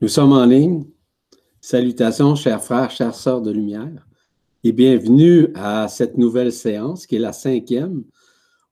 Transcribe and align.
Nous 0.00 0.08
sommes 0.08 0.32
en 0.32 0.44
ligne. 0.44 0.84
Salutations, 1.60 2.34
chers 2.34 2.62
frères, 2.62 2.90
chères 2.90 3.14
sœurs 3.14 3.40
de 3.40 3.52
lumière, 3.52 4.06
et 4.64 4.72
bienvenue 4.72 5.48
à 5.54 5.86
cette 5.88 6.18
nouvelle 6.18 6.52
séance 6.52 7.06
qui 7.06 7.16
est 7.16 7.20
la 7.20 7.32
cinquième 7.32 8.04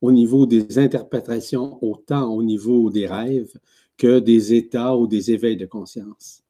au 0.01 0.11
niveau 0.11 0.47
des 0.47 0.79
interprétations, 0.79 1.79
autant 1.85 2.33
au 2.33 2.43
niveau 2.43 2.91
des 2.91 3.07
rêves 3.07 3.53
que 3.97 4.19
des 4.19 4.55
états 4.55 4.97
ou 4.97 5.07
des 5.07 5.31
éveils 5.31 5.57
de 5.57 5.67
conscience. 5.67 6.43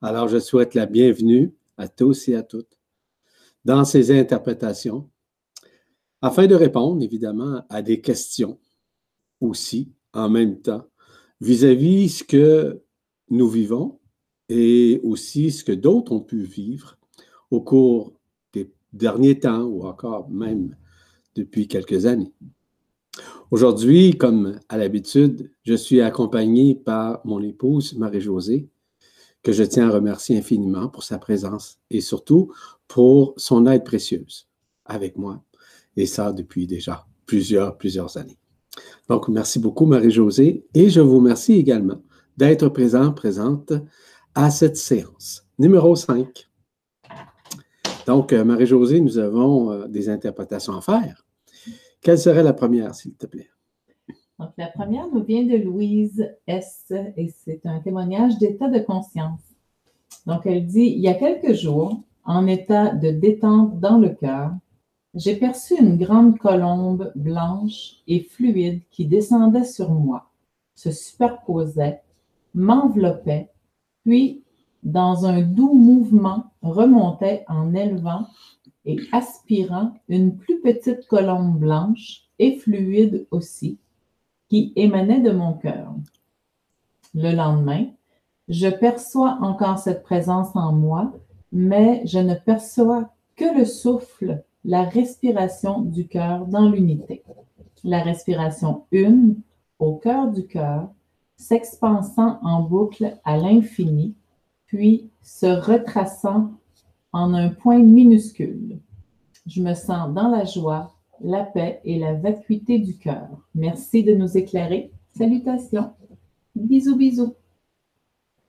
Alors, 0.00 0.28
je 0.28 0.38
souhaite 0.38 0.74
la 0.74 0.86
bienvenue 0.86 1.52
à 1.76 1.88
tous 1.88 2.28
et 2.28 2.36
à 2.36 2.42
toutes 2.42 2.78
dans 3.64 3.84
ces 3.84 4.16
interprétations, 4.16 5.08
afin 6.22 6.46
de 6.46 6.54
répondre 6.54 7.02
évidemment 7.02 7.62
à 7.68 7.82
des 7.82 8.00
questions 8.00 8.58
aussi 9.40 9.92
en 10.12 10.28
même 10.28 10.60
temps 10.60 10.84
vis-à-vis 11.40 12.06
-vis 12.06 12.18
ce 12.18 12.24
que 12.24 12.82
nous 13.30 13.48
vivons 13.48 13.98
et 14.48 15.00
aussi 15.04 15.50
ce 15.52 15.64
que 15.64 15.72
d'autres 15.72 16.12
ont 16.12 16.20
pu 16.20 16.42
vivre 16.42 16.98
au 17.50 17.60
cours 17.60 18.12
des 18.52 18.70
derniers 18.92 19.38
temps 19.38 19.62
ou 19.62 19.86
encore 19.86 20.28
même 20.28 20.76
depuis 21.34 21.68
quelques 21.68 22.06
années. 22.06 22.32
Aujourd'hui, 23.50 24.16
comme 24.16 24.60
à 24.68 24.76
l'habitude, 24.76 25.50
je 25.64 25.74
suis 25.74 26.00
accompagné 26.00 26.74
par 26.74 27.20
mon 27.24 27.42
épouse 27.42 27.94
Marie-Josée, 27.96 28.68
que 29.42 29.52
je 29.52 29.64
tiens 29.64 29.88
à 29.88 29.92
remercier 29.92 30.36
infiniment 30.36 30.88
pour 30.88 31.02
sa 31.02 31.18
présence 31.18 31.78
et 31.90 32.00
surtout 32.00 32.52
pour 32.86 33.34
son 33.36 33.66
aide 33.66 33.84
précieuse 33.84 34.48
avec 34.84 35.16
moi, 35.16 35.42
et 35.96 36.06
ça 36.06 36.32
depuis 36.32 36.66
déjà 36.66 37.06
plusieurs, 37.26 37.78
plusieurs 37.78 38.16
années. 38.16 38.38
Donc, 39.08 39.28
merci 39.28 39.58
beaucoup 39.58 39.86
Marie-Josée 39.86 40.66
et 40.74 40.90
je 40.90 41.00
vous 41.00 41.16
remercie 41.16 41.54
également 41.54 42.02
d'être 42.40 42.70
présent, 42.70 43.12
présente 43.12 43.74
à 44.34 44.50
cette 44.50 44.78
séance. 44.78 45.46
Numéro 45.58 45.94
5. 45.94 46.48
Donc, 48.06 48.32
euh, 48.32 48.44
Marie-Josée, 48.44 49.02
nous 49.02 49.18
avons 49.18 49.70
euh, 49.70 49.86
des 49.86 50.08
interprétations 50.08 50.74
à 50.74 50.80
faire. 50.80 51.26
Quelle 52.00 52.18
serait 52.18 52.42
la 52.42 52.54
première, 52.54 52.94
s'il 52.94 53.14
te 53.14 53.26
plaît? 53.26 53.50
Donc, 54.38 54.52
la 54.56 54.68
première 54.68 55.06
nous 55.12 55.22
vient 55.22 55.44
de 55.44 55.58
Louise 55.58 56.26
S. 56.46 56.90
et 57.18 57.28
c'est 57.44 57.60
un 57.66 57.80
témoignage 57.80 58.38
d'état 58.38 58.68
de 58.68 58.78
conscience. 58.78 59.42
Donc, 60.24 60.46
elle 60.46 60.66
dit 60.66 60.94
Il 60.96 61.00
y 61.00 61.08
a 61.08 61.14
quelques 61.14 61.52
jours, 61.52 62.00
en 62.24 62.46
état 62.46 62.94
de 62.94 63.10
détente 63.10 63.78
dans 63.80 63.98
le 63.98 64.08
cœur, 64.08 64.52
j'ai 65.12 65.36
perçu 65.36 65.78
une 65.78 65.98
grande 65.98 66.38
colombe 66.38 67.12
blanche 67.16 67.96
et 68.06 68.22
fluide 68.22 68.80
qui 68.90 69.04
descendait 69.04 69.64
sur 69.64 69.90
moi, 69.90 70.30
se 70.74 70.90
superposait, 70.90 72.00
m'enveloppait 72.54 73.50
puis 74.04 74.42
dans 74.82 75.26
un 75.26 75.42
doux 75.42 75.74
mouvement 75.74 76.44
remontait 76.62 77.44
en 77.48 77.74
élevant 77.74 78.26
et 78.84 78.98
aspirant 79.12 79.92
une 80.08 80.36
plus 80.36 80.60
petite 80.60 81.06
colombe 81.06 81.58
blanche 81.58 82.22
et 82.38 82.56
fluide 82.56 83.26
aussi, 83.30 83.78
qui 84.48 84.72
émanait 84.76 85.20
de 85.20 85.30
mon 85.30 85.52
cœur. 85.52 85.94
Le 87.14 87.34
lendemain, 87.34 87.86
je 88.48 88.68
perçois 88.68 89.38
encore 89.42 89.78
cette 89.78 90.02
présence 90.02 90.48
en 90.54 90.72
moi, 90.72 91.12
mais 91.52 92.02
je 92.06 92.18
ne 92.18 92.34
perçois 92.34 93.10
que 93.36 93.58
le 93.58 93.64
souffle, 93.64 94.42
la 94.64 94.82
respiration 94.82 95.82
du 95.82 96.08
cœur 96.08 96.46
dans 96.46 96.68
l'unité. 96.68 97.22
La 97.84 98.02
respiration 98.02 98.84
une 98.92 99.36
au 99.78 99.96
cœur 99.96 100.28
du 100.28 100.46
cœur 100.46 100.90
s'expansant 101.40 102.38
en 102.42 102.62
boucle 102.62 103.16
à 103.24 103.38
l'infini, 103.38 104.14
puis 104.66 105.10
se 105.22 105.46
retraçant 105.46 106.52
en 107.12 107.32
un 107.34 107.48
point 107.48 107.78
minuscule. 107.78 108.78
Je 109.46 109.62
me 109.62 109.74
sens 109.74 110.12
dans 110.12 110.28
la 110.28 110.44
joie, 110.44 110.94
la 111.20 111.44
paix 111.44 111.80
et 111.84 111.98
la 111.98 112.12
vacuité 112.12 112.78
du 112.78 112.96
cœur. 112.98 113.28
Merci 113.54 114.04
de 114.04 114.14
nous 114.14 114.36
éclairer. 114.36 114.92
Salutations. 115.16 115.92
Bisous, 116.54 116.96
bisous. 116.96 117.34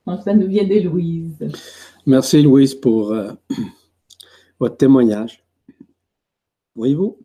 Donc, 0.05 0.21
ça 0.23 0.33
nous 0.33 0.47
vient 0.47 0.65
de 0.65 0.81
Louise. 0.81 1.47
Merci, 2.05 2.41
Louise, 2.41 2.75
pour 2.75 3.11
euh, 3.11 3.31
votre 4.59 4.77
témoignage. 4.77 5.43
Voyez-vous, 6.75 7.17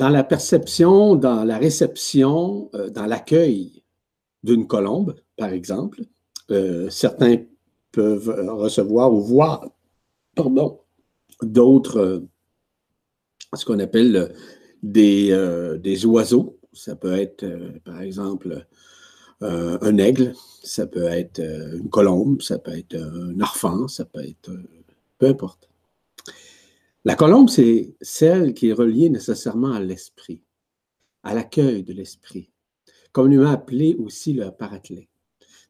dans 0.00 0.08
la 0.08 0.24
perception, 0.24 1.14
dans 1.14 1.44
la 1.44 1.58
réception, 1.58 2.70
euh, 2.74 2.88
dans 2.88 3.04
l'accueil 3.04 3.82
d'une 4.42 4.66
colombe, 4.66 5.14
par 5.36 5.50
exemple, 5.52 6.00
euh, 6.50 6.88
certains 6.88 7.36
peuvent 7.92 8.34
recevoir 8.48 9.12
ou 9.12 9.20
voir, 9.20 9.68
pardon, 10.34 10.80
d'autres, 11.42 11.98
euh, 11.98 12.20
ce 13.54 13.66
qu'on 13.66 13.78
appelle 13.78 14.34
des, 14.82 15.36
des, 15.82 16.06
oiseaux. 16.06 16.58
Ça 16.72 16.96
peut 16.96 17.12
être, 17.12 17.44
par 17.84 18.00
exemple, 18.00 18.66
un 19.42 19.98
aigle, 19.98 20.32
ça 20.62 20.86
peut 20.86 21.08
être 21.08 21.40
une 21.40 21.90
colombe, 21.90 22.40
ça 22.40 22.58
peut 22.58 22.78
être 22.78 22.96
un 22.96 23.38
arfan, 23.40 23.88
ça 23.88 24.06
peut 24.06 24.24
être, 24.24 24.50
peu 25.18 25.26
importe. 25.26 25.68
La 27.04 27.14
colombe, 27.14 27.48
c'est 27.48 27.94
celle 28.02 28.52
qui 28.52 28.68
est 28.68 28.74
reliée 28.74 29.08
nécessairement 29.08 29.72
à 29.72 29.80
l'esprit, 29.80 30.42
à 31.22 31.34
l'accueil 31.34 31.82
de 31.82 31.94
l'esprit, 31.94 32.50
a 33.14 33.50
appelé 33.50 33.96
aussi 33.98 34.34
le 34.34 34.50
paraclet. 34.50 35.08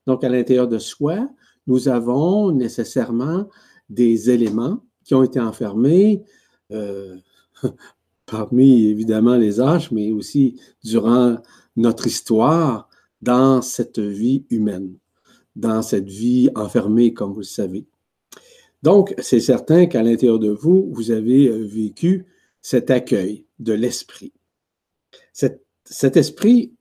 Donc, 0.07 0.25
à 0.25 0.29
l'intérieur 0.29 0.67
de 0.67 0.79
soi, 0.79 1.29
nous 1.67 1.89
avons 1.89 2.51
nécessairement 2.51 3.49
des 3.89 4.31
éléments 4.31 4.85
qui 5.05 5.15
ont 5.15 5.23
été 5.23 5.41
enfermés 5.41 6.25
euh, 6.73 7.17
parmi 8.27 8.87
évidemment 8.87 9.37
les 9.37 9.61
âges, 9.61 9.93
mais 9.93 10.11
aussi 10.11 10.61
durant 10.83 11.39
notre 11.77 12.07
histoire 12.07 12.89
dans 13.23 13.63
cette 13.63 14.01
vie 14.01 14.47
humaine, 14.51 14.97
dans 15.55 15.83
cette 15.83 16.09
vie 16.09 16.51
enfermée, 16.55 17.13
comme 17.13 17.33
vous 17.33 17.41
le 17.41 17.45
savez. 17.45 17.87
Donc, 18.83 19.15
c'est 19.19 19.41
certain 19.41 19.87
qu'à 19.87 20.03
l'intérieur 20.03 20.39
de 20.39 20.51
vous, 20.51 20.89
vous 20.93 21.11
avez 21.11 21.49
euh, 21.49 21.65
vécu 21.65 22.27
cet 22.63 22.91
accueil 22.91 23.47
de 23.59 23.73
l'esprit. 23.73 24.33
Cet, 25.33 26.17
esprit 26.17 26.73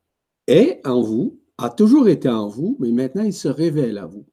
est 0.47 0.85
en 0.85 1.01
vous, 1.01 1.39
a 1.57 1.69
toujours 1.69 2.07
été 2.07 2.29
en 2.29 2.47
vous, 2.47 2.77
mais 2.79 2.91
maintenant 2.91 3.23
il 3.23 3.33
se 3.33 3.47
révèle 3.47 3.97
à 3.97 4.05
vous. 4.05 4.25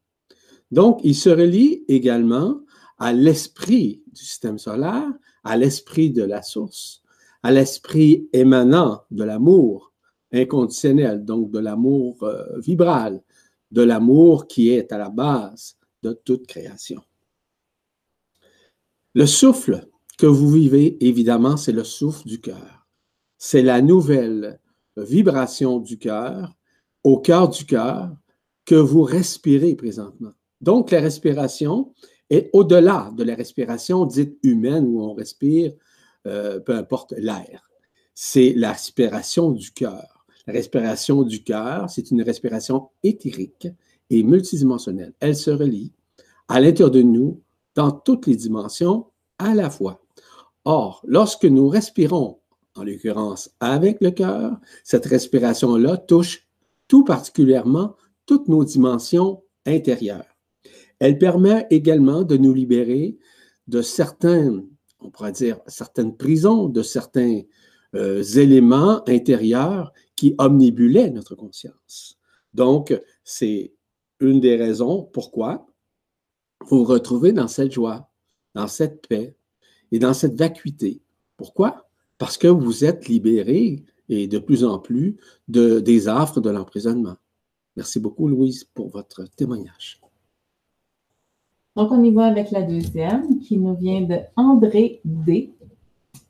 Donc, 0.71 1.01
il 1.03 1.15
se 1.15 1.31
relie 1.31 1.85
également 1.89 2.61
à 2.99 3.13
l'esprit 3.13 4.03
du 4.13 4.23
système 4.23 4.59
solaire, 4.59 5.13
à 5.45 5.57
l'esprit 5.57 6.11
de 6.11 6.23
la 6.23 6.43
source, 6.43 7.03
à 7.43 7.53
l'esprit 7.53 8.29
émanant 8.33 9.03
de 9.11 9.25
l'amour 9.25 9.93
inconditionnel, 10.33 11.25
donc 11.25 11.51
de 11.51 11.59
l'amour 11.59 12.23
euh, 12.23 12.59
vibral, 12.59 13.23
de 13.71 13.83
l'amour 13.83 14.47
qui 14.47 14.71
est 14.71 14.93
à 14.93 14.99
la 14.99 15.11
base 15.11 15.77
de 16.03 16.13
toute 16.13 16.47
création. 16.47 17.03
Le 19.17 19.25
souffle 19.25 19.89
que 20.19 20.27
vous 20.27 20.51
vivez, 20.51 20.99
évidemment, 21.01 21.57
c'est 21.57 21.73
le 21.73 21.85
souffle 21.85 22.29
du 22.29 22.39
cœur. 22.39 22.87
C'est 23.39 23.63
la 23.63 23.81
nouvelle 23.81 24.61
vibration 24.99 25.79
du 25.79 25.97
cœur, 25.97 26.55
au 27.03 27.19
cœur 27.19 27.49
du 27.49 27.65
cœur, 27.65 28.15
que 28.67 28.75
vous 28.75 29.01
respirez 29.05 29.75
présentement. 29.75 30.33
Donc, 30.61 30.91
la 30.91 31.01
respiration 31.01 31.95
est 32.29 32.51
au-delà 32.53 33.11
de 33.17 33.25
la 33.25 33.35
respiration 33.35 34.05
dite 34.05 34.37
humaine 34.43 34.85
où 34.87 35.01
on 35.01 35.15
respire, 35.15 35.73
euh, 36.27 36.61
peu 36.61 36.77
importe 36.77 37.15
l'air. 37.17 37.71
C'est 38.15 38.53
la 38.55 38.73
respiration 38.73 39.51
du 39.51 39.71
cœur. 39.71 40.27
La 40.47 40.53
respiration 40.53 41.23
du 41.23 41.43
cœur, 41.43 41.89
c'est 41.89 42.11
une 42.11 42.21
respiration 42.21 42.91
éthérique 43.03 43.69
et 44.11 44.23
multidimensionnelle. 44.23 45.15
Elle 45.21 45.37
se 45.37 45.51
relie 45.51 45.95
à 46.49 46.61
l'intérieur 46.61 46.91
de 46.91 47.01
nous 47.01 47.41
dans 47.77 47.93
toutes 47.93 48.27
les 48.27 48.35
dimensions 48.35 49.07
à 49.39 49.55
la 49.55 49.71
fois. 49.71 50.03
Or, 50.65 51.03
lorsque 51.07 51.45
nous 51.45 51.69
respirons, 51.69 52.41
en 52.75 52.85
l'occurrence 52.85 53.51
avec 53.61 54.01
le 54.01 54.11
cœur, 54.11 54.59
cette 54.85 55.07
respiration-là 55.07 55.97
touche 55.97 56.47
tout 56.89 57.05
particulièrement 57.05 57.97
toutes 58.27 58.49
nos 58.49 58.65
dimensions 58.65 59.43
intérieures. 59.65 60.37
Elle 60.99 61.19
permet 61.19 61.67
également 61.71 62.23
de 62.23 62.37
nous 62.37 62.53
libérer 62.53 63.19
de 63.67 63.83
certains, 63.83 64.63
on 65.01 65.11
pourrait 65.11 65.33
dire, 65.33 65.61
certaines 65.67 66.17
prisons, 66.17 66.69
de 66.69 66.83
certains 66.83 67.43
euh, 67.95 68.23
éléments 68.23 69.09
intérieurs 69.09 69.93
qui 70.17 70.35
omnibulaient 70.39 71.11
notre 71.11 71.35
conscience. 71.35 72.19
Donc, 72.55 72.99
c'est 73.25 73.75
une 74.21 74.41
des 74.41 74.57
raisons 74.57 75.03
pourquoi 75.13 75.67
vous 76.67 76.79
vous 76.79 76.85
retrouvez 76.85 77.33
dans 77.33 77.49
cette 77.49 77.73
joie, 77.73 78.11
dans 78.57 78.69
cette 78.69 79.07
paix 79.07 79.37
et 79.93 79.99
dans 79.99 80.15
cette 80.15 80.35
vacuité. 80.35 81.03
Pourquoi? 81.37 81.89
Parce 82.17 82.39
que 82.39 82.49
vous 82.49 82.85
êtes 82.85 83.07
libéré 83.07 83.85
et 84.09 84.27
de 84.27 84.39
plus 84.39 84.65
en 84.65 84.79
plus 84.79 85.19
de, 85.47 85.79
des 85.79 86.09
affres 86.09 86.41
de 86.41 86.49
l'emprisonnement. 86.49 87.17
Merci 87.77 88.01
beaucoup, 88.01 88.29
Louise, 88.29 88.65
pour 88.65 88.89
votre 88.89 89.25
témoignage. 89.37 90.01
Donc, 91.77 91.93
on 91.93 92.03
y 92.03 92.11
va 92.11 92.25
avec 92.25 92.51
la 92.51 92.63
deuxième 92.63 93.39
qui 93.41 93.59
nous 93.59 93.77
vient 93.77 94.01
de 94.01 94.21
André 94.37 95.03
D. 95.05 95.51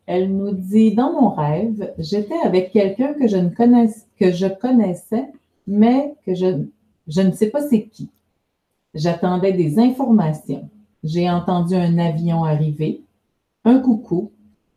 Elle 0.06 0.36
nous 0.36 0.50
dit 0.50 0.92
Dans 0.92 1.12
mon 1.12 1.30
rêve, 1.30 1.94
j'étais 1.98 2.40
avec 2.42 2.72
quelqu'un 2.72 3.14
que 3.14 3.28
je 3.28 3.36
ne 3.36 3.50
connaissais, 3.50 4.04
que 4.18 4.32
je 4.32 4.48
connaissais, 4.48 5.28
mais 5.68 6.16
que 6.26 6.34
je, 6.34 6.64
je 7.06 7.20
ne 7.20 7.30
sais 7.30 7.50
pas 7.50 7.62
c'est 7.68 7.86
qui. 7.86 8.08
J'attendais 8.94 9.52
des 9.52 9.78
informations. 9.78 10.68
J'ai 11.06 11.30
entendu 11.30 11.74
un 11.76 11.98
avion 11.98 12.44
arriver, 12.44 13.02
un 13.64 13.78
coucou, 13.78 14.32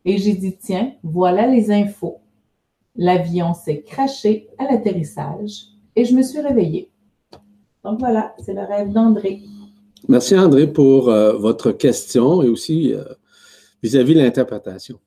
et 0.06 0.18
j'ai 0.20 0.34
dit 0.34 0.56
Tiens, 0.58 0.94
voilà 1.04 1.48
les 1.48 1.72
infos. 1.72 2.20
L'avion 2.96 3.54
s'est 3.54 3.82
craché 3.82 4.48
à 4.60 4.66
l'atterrissage 4.66 5.66
et 5.96 6.06
je 6.06 6.16
me 6.16 6.22
suis 6.22 6.40
réveillée. 6.40 6.90
Donc 7.84 8.00
voilà, 8.00 8.36
c'est 8.40 8.54
le 8.54 8.62
rêve 8.62 8.92
d'André. 8.92 9.42
Merci 10.08 10.38
André 10.38 10.68
pour 10.72 11.10
euh, 11.10 11.34
votre 11.34 11.72
question 11.72 12.44
et 12.44 12.50
aussi 12.50 12.94
euh, 12.94 13.04
vis-à-vis 13.82 14.14
de 14.14 14.20
l'interprétation. 14.20 15.00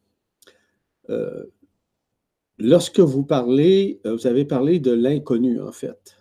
Euh, 1.08 1.44
lorsque 2.58 3.00
vous 3.00 3.22
parlez, 3.22 4.00
vous 4.04 4.26
avez 4.26 4.44
parlé 4.44 4.80
de 4.80 4.92
l'inconnu 4.92 5.60
en 5.60 5.72
fait. 5.72 6.16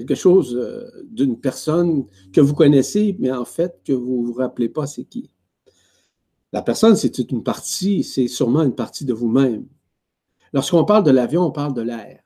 Quelque 0.00 0.14
chose 0.14 0.60
d'une 1.04 1.38
personne 1.38 2.06
que 2.32 2.40
vous 2.40 2.54
connaissez, 2.54 3.16
mais 3.20 3.30
en 3.30 3.44
fait 3.44 3.80
que 3.84 3.92
vous 3.92 4.22
ne 4.22 4.26
vous 4.26 4.34
rappelez 4.34 4.68
pas 4.68 4.86
c'est 4.86 5.04
qui. 5.04 5.30
La 6.52 6.62
personne, 6.62 6.94
c'est 6.94 7.18
une 7.18 7.42
partie, 7.42 8.04
c'est 8.04 8.28
sûrement 8.28 8.62
une 8.62 8.74
partie 8.74 9.04
de 9.04 9.12
vous-même. 9.12 9.66
Lorsqu'on 10.52 10.84
parle 10.84 11.02
de 11.02 11.10
l'avion, 11.10 11.42
on 11.42 11.50
parle 11.50 11.74
de 11.74 11.82
l'air. 11.82 12.20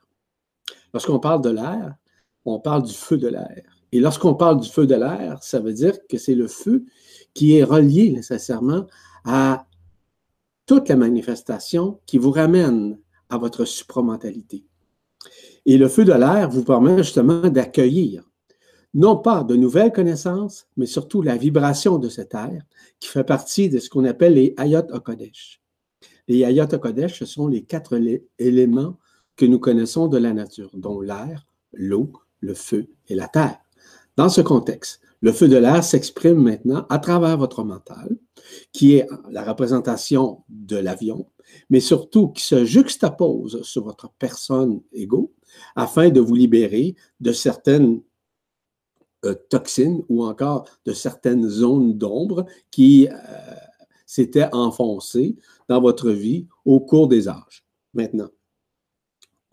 Lorsqu'on 0.93 1.19
parle 1.19 1.41
de 1.41 1.49
l'air, 1.49 1.95
on 2.45 2.59
parle 2.59 2.83
du 2.83 2.93
feu 2.93 3.17
de 3.17 3.27
l'air. 3.27 3.63
Et 3.91 3.99
lorsqu'on 3.99 4.35
parle 4.35 4.59
du 4.59 4.69
feu 4.69 4.85
de 4.85 4.93
l'air, 4.93 5.41
ça 5.41 5.59
veut 5.59 5.73
dire 5.73 5.97
que 6.07 6.17
c'est 6.17 6.35
le 6.35 6.47
feu 6.47 6.85
qui 7.33 7.57
est 7.57 7.63
relié 7.63 8.11
nécessairement 8.11 8.85
à 9.25 9.65
toute 10.67 10.89
la 10.89 10.95
manifestation 10.95 11.99
qui 12.05 12.19
vous 12.19 12.31
ramène 12.31 12.99
à 13.29 13.37
votre 13.37 13.65
supramentalité. 13.65 14.63
Et 15.65 15.77
le 15.77 15.87
feu 15.87 16.05
de 16.05 16.13
l'air 16.13 16.49
vous 16.49 16.63
permet 16.63 16.97
justement 16.97 17.49
d'accueillir 17.49 18.29
non 18.93 19.17
pas 19.17 19.43
de 19.43 19.55
nouvelles 19.55 19.91
connaissances, 19.91 20.67
mais 20.77 20.85
surtout 20.85 21.21
la 21.21 21.37
vibration 21.37 21.99
de 21.99 22.09
cet 22.09 22.33
air 22.33 22.63
qui 22.99 23.09
fait 23.09 23.23
partie 23.23 23.69
de 23.69 23.79
ce 23.79 23.89
qu'on 23.89 24.05
appelle 24.05 24.33
les 24.33 24.53
Ayot 24.57 24.81
Kodesh. 25.03 25.61
Les 26.27 26.43
Ayot 26.43 26.67
Kodesh, 26.67 27.19
ce 27.19 27.25
sont 27.25 27.47
les 27.47 27.63
quatre 27.63 27.99
éléments 28.39 28.97
que 29.35 29.45
nous 29.45 29.59
connaissons 29.59 30.07
de 30.07 30.17
la 30.17 30.33
nature, 30.33 30.71
dont 30.73 31.01
l'air, 31.01 31.45
l'eau, 31.73 32.11
le 32.39 32.53
feu 32.53 32.87
et 33.07 33.15
la 33.15 33.27
terre. 33.27 33.59
Dans 34.17 34.29
ce 34.29 34.41
contexte, 34.41 35.01
le 35.21 35.31
feu 35.31 35.47
de 35.47 35.57
l'air 35.57 35.83
s'exprime 35.83 36.41
maintenant 36.41 36.85
à 36.89 36.97
travers 36.99 37.37
votre 37.37 37.63
mental, 37.63 38.17
qui 38.71 38.95
est 38.95 39.07
la 39.29 39.43
représentation 39.43 40.43
de 40.49 40.77
l'avion, 40.77 41.27
mais 41.69 41.79
surtout 41.79 42.29
qui 42.29 42.43
se 42.43 42.65
juxtapose 42.65 43.61
sur 43.63 43.83
votre 43.83 44.11
personne 44.17 44.81
égaux 44.93 45.33
afin 45.75 46.09
de 46.09 46.19
vous 46.19 46.35
libérer 46.35 46.95
de 47.19 47.31
certaines 47.31 48.01
euh, 49.25 49.35
toxines 49.49 50.03
ou 50.09 50.23
encore 50.23 50.65
de 50.85 50.93
certaines 50.93 51.47
zones 51.47 51.97
d'ombre 51.97 52.45
qui 52.71 53.07
euh, 53.09 53.15
s'étaient 54.05 54.47
enfoncées 54.53 55.35
dans 55.67 55.81
votre 55.81 56.09
vie 56.09 56.47
au 56.65 56.79
cours 56.79 57.07
des 57.07 57.27
âges. 57.27 57.65
Maintenant, 57.93 58.29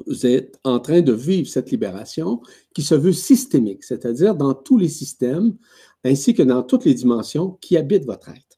vous 0.06 0.26
êtes 0.26 0.60
en 0.62 0.78
train 0.78 1.00
de 1.00 1.12
vivre 1.12 1.48
cette 1.48 1.70
libération 1.70 2.40
qui 2.74 2.82
se 2.82 2.94
veut 2.94 3.12
systémique, 3.12 3.82
c'est-à-dire 3.82 4.34
dans 4.34 4.54
tous 4.54 4.76
les 4.76 4.88
systèmes 4.88 5.56
ainsi 6.04 6.34
que 6.34 6.42
dans 6.42 6.62
toutes 6.62 6.84
les 6.84 6.94
dimensions 6.94 7.58
qui 7.60 7.76
habitent 7.76 8.04
votre 8.04 8.28
être. 8.28 8.55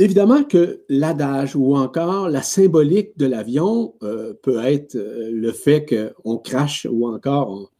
Évidemment 0.00 0.44
que 0.44 0.84
l'adage 0.88 1.56
ou 1.56 1.74
encore 1.74 2.28
la 2.28 2.42
symbolique 2.42 3.18
de 3.18 3.26
l'avion 3.26 3.96
euh, 4.04 4.32
peut 4.32 4.64
être 4.64 4.94
euh, 4.94 5.28
le 5.32 5.50
fait 5.50 5.84
qu'on 6.24 6.38
crache 6.38 6.86
ou 6.88 7.08
encore 7.08 7.72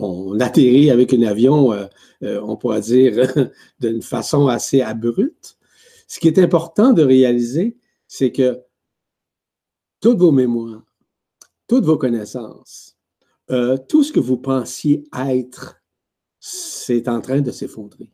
on, 0.00 0.40
atterrit 0.40 0.90
avec 0.90 1.14
un 1.14 1.22
avion, 1.22 1.72
euh, 1.72 1.86
on 2.42 2.56
pourrait 2.56 2.80
dire, 2.80 3.32
d'une 3.80 4.02
façon 4.02 4.48
assez 4.48 4.80
abrupte. 4.80 5.58
Ce 6.08 6.18
qui 6.18 6.26
est 6.26 6.40
important 6.40 6.92
de 6.92 7.02
réaliser, 7.02 7.76
c'est 8.08 8.32
que 8.32 8.60
toutes 10.00 10.18
vos 10.18 10.32
mémoires, 10.32 10.82
toutes 11.68 11.84
vos 11.84 11.98
connaissances, 11.98 12.96
tout 13.88 14.02
ce 14.02 14.12
que 14.12 14.20
vous 14.20 14.38
pensiez 14.38 15.04
être, 15.28 15.76
c'est 16.40 17.06
en 17.08 17.20
train 17.20 17.42
de 17.42 17.50
s'effondrer. 17.50 18.10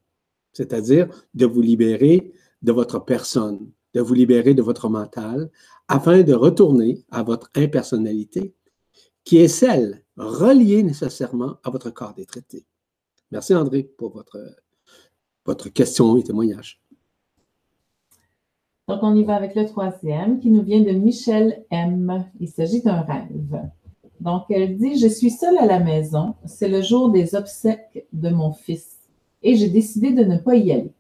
C'est-à-dire 0.52 1.08
de 1.34 1.46
vous 1.46 1.60
libérer 1.60 2.32
de 2.66 2.72
votre 2.72 2.98
personne, 2.98 3.70
de 3.94 4.00
vous 4.00 4.12
libérer 4.12 4.52
de 4.52 4.60
votre 4.60 4.88
mental, 4.88 5.50
afin 5.88 6.22
de 6.22 6.34
retourner 6.34 7.04
à 7.10 7.22
votre 7.22 7.48
impersonnalité, 7.54 8.54
qui 9.24 9.38
est 9.38 9.48
celle 9.48 10.02
reliée 10.16 10.82
nécessairement 10.82 11.56
à 11.62 11.70
votre 11.70 11.90
corps 11.90 12.14
des 12.14 12.26
traités. 12.26 12.66
Merci 13.30 13.54
André 13.54 13.84
pour 13.84 14.12
votre, 14.12 14.38
votre 15.44 15.68
question 15.68 16.16
et 16.16 16.24
témoignage. 16.24 16.80
Donc, 18.88 19.00
on 19.02 19.14
y 19.14 19.24
va 19.24 19.36
avec 19.36 19.54
le 19.54 19.66
troisième 19.66 20.38
qui 20.40 20.50
nous 20.50 20.62
vient 20.62 20.80
de 20.80 20.92
Michel 20.92 21.64
M. 21.70 22.24
Il 22.40 22.48
s'agit 22.48 22.82
d'un 22.82 23.00
rêve. 23.00 23.62
Donc, 24.20 24.44
elle 24.50 24.76
dit 24.76 24.98
Je 24.98 25.08
suis 25.08 25.30
seule 25.30 25.58
à 25.58 25.66
la 25.66 25.80
maison. 25.80 26.34
C'est 26.46 26.68
le 26.68 26.82
jour 26.82 27.10
des 27.10 27.34
obsèques 27.34 28.06
de 28.12 28.30
mon 28.30 28.52
fils 28.52 28.96
et 29.42 29.54
j'ai 29.54 29.68
décidé 29.68 30.12
de 30.12 30.24
ne 30.24 30.38
pas 30.38 30.56
y 30.56 30.72
aller. 30.72 30.92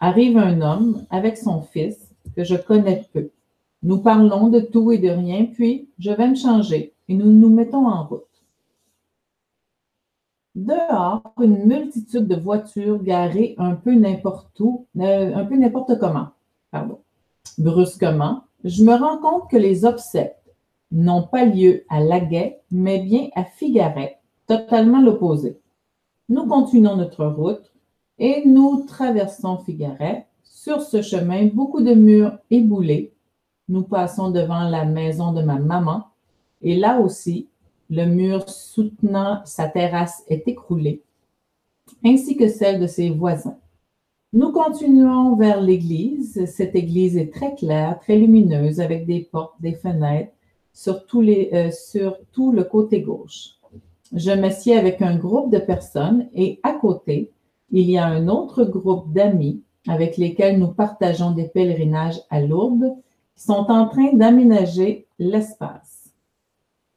Arrive 0.00 0.38
un 0.38 0.60
homme 0.60 1.04
avec 1.10 1.36
son 1.36 1.62
fils 1.62 2.10
que 2.34 2.44
je 2.44 2.56
connais 2.56 3.04
peu. 3.12 3.30
Nous 3.82 3.98
parlons 3.98 4.48
de 4.48 4.60
tout 4.60 4.92
et 4.92 4.98
de 4.98 5.08
rien, 5.08 5.46
puis 5.46 5.88
je 5.98 6.10
vais 6.10 6.28
me 6.28 6.34
changer 6.34 6.94
et 7.08 7.14
nous 7.14 7.30
nous 7.30 7.50
mettons 7.50 7.86
en 7.86 8.04
route. 8.04 8.24
Dehors, 10.54 11.22
une 11.40 11.64
multitude 11.66 12.26
de 12.26 12.36
voitures 12.36 13.02
garées 13.02 13.54
un 13.58 13.74
peu 13.74 13.94
n'importe 13.94 14.58
où, 14.60 14.86
euh, 14.98 15.34
un 15.34 15.44
peu 15.44 15.56
n'importe 15.56 15.98
comment 15.98 16.30
pardon, 16.70 16.98
brusquement, 17.58 18.44
je 18.64 18.84
me 18.84 18.94
rends 18.94 19.18
compte 19.18 19.50
que 19.50 19.56
les 19.56 19.84
obsèques 19.84 20.36
n'ont 20.92 21.22
pas 21.22 21.44
lieu 21.44 21.84
à 21.88 22.00
Laguet, 22.00 22.60
mais 22.70 23.00
bien 23.00 23.28
à 23.34 23.44
Figaret, 23.44 24.18
totalement 24.46 25.00
l'opposé. 25.00 25.58
Nous 26.28 26.46
continuons 26.46 26.96
notre 26.96 27.26
route 27.26 27.69
et 28.20 28.44
nous 28.46 28.84
traversons 28.86 29.58
Figaret. 29.58 30.26
Sur 30.44 30.82
ce 30.82 31.02
chemin, 31.02 31.46
beaucoup 31.46 31.80
de 31.80 31.94
murs 31.94 32.38
éboulés. 32.50 33.12
Nous 33.68 33.82
passons 33.82 34.30
devant 34.30 34.68
la 34.68 34.84
maison 34.84 35.32
de 35.32 35.42
ma 35.42 35.58
maman 35.58 36.04
et 36.62 36.76
là 36.76 37.00
aussi, 37.00 37.48
le 37.88 38.04
mur 38.04 38.48
soutenant 38.48 39.40
sa 39.44 39.68
terrasse 39.68 40.22
est 40.28 40.46
écroulé, 40.46 41.02
ainsi 42.04 42.36
que 42.36 42.48
celle 42.48 42.78
de 42.78 42.86
ses 42.86 43.10
voisins. 43.10 43.56
Nous 44.32 44.52
continuons 44.52 45.34
vers 45.34 45.60
l'église. 45.60 46.44
Cette 46.44 46.76
église 46.76 47.16
est 47.16 47.32
très 47.32 47.54
claire, 47.56 47.98
très 47.98 48.16
lumineuse, 48.16 48.80
avec 48.80 49.06
des 49.06 49.28
portes, 49.32 49.60
des 49.60 49.72
fenêtres 49.72 50.32
sur, 50.72 51.02
euh, 51.14 51.70
sur 51.72 52.16
tout 52.32 52.52
le 52.52 52.62
côté 52.62 53.00
gauche. 53.00 53.56
Je 54.14 54.30
m'assieds 54.30 54.76
avec 54.76 55.02
un 55.02 55.16
groupe 55.16 55.50
de 55.50 55.58
personnes 55.58 56.28
et 56.32 56.60
à 56.62 56.74
côté, 56.74 57.32
il 57.70 57.90
y 57.90 57.98
a 57.98 58.06
un 58.06 58.28
autre 58.28 58.64
groupe 58.64 59.12
d'amis 59.12 59.62
avec 59.88 60.16
lesquels 60.16 60.58
nous 60.58 60.72
partageons 60.72 61.30
des 61.30 61.48
pèlerinages 61.48 62.20
à 62.30 62.40
Lourdes 62.40 62.94
qui 63.36 63.44
sont 63.44 63.66
en 63.70 63.88
train 63.88 64.12
d'aménager 64.12 65.06
l'espace. 65.18 66.12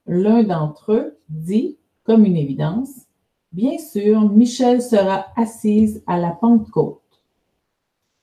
L'un 0.06 0.44
d'entre 0.44 0.92
eux 0.94 1.18
dit, 1.30 1.78
comme 2.04 2.26
une 2.26 2.38
évidence, 2.38 3.06
Bien 3.54 3.78
sûr, 3.78 4.32
Michel 4.32 4.82
sera 4.82 5.28
assise 5.36 6.04
à 6.08 6.18
la 6.18 6.32
Pentecôte. 6.32 7.02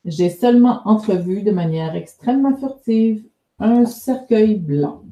J'ai 0.04 0.28
seulement 0.28 0.80
entrevu 0.86 1.42
de 1.42 1.52
manière 1.52 1.94
extrêmement 1.94 2.56
furtive 2.56 3.24
un 3.60 3.84
cercueil 3.84 4.56
blanc. 4.56 5.04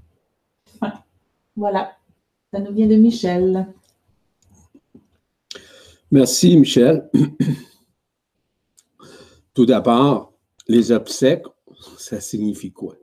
Voilà, 1.55 1.93
ça 2.53 2.59
nous 2.59 2.73
vient 2.73 2.89
de 2.89 2.97
Michel. 2.97 3.69
Merci, 6.11 6.57
Michel. 6.57 7.11
Tout 9.55 9.67
d'abord, 9.67 10.33
les 10.67 10.91
obsèques, 10.91 11.45
ça 11.99 12.19
signifie 12.19 12.73
quoi? 12.73 12.97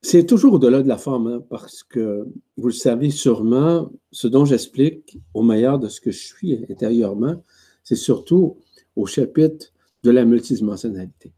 C'est 0.00 0.26
toujours 0.26 0.54
au-delà 0.54 0.82
de 0.82 0.88
la 0.88 0.98
forme, 0.98 1.26
hein, 1.26 1.44
parce 1.48 1.82
que 1.82 2.28
vous 2.56 2.68
le 2.68 2.72
savez 2.72 3.10
sûrement, 3.10 3.90
ce 4.12 4.28
dont 4.28 4.44
j'explique 4.44 5.18
au 5.32 5.42
meilleur 5.42 5.80
de 5.80 5.88
ce 5.88 6.00
que 6.00 6.12
je 6.12 6.22
suis 6.22 6.64
intérieurement, 6.70 7.42
c'est 7.82 7.96
surtout 7.96 8.58
au 8.94 9.06
chapitre 9.06 9.72
de 10.04 10.10
la 10.10 10.24
multidimensionnalité. 10.24 11.32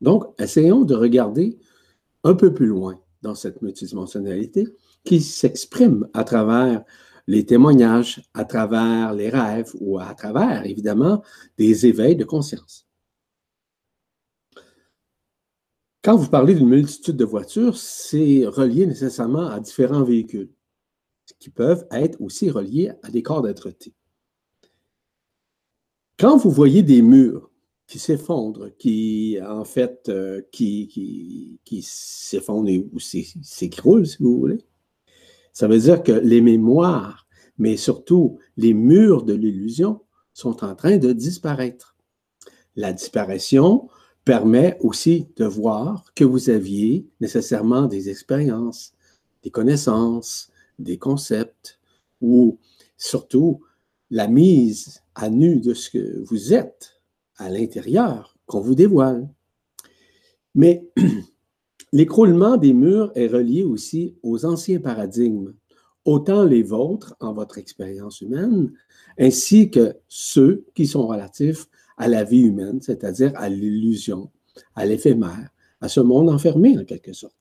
Donc, 0.00 0.24
essayons 0.40 0.82
de 0.82 0.96
regarder 0.96 1.58
un 2.24 2.34
peu 2.34 2.52
plus 2.52 2.66
loin 2.66 2.98
dans 3.20 3.36
cette 3.36 3.62
multidimensionnalité 3.62 4.66
qui 5.04 5.20
s'exprime 5.20 6.08
à 6.12 6.24
travers 6.24 6.84
les 7.26 7.46
témoignages, 7.46 8.22
à 8.34 8.44
travers 8.44 9.14
les 9.14 9.28
rêves 9.28 9.72
ou 9.80 9.98
à 9.98 10.14
travers, 10.14 10.66
évidemment, 10.66 11.22
des 11.58 11.86
éveils 11.86 12.16
de 12.16 12.24
conscience. 12.24 12.86
Quand 16.02 16.16
vous 16.16 16.28
parlez 16.28 16.54
d'une 16.54 16.68
multitude 16.68 17.16
de 17.16 17.24
voitures, 17.24 17.76
c'est 17.76 18.44
relié 18.46 18.86
nécessairement 18.86 19.46
à 19.46 19.60
différents 19.60 20.02
véhicules, 20.02 20.50
qui 21.38 21.48
peuvent 21.48 21.86
être 21.92 22.20
aussi 22.20 22.50
reliés 22.50 22.90
à 23.02 23.10
des 23.10 23.22
corps 23.22 23.42
d'être 23.42 23.72
Quand 26.18 26.36
vous 26.36 26.50
voyez 26.50 26.82
des 26.82 27.02
murs 27.02 27.50
qui 27.86 28.00
s'effondrent, 28.00 28.76
qui, 28.78 29.38
en 29.46 29.64
fait, 29.64 30.08
euh, 30.08 30.42
qui 30.50 31.60
s'effondrent 31.82 32.68
ou 32.92 32.98
s'écroulent, 32.98 34.06
si 34.06 34.16
vous 34.20 34.40
voulez, 34.40 34.58
ça 35.52 35.68
veut 35.68 35.78
dire 35.78 36.02
que 36.02 36.12
les 36.12 36.40
mémoires, 36.40 37.26
mais 37.58 37.76
surtout 37.76 38.38
les 38.56 38.74
murs 38.74 39.24
de 39.24 39.34
l'illusion, 39.34 40.00
sont 40.32 40.64
en 40.64 40.74
train 40.74 40.96
de 40.96 41.12
disparaître. 41.12 41.96
La 42.74 42.92
disparition 42.92 43.88
permet 44.24 44.78
aussi 44.80 45.28
de 45.36 45.44
voir 45.44 46.12
que 46.14 46.24
vous 46.24 46.48
aviez 46.48 47.06
nécessairement 47.20 47.86
des 47.86 48.08
expériences, 48.08 48.94
des 49.42 49.50
connaissances, 49.50 50.50
des 50.78 50.96
concepts, 50.96 51.78
ou 52.20 52.58
surtout 52.96 53.60
la 54.10 54.28
mise 54.28 55.02
à 55.14 55.28
nu 55.28 55.60
de 55.60 55.74
ce 55.74 55.90
que 55.90 56.22
vous 56.24 56.54
êtes 56.54 57.00
à 57.36 57.50
l'intérieur 57.50 58.36
qu'on 58.46 58.60
vous 58.60 58.74
dévoile. 58.74 59.28
Mais 60.54 60.86
l'écroulement 61.92 62.56
des 62.56 62.72
murs 62.72 63.12
est 63.14 63.26
relié 63.26 63.62
aussi 63.62 64.16
aux 64.22 64.44
anciens 64.44 64.80
paradigmes, 64.80 65.54
autant 66.04 66.44
les 66.44 66.62
vôtres 66.62 67.14
en 67.20 67.32
votre 67.32 67.58
expérience 67.58 68.20
humaine, 68.20 68.72
ainsi 69.18 69.70
que 69.70 69.94
ceux 70.08 70.64
qui 70.74 70.86
sont 70.86 71.06
relatifs 71.06 71.66
à 71.96 72.08
la 72.08 72.24
vie 72.24 72.40
humaine, 72.40 72.80
c'est-à-dire 72.80 73.32
à, 73.36 73.48
l'illusion, 73.48 74.30
à 74.74 74.86
l'éphémère, 74.86 75.50
à 75.80 75.88
ce 75.88 76.00
monde 76.00 76.30
enfermé 76.30 76.78
en 76.78 76.84
quelque 76.84 77.12
sorte. 77.12 77.34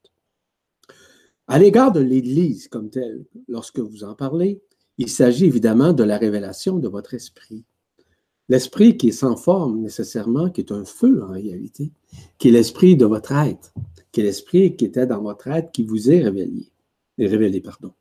À 1.48 1.58
l'égard 1.58 1.92
de 1.92 2.00
l'Église 2.00 2.68
comme 2.68 2.90
telle, 2.90 3.26
lorsque 3.48 3.80
vous 3.80 4.04
en 4.04 4.16
parlez, 4.16 4.62
il 4.98 5.10
s'agit 5.10 5.46
évidemment 5.46 5.94
de 5.94 6.04
la 6.04 6.18
révélation 6.18 6.78
de 6.78 6.88
votre 6.88 7.14
esprit. 7.14 7.64
L'esprit 8.52 8.98
qui 8.98 9.08
est 9.08 9.14
sans 9.14 9.38
forme 9.38 9.80
nécessairement, 9.80 10.50
qui 10.50 10.60
est 10.60 10.74
un 10.74 10.84
feu 10.84 11.24
en 11.24 11.32
réalité, 11.32 11.94
qui 12.38 12.50
est 12.50 12.52
l'esprit 12.52 12.98
de 12.98 13.06
votre 13.06 13.32
être, 13.32 13.74
qui 14.12 14.20
est 14.20 14.26
l'esprit 14.26 14.76
qui 14.76 14.84
était 14.84 15.08
dans 15.08 15.22
votre 15.22 15.48
être, 15.48 15.72
qui 15.72 15.84
vous 15.84 16.12
est 16.12 16.20
révélé, 16.20 16.70
révélé 17.18 17.62
pardon. 17.62 17.94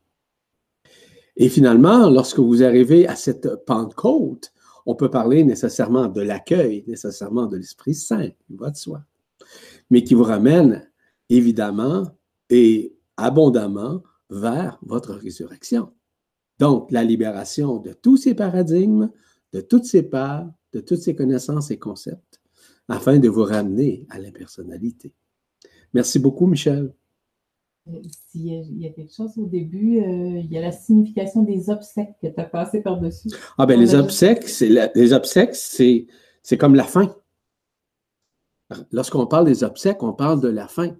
Et 1.37 1.49
finalement, 1.49 2.11
lorsque 2.11 2.41
vous 2.41 2.65
arrivez 2.65 3.07
à 3.07 3.15
cette 3.15 3.65
Pentecôte, 3.65 4.53
on 4.87 4.97
peut 4.97 5.09
parler 5.09 5.45
nécessairement 5.45 6.09
de 6.09 6.21
l'accueil, 6.21 6.83
nécessairement 6.89 7.47
de 7.47 7.57
l'Esprit 7.57 7.95
Saint, 7.95 8.31
il 8.49 8.57
va 8.57 8.75
soi, 8.75 9.05
mais 9.89 10.03
qui 10.03 10.15
vous 10.15 10.25
ramène 10.25 10.91
évidemment 11.29 12.09
et 12.49 12.97
abondamment 13.17 14.03
vers 14.31 14.81
votre 14.83 15.15
résurrection. 15.15 15.93
Donc, 16.59 16.91
la 16.91 17.05
libération 17.05 17.77
de 17.77 17.93
tous 17.93 18.17
ces 18.17 18.35
paradigmes, 18.35 19.13
de 19.53 19.61
toutes 19.61 19.85
ces 19.85 20.03
parts, 20.03 20.49
de 20.73 20.81
toutes 20.81 21.01
ces 21.01 21.15
connaissances 21.15 21.71
et 21.71 21.79
concepts, 21.79 22.41
afin 22.89 23.19
de 23.19 23.29
vous 23.29 23.45
ramener 23.45 24.07
à 24.11 24.19
l'impersonnalité. 24.19 25.13
Merci 25.93 26.19
beaucoup, 26.19 26.47
Michel. 26.47 26.93
S'il 28.31 28.79
y 28.79 28.87
a 28.87 28.91
quelque 28.91 29.13
chose 29.13 29.37
au 29.39 29.47
début, 29.47 29.99
euh, 29.99 30.39
il 30.39 30.53
y 30.53 30.59
a 30.59 30.61
la 30.61 30.71
signification 30.71 31.43
des 31.43 31.71
obsèques 31.71 32.15
que 32.23 32.29
tu 32.29 32.41
as 32.41 32.45
passé 32.45 32.83
par-dessus. 32.83 33.31
Ah, 33.59 33.67
ben 33.67 33.81
les 33.81 33.95
obsèques, 33.95 34.49
c'est 34.49 34.69
les 34.95 35.13
obsèques, 35.13 35.55
c'est, 35.55 36.07
c'est 36.43 36.59
comme 36.59 36.75
la 36.75 36.85
fin. 36.85 37.17
Lorsqu'on 38.93 39.27
parle 39.27 39.47
des 39.47 39.65
obsèques, 39.65 40.03
on 40.03 40.13
parle 40.13 40.41
de 40.41 40.49
la 40.49 40.69
fin. 40.69 40.97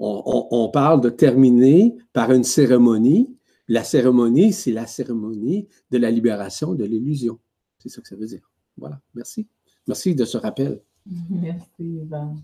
On, 0.00 0.48
on, 0.50 0.68
parle 0.68 1.00
de 1.00 1.10
terminer 1.10 1.94
par 2.12 2.32
une 2.32 2.42
cérémonie. 2.42 3.36
La 3.68 3.84
cérémonie, 3.84 4.52
c'est 4.52 4.72
la 4.72 4.86
cérémonie 4.86 5.68
de 5.92 5.98
la 5.98 6.10
libération 6.10 6.74
de 6.74 6.84
l'illusion. 6.84 7.38
C'est 7.82 7.88
ça 7.88 8.00
que 8.00 8.06
ça 8.06 8.14
veut 8.14 8.26
dire. 8.26 8.48
Voilà, 8.76 9.00
merci. 9.14 9.48
Merci 9.88 10.14
de 10.14 10.24
ce 10.24 10.38
rappel. 10.38 10.80
Merci, 11.30 11.66
Yvan. 11.80 12.36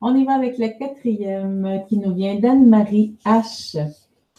On 0.00 0.14
y 0.16 0.24
va 0.24 0.34
avec 0.34 0.58
la 0.58 0.70
quatrième 0.70 1.84
qui 1.88 1.98
nous 1.98 2.12
vient 2.12 2.34
d'Anne-Marie 2.34 3.16
H. 3.24 3.78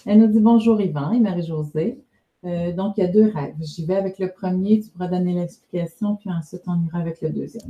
Elle 0.05 0.19
nous 0.19 0.27
dit 0.27 0.41
bonjour 0.41 0.81
Yvan 0.81 1.13
et 1.13 1.19
Marie-Josée. 1.21 2.03
Euh, 2.43 2.73
donc, 2.73 2.97
il 2.97 3.01
y 3.01 3.07
a 3.07 3.07
deux 3.07 3.31
rêves. 3.31 3.55
J'y 3.61 3.85
vais 3.85 3.95
avec 3.95 4.19
le 4.19 4.31
premier, 4.31 4.81
tu 4.81 4.89
pourras 4.89 5.07
donner 5.07 5.33
l'explication, 5.33 6.17
puis 6.17 6.29
ensuite 6.29 6.63
on 6.67 6.83
ira 6.85 6.99
avec 6.99 7.21
le 7.21 7.29
deuxième. 7.29 7.69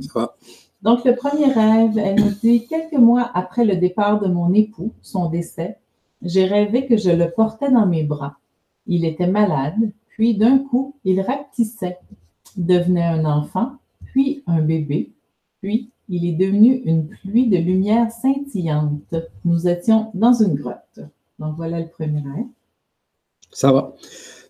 Donc, 0.82 1.04
le 1.04 1.14
premier 1.14 1.46
rêve, 1.46 1.96
elle 1.96 2.16
nous 2.16 2.34
dit 2.42 2.66
quelques 2.66 3.00
mois 3.00 3.30
après 3.34 3.64
le 3.64 3.76
départ 3.76 4.20
de 4.20 4.26
mon 4.28 4.52
époux, 4.52 4.92
son 5.00 5.30
décès, 5.30 5.78
j'ai 6.22 6.44
rêvé 6.44 6.86
que 6.86 6.96
je 6.96 7.10
le 7.10 7.30
portais 7.30 7.70
dans 7.70 7.86
mes 7.86 8.02
bras. 8.02 8.36
Il 8.86 9.04
était 9.04 9.26
malade, 9.26 9.92
puis 10.08 10.36
d'un 10.36 10.58
coup, 10.58 10.96
il 11.04 11.20
rapetissait, 11.20 11.98
devenait 12.56 13.04
un 13.04 13.24
enfant, 13.24 13.72
puis 14.06 14.42
un 14.46 14.60
bébé, 14.60 15.12
puis 15.60 15.90
il 16.08 16.26
est 16.26 16.36
devenu 16.36 16.76
une 16.84 17.08
pluie 17.08 17.48
de 17.48 17.58
lumière 17.58 18.10
scintillante. 18.10 19.14
Nous 19.44 19.68
étions 19.68 20.10
dans 20.14 20.32
une 20.32 20.54
grotte. 20.54 21.00
Donc 21.38 21.56
voilà 21.56 21.80
le 21.80 21.88
premier 21.88 22.20
rêve. 22.20 22.46
Ça 23.52 23.72
va. 23.72 23.94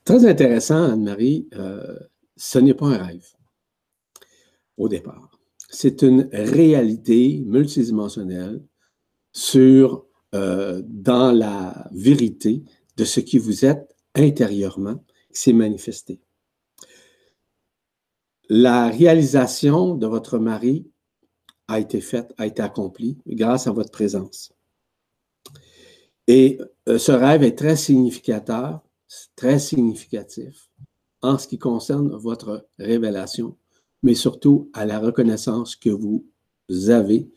Très 0.04 0.24
intéressant, 0.26 0.92
Anne-Marie. 0.92 1.48
Euh, 1.54 1.98
ce 2.36 2.58
n'est 2.58 2.74
pas 2.74 2.86
un 2.86 2.98
rêve 2.98 3.26
au 4.76 4.88
départ. 4.88 5.30
C'est 5.68 6.02
une 6.02 6.28
réalité 6.32 7.42
multidimensionnelle 7.44 8.62
euh, 10.34 10.82
dans 10.86 11.32
la 11.32 11.88
vérité 11.92 12.62
de 12.96 13.04
ce 13.04 13.20
qui 13.20 13.38
vous 13.38 13.64
êtes 13.64 13.94
intérieurement, 14.14 15.02
qui 15.32 15.40
s'est 15.40 15.52
manifesté. 15.52 16.20
La 18.50 18.88
réalisation 18.88 19.94
de 19.94 20.06
votre 20.06 20.38
mari 20.38 20.90
a 21.68 21.80
été 21.80 22.00
faite, 22.00 22.32
a 22.38 22.46
été 22.46 22.62
accomplie 22.62 23.18
grâce 23.26 23.66
à 23.66 23.72
votre 23.72 23.90
présence. 23.90 24.54
Et 26.26 26.58
euh, 26.88 26.98
ce 26.98 27.12
rêve 27.12 27.42
est 27.42 27.56
très 27.56 27.76
significateur, 27.76 28.80
très 29.36 29.58
significatif 29.58 30.70
en 31.20 31.36
ce 31.36 31.46
qui 31.46 31.58
concerne 31.58 32.08
votre 32.16 32.66
révélation, 32.78 33.56
mais 34.02 34.14
surtout 34.14 34.70
à 34.72 34.86
la 34.86 34.98
reconnaissance 34.98 35.76
que 35.76 35.90
vous 35.90 36.24
avez 36.88 37.28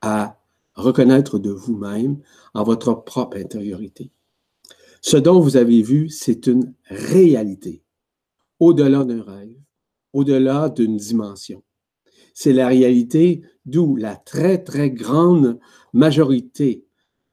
à 0.00 0.40
reconnaître 0.74 1.38
de 1.38 1.50
vous-même 1.50 2.20
en 2.54 2.64
votre 2.64 2.94
propre 2.94 3.36
intériorité. 3.36 4.10
Ce 5.02 5.16
dont 5.16 5.38
vous 5.38 5.56
avez 5.56 5.82
vu, 5.82 6.08
c'est 6.08 6.48
une 6.48 6.74
réalité, 6.88 7.82
au-delà 8.58 9.04
d'un 9.04 9.22
rêve, 9.22 9.54
au-delà 10.12 10.68
d'une 10.68 10.96
dimension. 10.96 11.62
C'est 12.34 12.52
la 12.52 12.68
réalité 12.68 13.42
d'où 13.66 13.96
la 13.96 14.16
très, 14.16 14.62
très 14.62 14.90
grande 14.90 15.58
majorité 15.92 16.84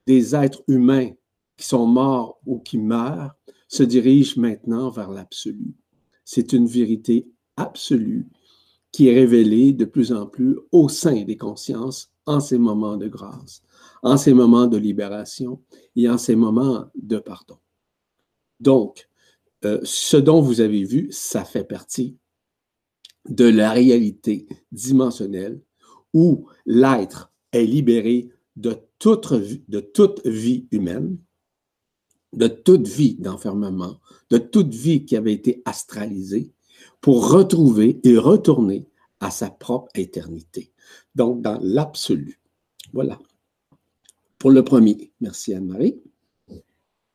des 0.08 0.36
êtres 0.36 0.64
humains 0.68 1.12
qui 1.58 1.66
sont 1.66 1.86
morts 1.86 2.40
ou 2.46 2.60
qui 2.60 2.78
meurent 2.78 3.36
se 3.68 3.84
dirigent 3.84 4.40
maintenant 4.40 4.90
vers 4.90 5.12
l'absolu. 5.12 5.76
C'est 6.24 6.54
une 6.54 6.68
vérité 6.68 7.28
absolue 7.58 8.28
qui 8.92 9.10
est 9.10 9.14
révélée 9.14 9.74
de 9.74 9.86
plus 9.86 10.12
en 10.12 10.26
plus 10.26 10.58
au 10.72 10.90
sein 10.90 11.24
des 11.24 11.38
consciences 11.38 12.12
en 12.26 12.40
ces 12.40 12.58
moments 12.58 12.98
de 12.98 13.08
grâce, 13.08 13.62
en 14.04 14.18
ces 14.18 14.34
moments 14.34 14.68
de 14.68 14.78
libération 14.78 15.62
et 15.96 16.10
en 16.10 16.18
ces 16.18 16.36
moments 16.36 16.86
de 16.96 17.18
pardon. 17.18 17.58
Donc, 18.60 19.10
euh, 19.66 19.80
ce 19.84 20.18
dont 20.18 20.42
vous 20.42 20.62
avez 20.62 20.84
vu, 20.84 21.08
ça 21.12 21.44
fait 21.44 21.64
partie 21.64 22.18
de 23.30 23.46
la 23.46 23.72
réalité 23.72 24.48
dimensionnelle 24.72 25.62
où 26.14 26.48
l'être 26.66 27.32
est 27.52 27.66
libéré 27.66 28.30
de 28.56 28.78
toute, 29.00 29.34
de 29.68 29.80
toute 29.80 30.26
vie 30.26 30.68
humaine, 30.72 31.18
de 32.34 32.48
toute 32.48 32.88
vie 32.88 33.16
d'enfermement, 33.16 34.00
de 34.30 34.38
toute 34.38 34.74
vie 34.74 35.06
qui 35.06 35.16
avait 35.16 35.34
été 35.34 35.62
astralisée, 35.66 36.52
pour 37.02 37.32
retrouver 37.32 38.00
et 38.04 38.18
retourner 38.18 38.88
à 39.20 39.32
sa 39.32 39.50
propre 39.50 39.90
éternité. 39.96 40.74
Donc, 41.14 41.42
dans 41.42 41.60
l'absolu. 41.62 42.40
Voilà. 42.94 43.20
Pour 44.38 44.52
le 44.52 44.64
premier. 44.64 45.12
Merci 45.22 45.54
Anne-Marie. 45.54 46.02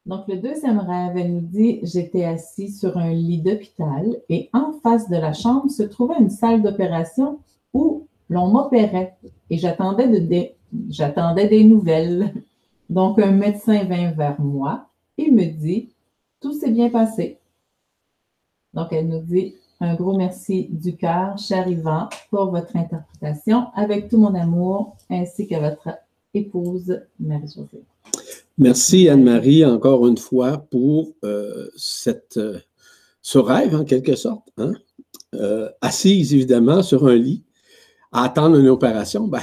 Donc, 0.07 0.27
le 0.29 0.37
deuxième 0.37 0.79
rêve, 0.79 1.17
elle 1.17 1.35
nous 1.35 1.41
dit 1.41 1.81
J'étais 1.83 2.25
assis 2.25 2.71
sur 2.71 2.97
un 2.97 3.11
lit 3.11 3.41
d'hôpital 3.41 4.17
et 4.29 4.49
en 4.53 4.73
face 4.83 5.09
de 5.09 5.17
la 5.17 5.33
chambre 5.33 5.71
se 5.71 5.83
trouvait 5.83 6.19
une 6.19 6.31
salle 6.31 6.63
d'opération 6.63 7.39
où 7.75 8.07
l'on 8.29 8.49
m'opérait 8.49 9.17
et 9.51 9.59
j'attendais 9.59 10.09
des 10.09 11.65
nouvelles. 11.65 12.35
Donc, 12.91 13.19
un 13.19 13.31
médecin 13.31 13.85
vint 13.85 14.11
vers 14.13 14.41
moi 14.41 14.91
il 15.23 15.35
me 15.35 15.45
dit 15.45 15.91
Tout 16.41 16.55
s'est 16.55 16.71
bien 16.71 16.89
passé. 16.89 17.39
Donc, 18.73 18.89
elle 18.93 19.09
nous 19.09 19.21
dit 19.21 19.55
un 19.81 19.95
gros 19.95 20.17
merci 20.17 20.69
du 20.71 20.97
cœur, 20.97 21.39
cher 21.39 21.67
Yvan, 21.69 22.09
pour 22.31 22.51
votre 22.51 22.77
interprétation, 22.77 23.69
avec 23.75 24.09
tout 24.09 24.19
mon 24.19 24.35
amour, 24.35 24.97
ainsi 25.09 25.47
que 25.47 25.57
votre 25.57 25.99
épouse, 26.35 27.01
Marie-Josée. 27.19 27.85
Merci 28.61 29.09
Anne-Marie 29.09 29.65
encore 29.65 30.07
une 30.07 30.19
fois 30.19 30.59
pour 30.71 31.17
euh, 31.25 31.69
euh, 32.37 32.59
ce 33.23 33.39
rêve 33.39 33.75
en 33.75 33.85
quelque 33.87 34.15
sorte. 34.15 34.51
Hein? 34.59 34.75
Euh, 35.35 35.71
assise 35.81 36.35
évidemment 36.35 36.83
sur 36.83 37.07
un 37.07 37.15
lit, 37.15 37.43
à 38.13 38.25
attendre 38.25 38.59
une 38.59 38.69
opération. 38.69 39.27
Ben, 39.29 39.41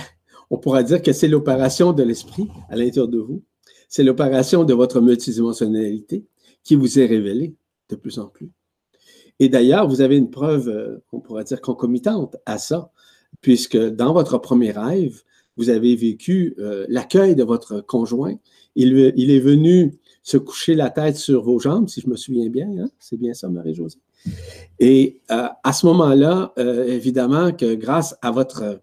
on 0.51 0.59
pourra 0.59 0.83
dire 0.83 1.01
que 1.01 1.13
c'est 1.13 1.27
l'opération 1.27 1.93
de 1.93 2.03
l'esprit 2.03 2.47
à 2.69 2.75
l'intérieur 2.75 3.07
de 3.07 3.17
vous. 3.17 3.41
C'est 3.89 4.03
l'opération 4.03 4.63
de 4.63 4.75
votre 4.75 5.01
multidimensionnalité 5.01 6.27
qui 6.63 6.75
vous 6.75 6.99
est 6.99 7.07
révélée 7.07 7.55
de 7.89 7.95
plus 7.95 8.19
en 8.19 8.27
plus. 8.27 8.51
Et 9.39 9.49
d'ailleurs, 9.49 9.87
vous 9.87 10.01
avez 10.01 10.17
une 10.17 10.29
preuve, 10.29 11.01
on 11.11 11.21
pourrait 11.21 11.43
dire, 11.43 11.61
concomitante 11.61 12.37
à 12.45 12.59
ça, 12.59 12.91
puisque 13.41 13.77
dans 13.77 14.13
votre 14.13 14.37
premier 14.37 14.69
rêve, 14.69 15.23
vous 15.55 15.69
avez 15.69 15.95
vécu 15.95 16.55
l'accueil 16.87 17.35
de 17.35 17.43
votre 17.43 17.81
conjoint 17.81 18.35
il, 18.77 19.31
est 19.31 19.39
venu 19.39 19.93
se 20.23 20.37
coucher 20.37 20.75
la 20.75 20.89
tête 20.89 21.17
sur 21.17 21.43
vos 21.43 21.59
jambes, 21.59 21.89
si 21.89 22.01
je 22.01 22.09
me 22.09 22.15
souviens 22.15 22.49
bien. 22.49 22.69
Hein? 22.79 22.89
C'est 22.99 23.17
bien 23.17 23.33
ça, 23.33 23.49
Marie-Josée. 23.49 23.99
Et 24.79 25.21
euh, 25.31 25.47
à 25.63 25.73
ce 25.73 25.85
moment-là, 25.87 26.53
euh, 26.59 26.85
évidemment 26.85 27.51
que 27.51 27.75
grâce 27.75 28.15
à 28.21 28.31
votre, 28.31 28.81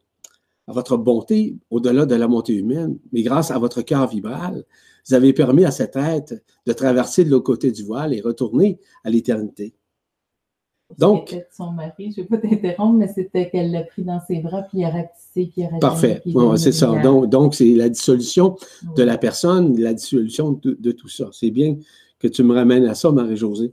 à 0.66 0.72
votre 0.72 0.96
bonté, 0.96 1.56
au-delà 1.70 2.06
de 2.06 2.14
la 2.14 2.28
montée 2.28 2.54
humaine, 2.54 2.98
mais 3.12 3.22
grâce 3.22 3.50
à 3.50 3.58
votre 3.58 3.82
cœur 3.82 4.08
vibral, 4.08 4.64
vous 5.06 5.14
avez 5.14 5.32
permis 5.32 5.64
à 5.64 5.70
cette 5.70 5.96
être 5.96 6.34
de 6.66 6.72
traverser 6.72 7.24
de 7.24 7.30
l'autre 7.30 7.44
côté 7.44 7.70
du 7.70 7.84
voile 7.84 8.14
et 8.14 8.20
retourner 8.20 8.80
à 9.04 9.10
l'éternité. 9.10 9.74
Donc. 10.98 11.34
Son 11.50 11.72
mari, 11.72 12.12
je 12.12 12.20
ne 12.20 12.26
vais 12.26 12.38
pas 12.38 12.38
t'interrompre, 12.48 12.98
mais 12.98 13.08
c'était 13.08 13.50
qu'elle 13.50 13.72
l'a 13.72 13.82
pris 13.82 14.02
dans 14.02 14.20
ses 14.26 14.40
bras, 14.40 14.62
puis 14.62 14.78
il 14.78 14.84
a 14.84 14.90
rapetissé, 14.90 15.46
puis 15.46 15.52
il 15.56 15.64
a 15.64 15.78
Parfait. 15.78 16.22
c'est 16.56 16.72
ça. 16.72 16.94
Donc, 17.02 17.54
c'est 17.54 17.74
la 17.74 17.88
dissolution 17.88 18.56
de 18.96 19.02
la 19.02 19.18
personne, 19.18 19.78
la 19.80 19.94
dissolution 19.94 20.52
de, 20.62 20.92
tout 20.92 21.08
ça. 21.08 21.28
C'est 21.32 21.50
bien 21.50 21.76
que 22.18 22.28
tu 22.28 22.42
me 22.42 22.54
ramènes 22.54 22.86
à 22.86 22.94
ça, 22.94 23.10
Marie-Josée. 23.10 23.72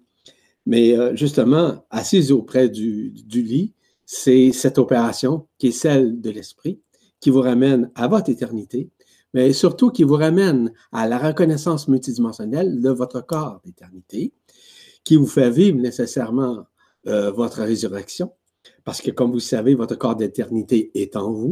Mais 0.65 0.97
euh, 0.97 1.15
justement, 1.15 1.83
assise 1.89 2.31
auprès 2.31 2.69
du, 2.69 3.09
du 3.09 3.41
lit, 3.41 3.73
c'est 4.05 4.51
cette 4.51 4.77
opération 4.77 5.47
qui 5.57 5.67
est 5.67 5.71
celle 5.71 6.21
de 6.21 6.29
l'esprit, 6.29 6.79
qui 7.19 7.29
vous 7.29 7.41
ramène 7.41 7.89
à 7.95 8.07
votre 8.07 8.29
éternité, 8.29 8.89
mais 9.33 9.53
surtout 9.53 9.89
qui 9.89 10.03
vous 10.03 10.15
ramène 10.15 10.73
à 10.91 11.07
la 11.07 11.17
reconnaissance 11.17 11.87
multidimensionnelle 11.87 12.81
de 12.81 12.89
votre 12.89 13.25
corps 13.25 13.61
d'éternité, 13.65 14.33
qui 15.03 15.15
vous 15.15 15.27
fait 15.27 15.49
vivre 15.49 15.79
nécessairement 15.79 16.65
euh, 17.07 17.31
votre 17.31 17.61
résurrection, 17.61 18.31
parce 18.83 19.01
que 19.01 19.11
comme 19.11 19.31
vous 19.31 19.39
savez, 19.39 19.75
votre 19.75 19.95
corps 19.95 20.15
d'éternité 20.15 20.91
est 20.93 21.15
en 21.15 21.31
vous 21.31 21.51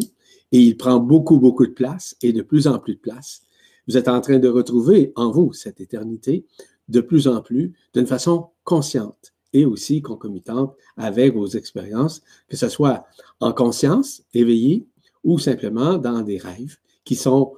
et 0.51 0.59
il 0.59 0.77
prend 0.77 0.99
beaucoup, 0.99 1.37
beaucoup 1.37 1.65
de 1.65 1.71
place 1.71 2.15
et 2.21 2.33
de 2.33 2.41
plus 2.41 2.67
en 2.67 2.79
plus 2.79 2.95
de 2.95 2.99
place. 2.99 3.41
Vous 3.87 3.97
êtes 3.97 4.07
en 4.07 4.21
train 4.21 4.39
de 4.39 4.47
retrouver 4.47 5.11
en 5.15 5.31
vous 5.31 5.53
cette 5.53 5.81
éternité 5.81 6.45
de 6.87 7.01
plus 7.01 7.27
en 7.27 7.41
plus 7.41 7.73
d'une 7.93 8.07
façon 8.07 8.49
consciente 8.63 9.33
et 9.53 9.65
aussi 9.65 10.01
concomitante 10.01 10.75
avec 10.97 11.33
vos 11.33 11.47
expériences, 11.47 12.21
que 12.47 12.57
ce 12.57 12.69
soit 12.69 13.05
en 13.39 13.51
conscience, 13.51 14.23
éveillée, 14.33 14.85
ou 15.23 15.39
simplement 15.39 15.97
dans 15.97 16.21
des 16.21 16.37
rêves 16.37 16.77
qui 17.03 17.15
sont, 17.15 17.53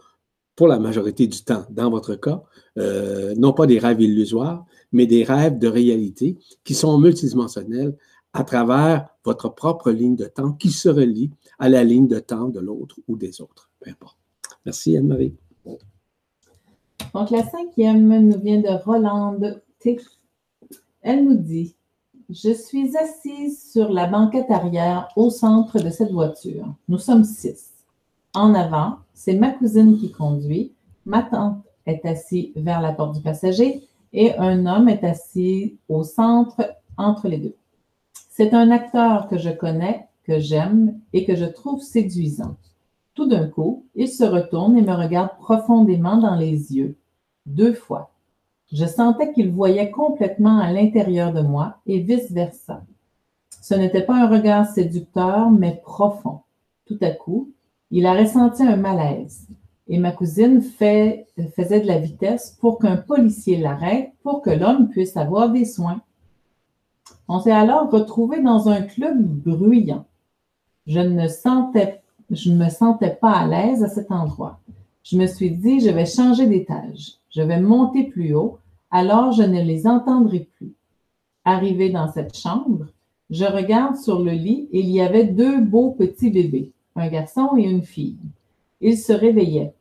pour 0.62 0.68
la 0.68 0.78
majorité 0.78 1.26
du 1.26 1.44
temps, 1.44 1.66
dans 1.72 1.90
votre 1.90 2.14
cas, 2.14 2.44
euh, 2.78 3.34
non 3.36 3.52
pas 3.52 3.66
des 3.66 3.80
rêves 3.80 4.00
illusoires, 4.00 4.64
mais 4.92 5.08
des 5.08 5.24
rêves 5.24 5.58
de 5.58 5.68
réalité 5.68 6.38
qui 6.64 6.76
sont 6.76 7.00
multidimensionnels 7.00 7.98
à 8.32 8.44
travers 8.44 9.08
votre 9.26 9.50
propre 9.50 9.90
ligne 9.90 10.16
de 10.16 10.26
temps 10.26 10.52
qui 10.52 10.70
se 10.70 10.88
relie 10.88 11.32
à 11.58 11.68
la 11.68 11.84
ligne 11.84 12.08
de 12.08 12.20
temps 12.20 12.48
de 12.48 12.60
l'autre 12.60 13.00
ou 13.08 13.18
des 13.18 13.42
autres. 13.42 13.72
Peu 13.80 13.90
importe. 13.90 14.20
Merci 14.64 14.96
Anne-Marie. 14.96 15.34
Donc 15.66 17.32
la 17.32 17.44
cinquième 17.44 18.08
nous 18.20 18.40
vient 18.40 18.62
de 18.62 18.84
Rolande 18.86 19.64
Elle 21.02 21.26
nous 21.26 21.38
dit 21.38 21.76
Je 22.30 22.54
suis 22.54 22.96
assise 22.98 23.72
sur 23.72 23.90
la 23.90 24.06
banquette 24.06 24.52
arrière 24.52 25.10
au 25.16 25.32
centre 25.32 25.80
de 25.80 25.90
cette 25.90 26.12
voiture. 26.12 26.72
Nous 26.88 27.00
sommes 27.00 27.24
six. 27.24 27.72
En 28.34 28.54
avant, 28.54 28.98
c'est 29.14 29.36
ma 29.36 29.52
cousine 29.52 29.98
qui 29.98 30.12
conduit. 30.12 30.74
Ma 31.06 31.24
tante 31.24 31.64
est 31.86 32.06
assise 32.06 32.52
vers 32.56 32.82
la 32.82 32.94
porte 32.94 33.16
du 33.16 33.22
passager 33.22 33.88
et 34.14 34.36
un 34.38 34.66
homme 34.66 34.88
est 34.88 35.04
assis 35.04 35.78
au 35.90 36.04
centre 36.04 36.74
entre 36.98 37.28
les 37.28 37.38
deux. 37.38 37.56
C'est 38.30 38.54
un 38.54 38.72
acteur 38.72 39.28
que 39.28 39.38
je 39.38 39.50
connais, 39.50 40.08
que 40.24 40.40
j'aime 40.40 41.00
et 41.12 41.26
que 41.26 41.36
je 41.36 41.46
trouve 41.46 41.82
séduisant. 41.82 42.56
Tout 43.14 43.28
d'un 43.28 43.48
coup, 43.48 43.86
il 43.96 44.08
se 44.08 44.24
retourne 44.24 44.78
et 44.78 44.82
me 44.82 44.94
regarde 44.94 45.36
profondément 45.38 46.18
dans 46.18 46.36
les 46.36 46.74
yeux, 46.74 46.96
deux 47.46 47.74
fois. 47.74 48.12
Je 48.72 48.86
sentais 48.86 49.34
qu'il 49.34 49.52
voyait 49.52 49.92
complètement 49.92 50.60
à 50.60 50.72
l'intérieur 50.72 51.34
de 51.34 51.42
moi 51.42 51.76
et 51.86 52.00
vice-versa. 52.00 52.82
Ce 53.62 53.76
n'était 53.76 54.04
pas 54.06 54.16
un 54.16 54.30
regard 54.30 54.66
séducteur, 54.66 55.52
mais 55.52 55.82
profond. 55.84 56.40
Tout 56.86 56.98
à 57.02 57.12
coup, 57.12 57.52
il 57.92 58.06
a 58.06 58.14
ressenti 58.14 58.64
un 58.64 58.78
malaise 58.78 59.48
et 59.88 59.98
ma 60.00 60.12
cousine 60.12 60.62
faisait 60.62 61.26
de 61.38 61.88
la 61.88 62.00
vitesse 62.00 62.58
pour 62.62 62.80
qu'un 62.80 62.96
policier 62.96 63.58
l'arrête 63.58 64.14
pour 64.24 64.42
que 64.42 64.50
l'homme 64.50 64.88
puisse 64.90 65.18
avoir 65.18 65.50
des 65.50 65.66
soins. 65.66 66.02
On 67.28 67.40
s'est 67.40 67.52
alors 67.52 67.92
retrouvé 67.92 68.42
dans 68.42 68.70
un 68.70 68.82
club 68.82 69.22
bruyant. 69.22 70.06
Je 70.88 71.00
ne 71.00 71.28
sentais, 71.28 72.02
je 72.30 72.52
me 72.52 72.70
sentais 72.70 73.18
pas 73.20 73.32
à 73.32 73.48
l'aise 73.48 73.84
à 73.84 73.90
cet 73.90 74.12
endroit. 74.12 74.60
Je 75.04 75.18
me 75.18 75.28
suis 75.28 75.52
dit, 75.52 75.82
je 75.82 75.90
vais 75.90 76.06
changer 76.06 76.48
d'étage. 76.48 77.16
Je 77.30 77.42
vais 77.42 77.60
monter 77.60 78.04
plus 78.04 78.34
haut, 78.34 78.60
alors 78.92 79.32
je 79.32 79.44
ne 79.44 79.62
les 79.62 79.88
entendrai 79.88 80.48
plus. 80.58 80.74
Arrivé 81.44 81.90
dans 81.90 82.12
cette 82.12 82.38
chambre, 82.38 82.88
je 83.30 83.46
regarde 83.46 83.98
sur 83.98 84.22
le 84.22 84.32
lit 84.32 84.70
et 84.72 84.80
il 84.80 84.90
y 84.90 85.02
avait 85.02 85.26
deux 85.26 85.60
beaux 85.60 85.92
petits 85.92 86.30
bébés, 86.30 86.72
un 86.96 87.08
garçon 87.08 87.56
et 87.58 87.64
une 87.64 87.84
fille. 87.84 88.18
Ils 88.82 88.98
se 88.98 89.14
réveillaient. 89.14 89.74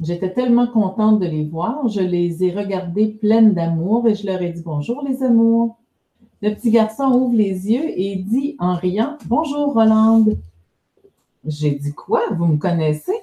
J'étais 0.00 0.32
tellement 0.32 0.68
contente 0.68 1.18
de 1.18 1.26
les 1.26 1.44
voir, 1.44 1.88
je 1.88 2.00
les 2.00 2.44
ai 2.44 2.52
regardés 2.52 3.08
pleines 3.08 3.52
d'amour 3.52 4.06
et 4.06 4.14
je 4.14 4.26
leur 4.26 4.40
ai 4.42 4.52
dit 4.52 4.62
bonjour 4.62 5.02
les 5.02 5.22
amours. 5.22 5.76
Le 6.40 6.54
petit 6.54 6.70
garçon 6.70 7.06
ouvre 7.06 7.36
les 7.36 7.68
yeux 7.68 7.98
et 7.98 8.14
dit 8.14 8.54
en 8.60 8.74
riant 8.76 9.18
Bonjour 9.26 9.74
Rolande. 9.74 10.38
J'ai 11.44 11.72
dit 11.72 11.92
quoi? 11.92 12.22
Vous 12.30 12.46
me 12.46 12.58
connaissez 12.58 13.16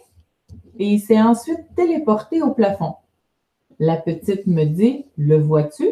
Et 0.79 0.95
il 0.95 0.99
s'est 0.99 1.21
ensuite 1.21 1.63
téléporté 1.77 2.41
au 2.41 2.51
plafond. 2.51 2.95
La 3.79 3.95
petite 3.95 4.47
me 4.47 4.65
dit 4.65 5.05
Le 5.17 5.39
vois-tu 5.39 5.87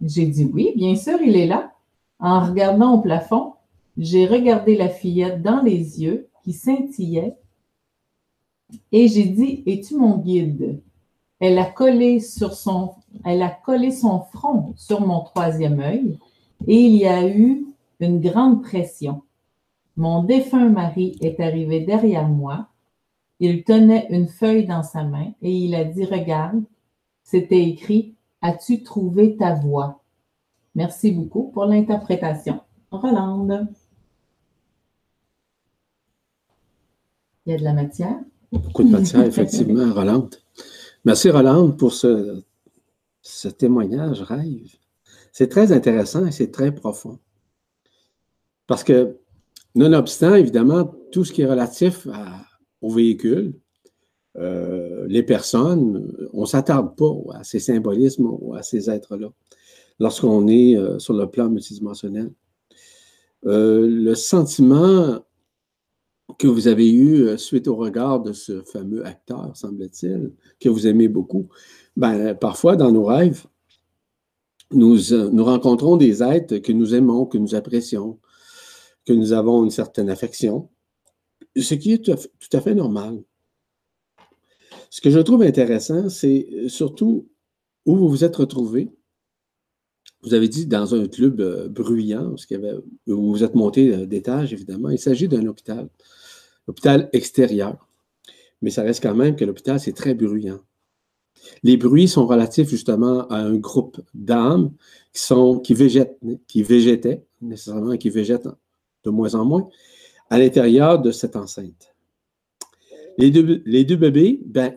J'ai 0.00 0.24
dit 0.24 0.50
oui, 0.50 0.72
bien 0.74 0.96
sûr, 0.96 1.20
il 1.20 1.36
est 1.36 1.46
là. 1.46 1.72
En 2.18 2.40
regardant 2.40 2.94
au 2.94 3.02
plafond, 3.02 3.52
j'ai 3.98 4.26
regardé 4.26 4.74
la 4.74 4.88
fillette 4.88 5.42
dans 5.42 5.60
les 5.60 6.02
yeux 6.02 6.28
qui 6.48 6.54
scintillaient 6.54 7.36
et 8.90 9.06
j'ai 9.08 9.26
dit, 9.26 9.62
es-tu 9.66 9.96
mon 9.96 10.16
guide? 10.16 10.80
Elle 11.40 11.58
a 11.58 11.66
collé 11.66 12.20
sur 12.20 12.54
son, 12.54 12.94
elle 13.22 13.42
a 13.42 13.50
collé 13.50 13.90
son 13.90 14.20
front 14.20 14.72
sur 14.76 15.06
mon 15.06 15.20
troisième 15.20 15.78
œil 15.80 16.18
et 16.66 16.80
il 16.80 16.96
y 16.96 17.06
a 17.06 17.28
eu 17.28 17.66
une 18.00 18.20
grande 18.20 18.62
pression. 18.62 19.22
Mon 19.96 20.22
défunt 20.22 20.70
mari 20.70 21.18
est 21.20 21.38
arrivé 21.38 21.80
derrière 21.80 22.28
moi. 22.28 22.68
Il 23.40 23.62
tenait 23.62 24.06
une 24.08 24.28
feuille 24.28 24.66
dans 24.66 24.82
sa 24.82 25.04
main 25.04 25.32
et 25.42 25.52
il 25.52 25.74
a 25.74 25.84
dit, 25.84 26.06
regarde, 26.06 26.62
c'était 27.24 27.68
écrit, 27.68 28.14
as-tu 28.40 28.82
trouvé 28.82 29.36
ta 29.36 29.54
voix? 29.54 30.00
Merci 30.74 31.12
beaucoup 31.12 31.50
pour 31.50 31.66
l'interprétation. 31.66 32.60
Rolande. 32.90 33.68
Il 37.48 37.52
y 37.52 37.54
a 37.54 37.58
de 37.60 37.64
la 37.64 37.72
matière? 37.72 38.20
Beaucoup 38.52 38.84
de 38.84 38.90
matière, 38.90 39.22
effectivement, 39.26 39.94
Rolande. 39.94 40.34
Merci, 41.06 41.30
Rolande, 41.30 41.78
pour 41.78 41.94
ce, 41.94 42.42
ce 43.22 43.48
témoignage 43.48 44.20
rêve. 44.20 44.68
C'est 45.32 45.48
très 45.48 45.72
intéressant 45.72 46.26
et 46.26 46.30
c'est 46.30 46.50
très 46.50 46.74
profond. 46.74 47.18
Parce 48.66 48.84
que, 48.84 49.16
nonobstant, 49.74 50.34
évidemment, 50.34 50.92
tout 51.10 51.24
ce 51.24 51.32
qui 51.32 51.40
est 51.40 51.46
relatif 51.46 52.06
au 52.82 52.90
véhicule, 52.90 53.54
euh, 54.36 55.06
les 55.08 55.22
personnes, 55.22 56.28
on 56.34 56.42
ne 56.42 56.46
s'attarde 56.46 56.94
pas 56.96 57.14
à 57.32 57.44
ces 57.44 57.60
symbolismes 57.60 58.28
ou 58.30 58.56
à 58.56 58.62
ces 58.62 58.90
êtres-là 58.90 59.32
lorsqu'on 59.98 60.48
est 60.48 60.76
euh, 60.76 60.98
sur 60.98 61.14
le 61.14 61.26
plan 61.30 61.48
multidimensionnel. 61.48 62.30
Euh, 63.46 63.88
le 63.88 64.14
sentiment 64.14 65.20
que 66.36 66.46
vous 66.46 66.68
avez 66.68 66.90
eu 66.90 67.22
euh, 67.22 67.36
suite 67.36 67.68
au 67.68 67.76
regard 67.76 68.20
de 68.20 68.32
ce 68.32 68.62
fameux 68.62 69.06
acteur, 69.06 69.56
semble-t-il, 69.56 70.32
que 70.60 70.68
vous 70.68 70.86
aimez 70.86 71.08
beaucoup, 71.08 71.48
ben, 71.96 72.34
parfois 72.34 72.76
dans 72.76 72.92
nos 72.92 73.04
rêves, 73.04 73.46
nous, 74.70 75.12
euh, 75.12 75.30
nous 75.30 75.44
rencontrons 75.44 75.96
des 75.96 76.22
êtres 76.22 76.58
que 76.58 76.72
nous 76.72 76.94
aimons, 76.94 77.26
que 77.26 77.38
nous 77.38 77.54
apprécions, 77.54 78.18
que 79.04 79.12
nous 79.12 79.32
avons 79.32 79.64
une 79.64 79.70
certaine 79.70 80.10
affection, 80.10 80.68
ce 81.56 81.74
qui 81.74 81.92
est 81.92 82.04
tout 82.04 82.56
à 82.56 82.60
fait 82.60 82.74
normal. 82.74 83.22
Ce 84.90 85.00
que 85.00 85.10
je 85.10 85.18
trouve 85.18 85.42
intéressant, 85.42 86.08
c'est 86.08 86.48
euh, 86.52 86.68
surtout 86.68 87.28
où 87.86 87.96
vous 87.96 88.08
vous 88.08 88.24
êtes 88.24 88.36
retrouvé. 88.36 88.90
Vous 90.22 90.34
avez 90.34 90.48
dit 90.48 90.66
dans 90.66 90.94
un 90.94 91.06
club 91.06 91.40
euh, 91.40 91.68
bruyant, 91.68 92.34
où 93.06 93.30
vous 93.32 93.44
êtes 93.44 93.54
monté 93.54 94.06
d'étage, 94.06 94.52
évidemment. 94.52 94.90
Il 94.90 94.98
s'agit 94.98 95.28
d'un 95.28 95.46
hôpital, 95.46 95.88
hôpital 96.68 97.08
extérieur. 97.12 97.88
Mais 98.62 98.70
ça 98.70 98.82
reste 98.82 99.02
quand 99.02 99.14
même 99.14 99.36
que 99.36 99.44
l'hôpital, 99.44 99.80
c'est 99.80 99.92
très 99.92 100.14
bruyant. 100.14 100.60
Les 101.62 101.76
bruits 101.76 102.08
sont 102.08 102.26
relatifs 102.26 102.68
justement 102.68 103.26
à 103.28 103.36
un 103.36 103.56
groupe 103.56 104.00
d'âmes 104.14 104.72
qui, 105.12 105.74
qui, 105.74 106.06
qui 106.46 106.62
végétaient, 106.62 107.24
nécessairement 107.40 107.96
qui 107.96 108.10
végètent 108.10 108.48
de 109.04 109.10
moins 109.10 109.34
en 109.34 109.44
moins, 109.44 109.68
à 110.30 110.38
l'intérieur 110.38 111.00
de 111.00 111.10
cette 111.10 111.36
enceinte. 111.36 111.94
Les 113.16 113.30
deux, 113.30 113.62
les 113.64 113.84
deux 113.84 113.96
bébés, 113.96 114.40
ben, 114.44 114.74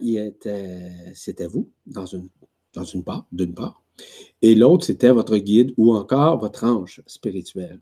c'était 1.13 1.47
vous, 1.47 1.69
dans 1.85 2.05
une, 2.05 2.29
dans 2.73 2.83
une 2.83 3.03
part, 3.03 3.25
d'une 3.31 3.53
part, 3.53 3.81
et 4.41 4.55
l'autre, 4.55 4.85
c'était 4.85 5.11
votre 5.11 5.37
guide 5.37 5.73
ou 5.77 5.93
encore 5.93 6.39
votre 6.39 6.63
ange 6.63 7.01
spirituel. 7.05 7.79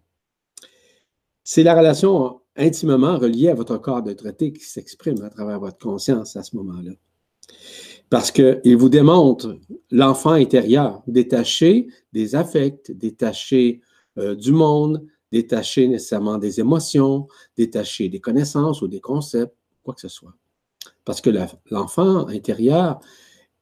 C'est 1.51 1.63
la 1.63 1.73
relation 1.73 2.41
intimement 2.55 3.17
reliée 3.17 3.49
à 3.49 3.55
votre 3.55 3.79
corps 3.79 4.03
de 4.03 4.13
traité 4.13 4.53
qui 4.53 4.63
s'exprime 4.63 5.19
à 5.23 5.31
travers 5.31 5.59
votre 5.59 5.79
conscience 5.79 6.35
à 6.35 6.43
ce 6.43 6.55
moment-là 6.57 6.91
parce 8.12 8.29
qu'il 8.29 8.77
vous 8.77 8.88
démontre 8.88 9.57
l'enfant 9.89 10.33
intérieur, 10.33 11.01
détaché 11.07 11.88
des 12.13 12.35
affects, 12.35 12.91
détaché 12.91 13.81
euh, 14.19 14.35
du 14.35 14.51
monde, 14.51 15.03
détaché 15.31 15.88
nécessairement 15.88 16.38
des 16.38 16.59
émotions, 16.59 17.27
détaché 17.57 18.09
des 18.09 18.19
connaissances 18.19 18.83
ou 18.83 18.88
des 18.88 19.01
concepts, 19.01 19.57
quoi 19.81 19.95
que 19.95 20.01
ce 20.01 20.07
soit. 20.07 20.35
Parce 21.03 21.19
que 21.19 21.31
l'enfant 21.71 22.27
intérieur 22.27 22.99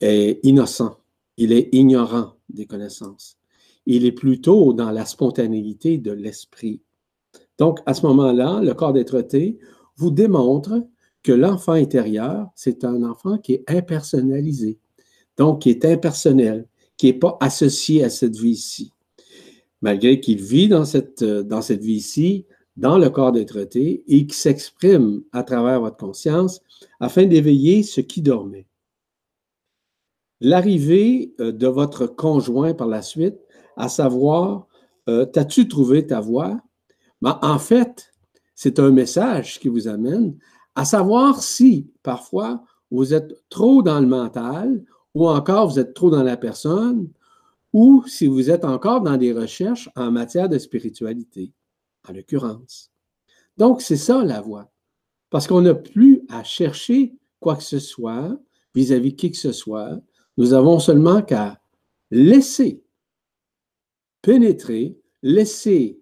est 0.02 0.42
innocent, 0.44 0.98
il 1.38 1.54
est 1.54 1.70
ignorant 1.72 2.34
des 2.50 2.66
connaissances. 2.66 3.38
Il 3.86 4.04
est 4.04 4.12
plutôt 4.12 4.74
dans 4.74 4.92
la 4.92 5.06
spontanéité 5.06 5.98
de 5.98 6.12
l'esprit. 6.12 6.82
Donc, 7.58 7.80
à 7.86 7.94
ce 7.94 8.06
moment-là, 8.06 8.60
le 8.62 8.74
corps 8.74 8.94
d'être 8.94 9.24
vous 9.96 10.12
démontre 10.12 10.84
que 11.24 11.32
l'enfant 11.32 11.74
intérieur, 11.74 12.48
c'est 12.56 12.84
un 12.84 13.04
enfant 13.04 13.38
qui 13.38 13.54
est 13.54 13.64
impersonnalisé, 13.68 14.80
donc 15.38 15.64
qui 15.64 15.70
est 15.70 15.86
impersonnel, 15.86 16.68
qui 16.98 17.08
n'est 17.08 17.20
pas 17.20 17.38
associé 17.42 18.04
à 18.04 18.10
cette 18.10 18.38
vie-ci. 18.38 18.94
Malgré 19.82 20.20
qu'il 20.20 20.42
vit 20.42 20.68
dans 20.68 20.86
cette, 20.86 21.24
dans 21.24 21.62
cette 21.62 21.84
vie-ci, 21.84 22.46
dans 22.78 22.98
le 22.98 23.10
corps 23.10 23.32
d'être 23.32 23.58
et 23.76 24.28
qui 24.28 24.38
s'exprime 24.38 25.24
à 25.32 25.44
travers 25.44 25.82
votre 25.82 25.98
conscience 25.98 26.62
afin 27.00 27.26
d'éveiller 27.26 27.84
ce 27.84 28.02
qui 28.02 28.22
dormait. 28.22 28.68
L'arrivée 30.40 31.34
euh, 31.40 31.52
de 31.52 31.68
votre 31.68 32.06
conjoint 32.06 32.76
par 32.76 32.88
la 32.88 33.02
suite, 33.02 33.40
à 33.76 33.90
savoir, 33.90 34.68
euh, 35.10 35.26
t'as-tu 35.26 35.68
trouvé 35.68 36.06
ta 36.06 36.20
voie? 36.20 36.62
Ben, 37.22 37.40
en 37.42 37.60
fait, 37.60 38.14
c'est 38.56 38.80
un 38.80 38.92
message 38.92 39.60
qui 39.60 39.70
vous 39.70 39.88
amène 39.88 40.38
à 40.76 40.86
savoir 40.86 41.42
si 41.42 41.92
parfois 42.04 42.64
vous 42.92 43.14
êtes 43.14 43.44
trop 43.50 43.82
dans 43.82 44.00
le 44.00 44.08
mental 44.08 44.84
ou 45.14 45.28
encore 45.28 45.70
vous 45.70 45.80
êtes 45.80 45.94
trop 45.94 46.10
dans 46.10 46.24
la 46.24 46.38
personne 46.38 47.10
ou 47.74 48.04
si 48.08 48.28
vous 48.28 48.50
êtes 48.50 48.66
encore 48.66 49.02
dans 49.02 49.18
des 49.18 49.34
recherches 49.34 49.90
en 49.96 50.12
matière 50.12 50.50
de 50.50 50.58
spiritualité, 50.58 51.52
en 52.08 52.14
l'occurrence. 52.14 52.92
Donc, 53.58 53.82
c'est 53.82 53.98
ça 53.98 54.24
la 54.24 54.42
voie. 54.42 54.72
Parce 55.30 55.48
qu'on 55.48 55.62
n'a 55.62 55.74
plus 55.74 56.22
à 56.30 56.44
chercher 56.44 57.16
quoi 57.40 57.56
que 57.56 57.64
ce 57.64 57.80
soit 57.80 58.40
vis-à-vis 58.74 59.16
qui 59.16 59.32
que 59.32 59.38
ce 59.38 59.52
soit. 59.52 60.00
Nous 60.38 60.54
avons 60.54 60.80
seulement 60.80 61.22
qu'à 61.22 61.60
laisser 62.12 62.84
pénétrer, 64.22 64.98
laisser 65.22 66.00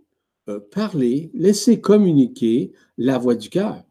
parler, 0.71 1.31
laisser 1.34 1.81
communiquer 1.81 2.71
la 2.97 3.17
voix 3.17 3.36
du 3.36 3.49
cœur. 3.49 3.84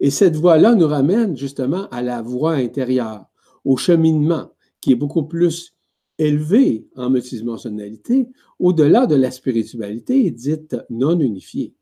Et 0.00 0.10
cette 0.10 0.36
voie-là 0.36 0.74
nous 0.74 0.86
ramène 0.86 1.36
justement 1.36 1.88
à 1.88 2.02
la 2.02 2.22
voie 2.22 2.52
intérieure, 2.52 3.24
au 3.64 3.76
cheminement, 3.76 4.52
qui 4.80 4.92
est 4.92 4.96
beaucoup 4.96 5.24
plus 5.24 5.74
élevé 6.18 6.86
en 6.96 7.10
multidimensionnalité, 7.10 8.28
au-delà 8.58 9.06
de 9.06 9.14
la 9.14 9.30
spiritualité 9.30 10.30
dite 10.30 10.76
non 10.90 11.18
unifiée. 11.20 11.74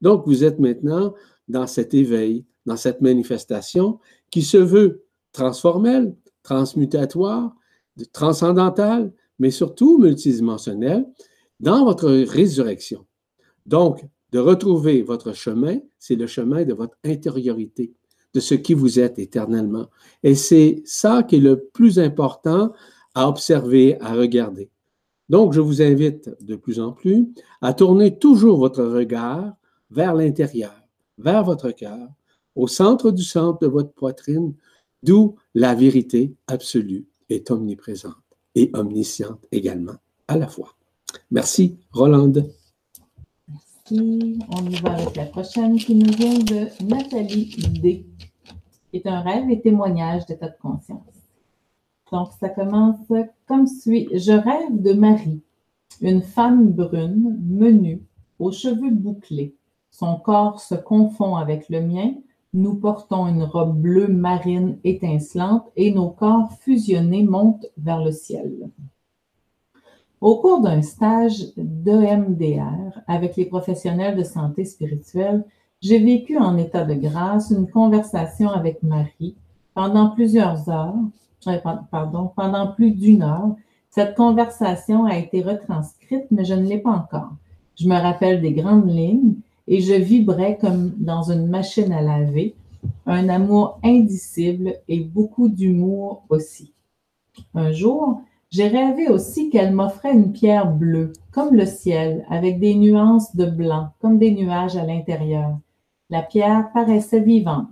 Donc, 0.00 0.26
vous 0.26 0.44
êtes 0.44 0.58
maintenant 0.58 1.14
dans 1.48 1.66
cet 1.66 1.94
éveil, 1.94 2.44
dans 2.66 2.76
cette 2.76 3.00
manifestation 3.00 3.98
qui 4.30 4.42
se 4.42 4.56
veut 4.56 5.04
transformelle, 5.32 6.14
transmutatoire, 6.42 7.54
transcendantale, 8.12 9.12
mais 9.38 9.50
surtout 9.50 9.98
multidimensionnelle 9.98 11.06
dans 11.60 11.84
votre 11.84 12.10
résurrection. 12.10 13.06
Donc, 13.66 14.04
de 14.32 14.38
retrouver 14.38 15.02
votre 15.02 15.34
chemin, 15.34 15.78
c'est 15.98 16.16
le 16.16 16.26
chemin 16.26 16.64
de 16.64 16.72
votre 16.72 16.96
intériorité, 17.04 17.92
de 18.34 18.40
ce 18.40 18.54
qui 18.54 18.74
vous 18.74 18.98
êtes 18.98 19.18
éternellement. 19.18 19.88
Et 20.22 20.34
c'est 20.34 20.82
ça 20.84 21.22
qui 21.22 21.36
est 21.36 21.40
le 21.40 21.60
plus 21.60 21.98
important 21.98 22.72
à 23.14 23.28
observer, 23.28 24.00
à 24.00 24.14
regarder. 24.14 24.70
Donc, 25.28 25.52
je 25.52 25.60
vous 25.60 25.82
invite 25.82 26.30
de 26.40 26.56
plus 26.56 26.80
en 26.80 26.92
plus 26.92 27.28
à 27.60 27.74
tourner 27.74 28.18
toujours 28.18 28.58
votre 28.58 28.82
regard 28.82 29.54
vers 29.90 30.14
l'intérieur, 30.14 30.74
vers 31.18 31.44
votre 31.44 31.70
cœur, 31.70 32.08
au 32.54 32.66
centre 32.66 33.10
du 33.10 33.22
centre 33.22 33.60
de 33.60 33.66
votre 33.66 33.92
poitrine, 33.92 34.54
d'où 35.02 35.36
la 35.54 35.74
vérité 35.74 36.34
absolue 36.46 37.06
est 37.28 37.50
omniprésente 37.50 38.14
et 38.54 38.70
omnisciente 38.74 39.46
également 39.52 39.96
à 40.28 40.36
la 40.36 40.48
fois. 40.48 40.74
Merci, 41.30 41.78
Rolande. 41.92 42.50
On 43.90 44.64
y 44.70 44.76
va 44.76 44.92
avec 44.92 45.16
la 45.16 45.26
prochaine 45.26 45.76
qui 45.76 45.96
nous 45.96 46.12
vient 46.12 46.38
de 46.38 46.68
Nathalie 46.84 47.56
D. 47.80 48.06
qui 48.90 48.96
est 48.96 49.06
un 49.08 49.20
rêve 49.20 49.50
et 49.50 49.60
témoignage 49.60 50.24
d'état 50.26 50.48
de 50.48 50.56
conscience. 50.62 51.00
Donc, 52.12 52.28
ça 52.38 52.48
commence 52.48 53.00
comme 53.48 53.66
suit. 53.66 54.08
Je 54.12 54.32
rêve 54.32 54.80
de 54.80 54.92
Marie, 54.92 55.42
une 56.00 56.22
femme 56.22 56.70
brune, 56.70 57.36
menue, 57.42 58.02
aux 58.38 58.52
cheveux 58.52 58.92
bouclés. 58.92 59.56
Son 59.90 60.16
corps 60.16 60.60
se 60.60 60.76
confond 60.76 61.34
avec 61.34 61.68
le 61.68 61.80
mien. 61.80 62.14
Nous 62.54 62.76
portons 62.76 63.26
une 63.26 63.42
robe 63.42 63.76
bleue 63.80 64.08
marine 64.08 64.78
étincelante 64.84 65.68
et 65.74 65.90
nos 65.90 66.10
corps 66.10 66.52
fusionnés 66.60 67.24
montent 67.24 67.66
vers 67.78 68.02
le 68.02 68.12
ciel. 68.12 68.70
Au 70.22 70.36
cours 70.36 70.60
d'un 70.60 70.82
stage 70.82 71.52
d'EMDR 71.56 73.00
avec 73.08 73.34
les 73.36 73.44
professionnels 73.44 74.16
de 74.16 74.22
santé 74.22 74.64
spirituelle, 74.64 75.44
j'ai 75.80 75.98
vécu 75.98 76.38
en 76.38 76.56
état 76.56 76.84
de 76.84 76.94
grâce 76.94 77.50
une 77.50 77.68
conversation 77.68 78.48
avec 78.48 78.84
Marie 78.84 79.34
pendant 79.74 80.10
plusieurs 80.10 80.70
heures, 80.70 80.94
euh, 81.48 81.58
pardon, 81.90 82.30
pendant 82.36 82.68
plus 82.68 82.92
d'une 82.92 83.24
heure. 83.24 83.56
Cette 83.90 84.14
conversation 84.14 85.06
a 85.06 85.18
été 85.18 85.42
retranscrite, 85.42 86.26
mais 86.30 86.44
je 86.44 86.54
ne 86.54 86.68
l'ai 86.68 86.78
pas 86.78 86.92
encore. 86.92 87.32
Je 87.76 87.88
me 87.88 87.96
rappelle 87.96 88.40
des 88.40 88.52
grandes 88.52 88.88
lignes 88.88 89.34
et 89.66 89.80
je 89.80 89.94
vibrais 89.94 90.56
comme 90.56 90.92
dans 90.98 91.32
une 91.32 91.48
machine 91.48 91.92
à 91.92 92.00
laver, 92.00 92.54
un 93.06 93.28
amour 93.28 93.80
indicible 93.82 94.74
et 94.86 95.00
beaucoup 95.00 95.48
d'humour 95.48 96.22
aussi. 96.28 96.72
Un 97.56 97.72
jour, 97.72 98.22
j'ai 98.52 98.68
rêvé 98.68 99.08
aussi 99.08 99.48
qu'elle 99.48 99.72
m'offrait 99.72 100.12
une 100.12 100.30
pierre 100.30 100.70
bleue, 100.70 101.14
comme 101.30 101.54
le 101.54 101.64
ciel, 101.64 102.26
avec 102.28 102.60
des 102.60 102.74
nuances 102.74 103.34
de 103.34 103.46
blanc, 103.46 103.94
comme 103.98 104.18
des 104.18 104.30
nuages 104.30 104.76
à 104.76 104.84
l'intérieur. 104.84 105.58
La 106.10 106.20
pierre 106.20 106.70
paraissait 106.74 107.20
vivante. 107.20 107.68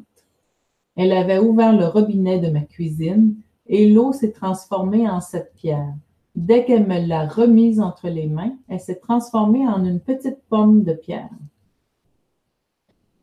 Elle 0.96 1.12
avait 1.12 1.38
ouvert 1.38 1.76
le 1.76 1.84
robinet 1.84 2.38
de 2.38 2.48
ma 2.48 2.62
cuisine 2.62 3.34
et 3.66 3.90
l'eau 3.92 4.14
s'est 4.14 4.32
transformée 4.32 5.06
en 5.06 5.20
cette 5.20 5.52
pierre. 5.52 5.92
Dès 6.34 6.64
qu'elle 6.64 6.86
me 6.86 7.06
l'a 7.06 7.28
remise 7.28 7.78
entre 7.78 8.08
les 8.08 8.26
mains, 8.26 8.56
elle 8.68 8.80
s'est 8.80 9.00
transformée 9.00 9.68
en 9.68 9.84
une 9.84 10.00
petite 10.00 10.38
pomme 10.48 10.82
de 10.82 10.94
pierre. 10.94 11.28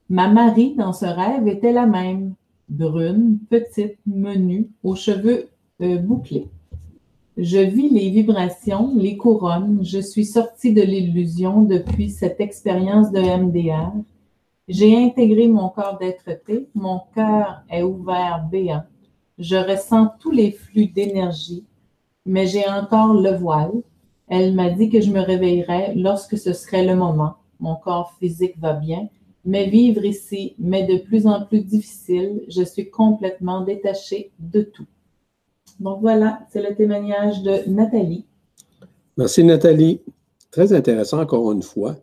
Ma 0.10 0.28
Marie, 0.28 0.76
dans 0.76 0.94
ce 0.94 1.08
rêve, 1.08 1.48
était 1.48 1.74
la 1.74 1.88
même, 1.88 2.36
brune, 2.70 3.40
petite, 3.50 3.98
menue, 4.06 4.70
aux 4.84 4.96
cheveux 4.96 5.50
euh, 5.82 5.98
bouclés. 5.98 6.50
Je 7.38 7.60
vis 7.60 7.90
les 7.90 8.10
vibrations, 8.10 8.96
les 8.96 9.16
couronnes. 9.16 9.82
Je 9.84 10.00
suis 10.00 10.26
sortie 10.26 10.74
de 10.74 10.82
l'illusion 10.82 11.62
depuis 11.62 12.10
cette 12.10 12.42
expérience 12.42 13.12
de 13.12 13.20
MDR. 13.20 13.94
J'ai 14.68 14.98
intégré 14.98 15.48
mon 15.48 15.70
corps 15.70 16.00
d'être-té. 16.00 16.68
Mon 16.74 17.00
cœur 17.14 17.62
est 17.70 17.84
ouvert 17.84 18.48
béant. 18.52 18.82
Je 19.38 19.56
ressens 19.56 20.14
tous 20.20 20.32
les 20.32 20.50
flux 20.50 20.88
d'énergie, 20.88 21.64
mais 22.26 22.48
j'ai 22.48 22.68
encore 22.68 23.14
le 23.14 23.36
voile. 23.36 23.84
Elle 24.28 24.56
m'a 24.56 24.72
dit 24.72 24.90
que 24.90 25.00
je 25.00 25.12
me 25.12 25.22
réveillerais 25.22 25.94
lorsque 25.94 26.40
ce 26.40 26.54
serait 26.54 26.88
le 26.88 26.96
moment. 26.96 27.36
Mon 27.60 27.76
corps 27.76 28.14
physique 28.20 28.58
va 28.58 28.74
bien, 28.74 29.10
mais 29.46 29.70
vivre 29.70 30.04
ici 30.04 30.56
m'est 30.58 30.88
de 30.88 30.98
plus 30.98 31.28
en 31.28 31.46
plus 31.46 31.62
difficile. 31.62 32.42
Je 32.50 32.64
suis 32.64 32.90
complètement 32.90 33.62
détachée 33.62 34.32
de 34.40 34.62
tout. 34.62 34.88
Donc 35.80 36.02
voilà, 36.02 36.40
c'est 36.52 36.68
le 36.68 36.76
témoignage 36.76 37.44
de 37.44 37.70
Nathalie. 37.70 38.26
Merci 39.18 39.44
Nathalie. 39.44 40.02
Très 40.52 40.74
intéressant 40.74 41.20
encore 41.20 41.52
une 41.52 41.62
fois. 41.62 41.94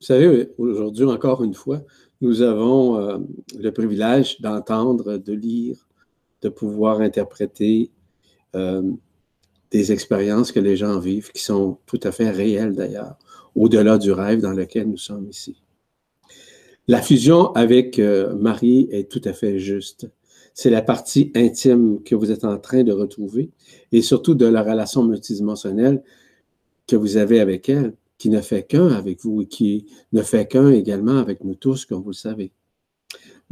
Vous 0.00 0.06
savez, 0.06 0.52
aujourd'hui 0.58 1.04
encore 1.04 1.42
une 1.42 1.54
fois, 1.54 1.80
nous 2.20 2.42
avons 2.42 2.96
euh, 2.96 3.18
le 3.58 3.70
privilège 3.70 4.40
d'entendre, 4.40 5.16
de 5.16 5.32
lire, 5.32 5.88
de 6.42 6.48
pouvoir 6.48 7.00
interpréter 7.00 7.90
euh, 8.54 8.82
des 9.70 9.92
expériences 9.92 10.52
que 10.52 10.60
les 10.60 10.76
gens 10.76 10.98
vivent, 10.98 11.30
qui 11.32 11.42
sont 11.42 11.78
tout 11.86 12.00
à 12.02 12.12
fait 12.12 12.30
réelles 12.30 12.74
d'ailleurs, 12.74 13.16
au-delà 13.54 13.98
du 13.98 14.12
rêve 14.12 14.40
dans 14.40 14.52
lequel 14.52 14.88
nous 14.88 14.96
sommes 14.96 15.28
ici. 15.28 15.62
La 16.86 17.02
fusion 17.02 17.52
avec 17.52 17.98
euh, 17.98 18.34
Marie 18.34 18.88
est 18.90 19.10
tout 19.10 19.20
à 19.24 19.32
fait 19.32 19.58
juste. 19.58 20.08
C'est 20.60 20.70
la 20.70 20.82
partie 20.82 21.30
intime 21.36 22.02
que 22.02 22.16
vous 22.16 22.32
êtes 22.32 22.44
en 22.44 22.58
train 22.58 22.82
de 22.82 22.90
retrouver 22.90 23.52
et 23.92 24.02
surtout 24.02 24.34
de 24.34 24.44
la 24.44 24.64
relation 24.64 25.04
multidimensionnelle 25.04 26.02
que 26.88 26.96
vous 26.96 27.16
avez 27.16 27.38
avec 27.38 27.68
elle, 27.68 27.94
qui 28.18 28.28
ne 28.28 28.40
fait 28.40 28.64
qu'un 28.64 28.88
avec 28.88 29.20
vous 29.20 29.42
et 29.42 29.46
qui 29.46 29.86
ne 30.12 30.20
fait 30.20 30.48
qu'un 30.48 30.72
également 30.72 31.18
avec 31.18 31.44
nous 31.44 31.54
tous, 31.54 31.84
comme 31.84 32.02
vous 32.02 32.10
le 32.10 32.14
savez. 32.14 32.50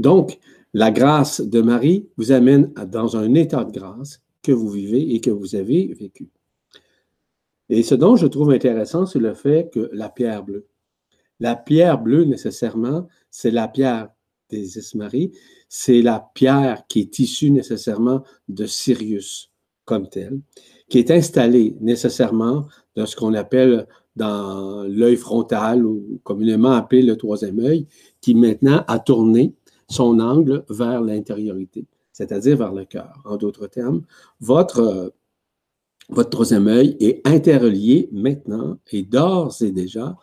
Donc, 0.00 0.40
la 0.74 0.90
grâce 0.90 1.40
de 1.40 1.60
Marie 1.60 2.08
vous 2.16 2.32
amène 2.32 2.72
dans 2.88 3.16
un 3.16 3.34
état 3.34 3.62
de 3.62 3.70
grâce 3.70 4.20
que 4.42 4.50
vous 4.50 4.68
vivez 4.68 5.14
et 5.14 5.20
que 5.20 5.30
vous 5.30 5.54
avez 5.54 5.94
vécu. 5.94 6.28
Et 7.68 7.84
ce 7.84 7.94
dont 7.94 8.16
je 8.16 8.26
trouve 8.26 8.50
intéressant, 8.50 9.06
c'est 9.06 9.20
le 9.20 9.34
fait 9.34 9.70
que 9.72 9.88
la 9.92 10.08
pierre 10.08 10.42
bleue. 10.42 10.66
La 11.38 11.54
pierre 11.54 12.02
bleue, 12.02 12.24
nécessairement, 12.24 13.06
c'est 13.30 13.52
la 13.52 13.68
pierre 13.68 14.08
des 14.50 14.66
Marie, 14.94 15.32
c'est 15.68 16.02
la 16.02 16.30
pierre 16.34 16.86
qui 16.88 17.00
est 17.00 17.18
issue 17.18 17.50
nécessairement 17.50 18.22
de 18.48 18.66
Sirius 18.66 19.50
comme 19.84 20.08
telle, 20.08 20.40
qui 20.88 20.98
est 20.98 21.10
installée 21.10 21.76
nécessairement 21.80 22.66
dans 22.94 23.06
ce 23.06 23.16
qu'on 23.16 23.34
appelle 23.34 23.86
dans 24.16 24.84
l'œil 24.84 25.16
frontal 25.16 25.84
ou 25.84 26.20
communément 26.24 26.72
appelé 26.72 27.02
le 27.02 27.16
troisième 27.16 27.60
œil, 27.60 27.86
qui 28.20 28.34
maintenant 28.34 28.82
a 28.88 28.98
tourné 28.98 29.54
son 29.88 30.18
angle 30.18 30.64
vers 30.70 31.00
l'intériorité, 31.02 31.86
c'est-à-dire 32.12 32.56
vers 32.56 32.72
le 32.72 32.84
cœur. 32.84 33.12
En 33.24 33.36
d'autres 33.36 33.66
termes, 33.66 34.02
votre, 34.40 35.12
votre 36.08 36.30
troisième 36.30 36.66
œil 36.66 36.96
est 36.98 37.26
interrelié 37.26 38.08
maintenant 38.10 38.78
et 38.90 39.02
d'ores 39.02 39.62
et 39.62 39.70
déjà 39.70 40.16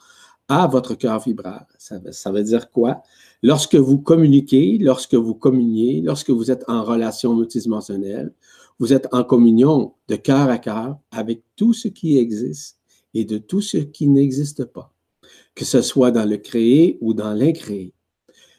à 0.50 0.68
votre 0.68 0.96
cœur 0.96 1.20
vibral. 1.20 1.66
Ça, 1.78 2.00
ça 2.12 2.32
veut 2.32 2.44
dire 2.44 2.70
quoi? 2.72 3.04
Lorsque 3.46 3.76
vous 3.76 4.00
communiquez, 4.00 4.78
lorsque 4.78 5.16
vous 5.16 5.36
communiez, 5.36 6.00
lorsque 6.00 6.30
vous 6.30 6.50
êtes 6.50 6.64
en 6.70 6.82
relation 6.86 7.36
multidimensionnelle, 7.36 8.34
vous 8.80 8.94
êtes 8.94 9.08
en 9.12 9.26
communion 9.26 9.94
de 10.08 10.16
cœur 10.16 10.50
à 10.50 10.58
cœur 10.58 10.98
avec 11.12 11.44
tout 11.58 11.74
ce 11.74 11.90
qui 11.90 12.18
existe 12.18 12.80
et 13.14 13.26
de 13.26 13.38
tout 13.38 13.60
ce 13.60 13.78
qui 13.78 14.08
n'existe 14.08 14.64
pas, 14.64 14.94
que 15.56 15.66
ce 15.66 15.82
soit 15.82 16.12
dans 16.12 16.24
le 16.24 16.38
créé 16.38 16.98
ou 17.02 17.14
dans 17.14 17.34
l'incréé. 17.34 17.94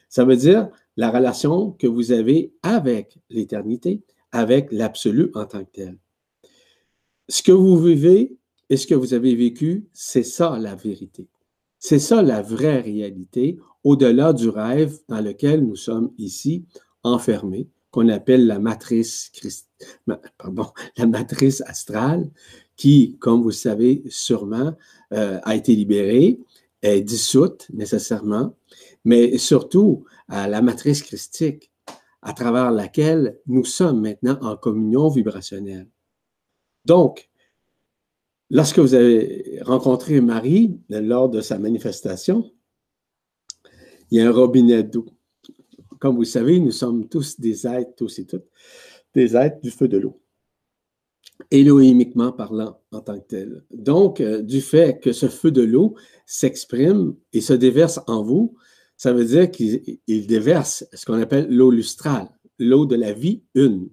Ça 0.07 0.23
veut 0.23 0.37
dire 0.37 0.69
la 0.97 1.09
relation 1.09 1.71
que 1.71 1.87
vous 1.87 2.11
avez 2.11 2.53
avec 2.61 3.17
l'éternité, 3.31 4.03
avec 4.31 4.71
l'absolu 4.71 5.31
en 5.33 5.45
tant 5.45 5.65
que 5.65 5.71
tel. 5.73 5.97
Ce 7.27 7.41
que 7.41 7.51
vous 7.51 7.81
vivez 7.81 8.37
et 8.69 8.77
ce 8.77 8.85
que 8.85 8.93
vous 8.93 9.15
avez 9.15 9.33
vécu, 9.35 9.87
c'est 9.93 10.23
ça 10.23 10.59
la 10.59 10.75
vérité. 10.75 11.27
C'est 11.79 11.99
ça 11.99 12.21
la 12.21 12.41
vraie 12.41 12.81
réalité 12.81 13.59
au-delà 13.83 14.33
du 14.33 14.49
rêve 14.49 14.97
dans 15.07 15.21
lequel 15.21 15.65
nous 15.65 15.75
sommes 15.75 16.11
ici 16.17 16.65
enfermés, 17.03 17.69
qu'on 17.91 18.09
appelle 18.09 18.47
la 18.47 18.59
matrice, 18.59 19.31
astrale, 21.65 22.29
qui, 22.75 23.17
comme 23.19 23.41
vous 23.41 23.49
le 23.49 23.53
savez 23.53 24.03
sûrement, 24.09 24.75
euh, 25.13 25.39
a 25.43 25.55
été 25.55 25.75
libérée, 25.75 26.39
est 26.81 27.01
dissoute 27.01 27.67
nécessairement, 27.71 28.55
mais 29.05 29.37
surtout 29.37 30.03
la 30.27 30.61
matrice 30.61 31.03
christique, 31.03 31.71
à 32.21 32.33
travers 32.33 32.71
laquelle 32.71 33.37
nous 33.45 33.63
sommes 33.63 34.01
maintenant 34.01 34.39
en 34.41 34.57
communion 34.57 35.09
vibrationnelle. 35.09 35.87
Donc, 36.85 37.29
lorsque 38.49 38.79
vous 38.79 38.93
avez 38.93 39.59
rencontré 39.61 40.21
Marie 40.21 40.79
lors 40.89 41.29
de 41.29 41.41
sa 41.41 41.57
manifestation, 41.57 42.51
il 44.11 44.19
y 44.19 44.21
a 44.21 44.27
un 44.27 44.31
robinet 44.31 44.83
d'eau. 44.83 45.05
Comme 45.99 46.15
vous 46.15 46.21
le 46.21 46.27
savez, 46.27 46.59
nous 46.59 46.71
sommes 46.71 47.07
tous 47.07 47.39
des 47.39 47.65
êtres, 47.65 47.95
tous 47.95 48.19
et 48.19 48.25
toutes, 48.25 48.45
des 49.13 49.35
êtres 49.35 49.59
du 49.61 49.71
feu 49.71 49.87
de 49.87 49.97
l'eau. 49.97 50.21
Élohimiquement 51.51 52.31
parlant 52.31 52.79
en 52.91 53.01
tant 53.01 53.19
que 53.19 53.25
tel. 53.25 53.65
Donc, 53.71 54.21
euh, 54.21 54.41
du 54.41 54.61
fait 54.61 54.99
que 55.01 55.11
ce 55.11 55.27
feu 55.27 55.51
de 55.51 55.63
l'eau 55.63 55.95
s'exprime 56.25 57.15
et 57.33 57.41
se 57.41 57.53
déverse 57.53 57.99
en 58.07 58.23
vous, 58.23 58.55
ça 58.95 59.11
veut 59.11 59.25
dire 59.25 59.51
qu'il 59.51 59.99
déverse 60.27 60.85
ce 60.93 61.05
qu'on 61.05 61.19
appelle 61.19 61.47
l'eau 61.49 61.71
lustrale, 61.71 62.29
l'eau 62.59 62.85
de 62.85 62.95
la 62.95 63.11
vie 63.11 63.43
une. 63.53 63.89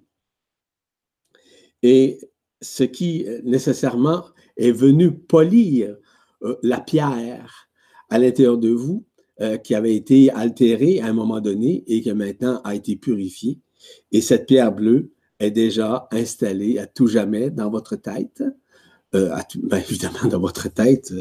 Et 1.81 2.19
ce 2.61 2.83
qui 2.83 3.25
euh, 3.27 3.41
nécessairement 3.43 4.23
est 4.57 4.71
venu 4.71 5.11
polir 5.11 5.95
euh, 6.43 6.55
la 6.63 6.79
pierre 6.79 7.69
à 8.09 8.19
l'intérieur 8.19 8.57
de 8.57 8.69
vous, 8.69 9.05
euh, 9.41 9.57
qui 9.57 9.73
avait 9.73 9.95
été 9.95 10.29
altérée 10.31 11.01
à 11.01 11.07
un 11.07 11.13
moment 11.13 11.41
donné 11.41 11.83
et 11.87 12.01
qui 12.01 12.13
maintenant 12.13 12.61
a 12.63 12.75
été 12.75 12.95
purifiée. 12.95 13.59
Et 14.11 14.21
cette 14.21 14.45
pierre 14.45 14.71
bleue 14.71 15.11
est 15.39 15.51
déjà 15.51 16.07
installée 16.11 16.77
à 16.77 16.85
tout 16.85 17.07
jamais 17.07 17.49
dans 17.49 17.69
votre 17.69 17.95
tête. 17.95 18.43
Euh, 19.15 19.35
ben, 19.55 19.77
évidemment, 19.77 20.27
dans 20.29 20.39
votre 20.39 20.71
tête. 20.71 21.13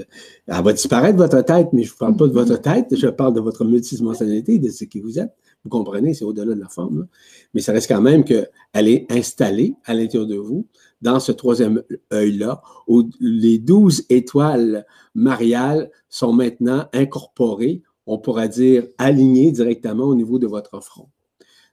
Elle 0.46 0.62
va 0.62 0.72
disparaître, 0.72 1.16
votre 1.16 1.42
tête, 1.42 1.68
mais 1.72 1.84
je 1.84 1.92
ne 1.92 1.98
parle 1.98 2.16
pas 2.16 2.26
de 2.26 2.32
votre 2.32 2.60
tête, 2.60 2.96
je 2.96 3.06
parle 3.08 3.34
de 3.34 3.40
votre 3.40 3.64
multidimensionnalité, 3.64 4.58
de 4.58 4.70
ce 4.70 4.84
qui 4.84 5.00
vous 5.00 5.18
êtes. 5.18 5.32
Vous 5.64 5.70
comprenez, 5.70 6.14
c'est 6.14 6.24
au-delà 6.24 6.54
de 6.54 6.60
la 6.60 6.68
forme. 6.68 7.06
Mais 7.54 7.60
ça 7.60 7.72
reste 7.72 7.88
quand 7.88 8.00
même 8.00 8.24
qu'elle 8.24 8.48
est 8.88 9.10
installée 9.10 9.74
à 9.84 9.94
l'intérieur 9.94 10.26
de 10.26 10.36
vous, 10.36 10.66
dans 11.02 11.20
ce 11.20 11.32
troisième 11.32 11.82
œil-là, 12.12 12.62
où 12.86 13.08
les 13.20 13.58
douze 13.58 14.04
étoiles 14.08 14.86
mariales 15.14 15.90
sont 16.08 16.32
maintenant 16.32 16.86
incorporées 16.94 17.82
on 18.06 18.18
pourra 18.18 18.48
dire 18.48 18.86
aligné 18.98 19.52
directement 19.52 20.04
au 20.04 20.14
niveau 20.14 20.38
de 20.38 20.46
votre 20.46 20.80
front. 20.80 21.08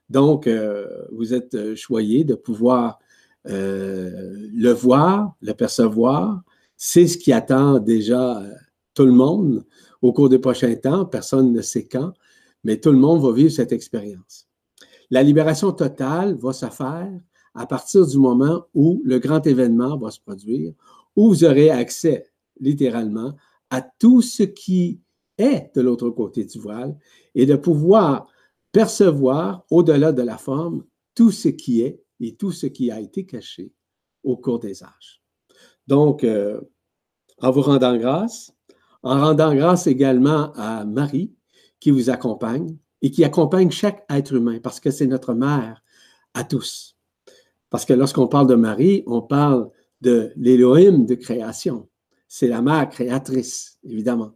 Donc, 0.08 0.46
euh, 0.46 0.86
vous 1.12 1.34
êtes 1.34 1.54
euh, 1.54 1.76
choyé 1.76 2.24
de 2.24 2.34
pouvoir 2.34 2.98
euh, 3.48 4.48
le 4.52 4.70
voir, 4.70 5.34
le 5.40 5.52
percevoir. 5.52 6.42
C'est 6.76 7.06
ce 7.06 7.16
qui 7.18 7.32
attend 7.32 7.78
déjà 7.78 8.42
tout 8.94 9.04
le 9.04 9.12
monde 9.12 9.64
au 10.02 10.12
cours 10.12 10.28
des 10.28 10.38
prochains 10.38 10.74
temps. 10.74 11.04
Personne 11.04 11.52
ne 11.52 11.62
sait 11.62 11.86
quand, 11.86 12.12
mais 12.64 12.78
tout 12.78 12.90
le 12.90 12.98
monde 12.98 13.22
va 13.22 13.32
vivre 13.32 13.50
cette 13.50 13.72
expérience. 13.72 14.48
La 15.10 15.22
libération 15.22 15.72
totale 15.72 16.34
va 16.36 16.52
se 16.52 16.66
faire 16.66 17.10
à 17.54 17.66
partir 17.66 18.06
du 18.06 18.18
moment 18.18 18.66
où 18.74 19.00
le 19.04 19.18
grand 19.18 19.46
événement 19.46 19.96
va 19.96 20.10
se 20.10 20.20
produire, 20.20 20.72
où 21.16 21.28
vous 21.28 21.44
aurez 21.44 21.70
accès 21.70 22.30
littéralement 22.60 23.34
à 23.70 23.82
tout 23.82 24.22
ce 24.22 24.42
qui 24.42 25.00
est 25.38 25.74
de 25.74 25.80
l'autre 25.80 26.10
côté 26.10 26.44
du 26.44 26.58
voile 26.58 26.96
et 27.34 27.46
de 27.46 27.56
pouvoir 27.56 28.26
percevoir 28.72 29.64
au-delà 29.70 30.12
de 30.12 30.22
la 30.22 30.36
forme 30.36 30.84
tout 31.14 31.30
ce 31.30 31.48
qui 31.48 31.82
est 31.82 32.02
et 32.20 32.36
tout 32.36 32.52
ce 32.52 32.66
qui 32.66 32.90
a 32.90 33.00
été 33.00 33.24
caché 33.24 33.72
au 34.22 34.36
cours 34.36 34.58
des 34.58 34.82
âges. 34.84 35.22
Donc, 35.86 36.24
euh, 36.24 36.60
en 37.38 37.50
vous 37.50 37.62
rendant 37.62 37.96
grâce, 37.96 38.52
en 39.02 39.18
rendant 39.18 39.54
grâce 39.54 39.86
également 39.86 40.52
à 40.54 40.84
Marie 40.84 41.32
qui 41.80 41.90
vous 41.90 42.10
accompagne 42.10 42.76
et 43.02 43.10
qui 43.10 43.24
accompagne 43.24 43.70
chaque 43.70 44.04
être 44.10 44.34
humain 44.34 44.60
parce 44.62 44.78
que 44.78 44.90
c'est 44.90 45.06
notre 45.06 45.32
mère 45.32 45.82
à 46.34 46.44
tous. 46.44 46.96
Parce 47.70 47.84
que 47.84 47.92
lorsqu'on 47.92 48.26
parle 48.26 48.48
de 48.48 48.56
Marie, 48.56 49.02
on 49.06 49.22
parle 49.22 49.70
de 50.00 50.32
l'Élohim 50.36 51.06
de 51.06 51.14
création. 51.14 51.88
C'est 52.28 52.48
la 52.48 52.62
mère 52.62 52.88
créatrice, 52.88 53.78
évidemment 53.84 54.34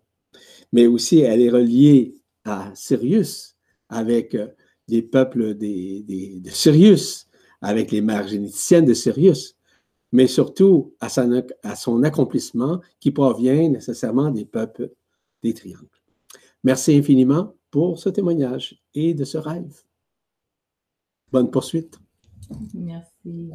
mais 0.75 0.89
aussi 0.89 1.21
elle 1.21 1.41
est 1.41 1.51
reliée 1.51 2.17
à 2.45 2.73
Sirius, 2.75 3.57
avec 3.89 4.35
euh, 4.35 4.49
les 4.89 5.03
peuples 5.03 5.55
de 5.55 6.51
Sirius, 6.51 7.29
avec 7.61 7.93
les 7.93 8.01
mères 8.01 8.27
généticiennes 8.27 8.85
de 8.85 8.93
Sirius, 8.93 9.57
mais 10.11 10.27
surtout 10.27 10.95
à 10.99 11.09
son, 11.09 11.45
à 11.63 11.77
son 11.77 12.03
accomplissement 12.03 12.81
qui 12.99 13.13
provient 13.13 13.69
nécessairement 13.69 14.31
des 14.31 14.45
peuples 14.45 14.91
des 15.45 15.55
triangles. 15.55 15.87
Merci 16.65 16.97
infiniment 16.97 17.55
pour 17.71 18.01
ce 18.01 18.09
témoignage 18.09 18.83
et 18.95 19.15
de 19.15 19.25
ce 19.25 19.39
rêve. 19.39 19.81
Bonne 21.31 21.53
poursuite. 21.53 22.04
Merci. 22.75 23.51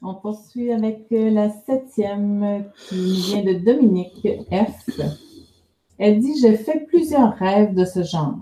On 0.00 0.14
poursuit 0.14 0.72
avec 0.72 1.06
euh, 1.12 1.30
la 1.30 1.50
septième 1.50 2.70
qui 2.88 3.16
vient 3.16 3.42
de 3.42 3.64
Dominique 3.64 4.28
F. 4.50 5.00
Elle 5.98 6.20
dit 6.20 6.40
J'ai 6.40 6.56
fait 6.56 6.86
plusieurs 6.86 7.34
rêves 7.34 7.74
de 7.74 7.84
ce 7.84 8.04
genre, 8.04 8.38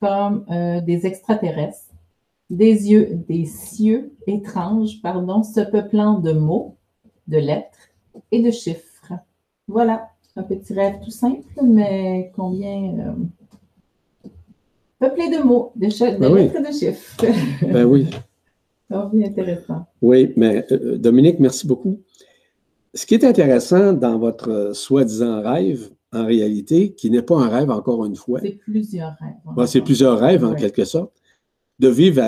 comme 0.00 0.46
euh, 0.50 0.80
des 0.80 1.06
extraterrestres, 1.06 1.92
des 2.48 2.90
yeux, 2.90 3.22
des 3.28 3.44
cieux 3.44 4.14
étranges, 4.26 5.02
pardon, 5.02 5.42
se 5.42 5.60
peuplant 5.60 6.18
de 6.18 6.32
mots, 6.32 6.76
de 7.28 7.36
lettres 7.36 7.90
et 8.30 8.42
de 8.42 8.50
chiffres. 8.50 9.12
Voilà, 9.68 10.08
un 10.36 10.42
petit 10.42 10.72
rêve 10.72 11.00
tout 11.04 11.10
simple, 11.10 11.44
mais 11.62 12.32
combien 12.34 13.14
peuplé 15.02 15.28
de 15.36 15.42
mots, 15.42 15.72
de, 15.74 15.88
ben 16.18 16.34
lettres 16.34 16.56
et 16.56 16.62
de 16.62 16.72
chiffres. 16.72 17.16
ben 17.62 17.84
oui. 17.84 18.08
Intéressant. 19.24 19.86
Oui, 20.02 20.32
mais 20.36 20.66
euh, 20.70 20.98
Dominique, 20.98 21.40
merci 21.40 21.66
beaucoup. 21.66 22.00
Ce 22.92 23.06
qui 23.06 23.14
est 23.14 23.24
intéressant 23.24 23.94
dans 23.94 24.18
votre 24.18 24.72
soi-disant 24.74 25.40
rêve, 25.42 25.90
en 26.12 26.26
réalité, 26.26 26.92
qui 26.92 27.10
n'est 27.10 27.22
pas 27.22 27.36
un 27.36 27.48
rêve 27.48 27.70
encore 27.70 28.04
une 28.04 28.16
fois. 28.16 28.40
C'est 28.42 28.58
plusieurs 28.62 29.16
rêves. 29.18 29.66
c'est 29.66 29.80
plusieurs 29.80 30.18
rêves 30.18 30.44
en 30.44 30.54
quelque 30.54 30.84
sorte. 30.84 31.12
De 31.78 31.88
vivre, 31.88 32.22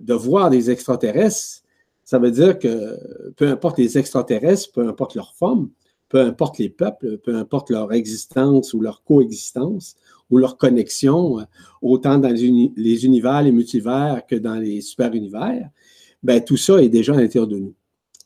de 0.00 0.14
voir 0.14 0.50
des 0.50 0.72
extraterrestres, 0.72 1.62
ça 2.04 2.18
veut 2.18 2.32
dire 2.32 2.58
que 2.58 2.98
peu 3.36 3.48
importe 3.48 3.78
les 3.78 3.96
extraterrestres, 3.96 4.72
peu 4.72 4.88
importe 4.88 5.14
leur 5.14 5.34
forme, 5.36 5.70
peu 6.08 6.20
importe 6.20 6.58
les 6.58 6.68
peuples, 6.68 7.18
peu 7.18 7.36
importe 7.36 7.70
leur 7.70 7.92
existence 7.92 8.74
ou 8.74 8.80
leur 8.80 9.04
coexistence 9.04 9.94
ou 10.30 10.38
leur 10.38 10.56
connexion, 10.56 11.38
autant 11.80 12.18
dans 12.18 12.28
les, 12.28 13.04
univers, 13.04 13.42
les 13.42 13.52
multivers 13.52 14.22
que 14.28 14.36
dans 14.36 14.56
les 14.56 14.80
super-univers, 14.80 15.70
ben, 16.22 16.42
tout 16.42 16.56
ça 16.56 16.82
est 16.82 16.88
déjà 16.88 17.14
à 17.14 17.16
l'intérieur 17.16 17.48
de 17.48 17.58
nous. 17.58 17.74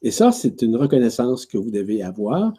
Et 0.02 0.10
ça, 0.10 0.32
c'est 0.32 0.62
une 0.62 0.76
reconnaissance 0.76 1.46
que 1.46 1.58
vous 1.58 1.70
devez 1.70 2.02
avoir. 2.02 2.52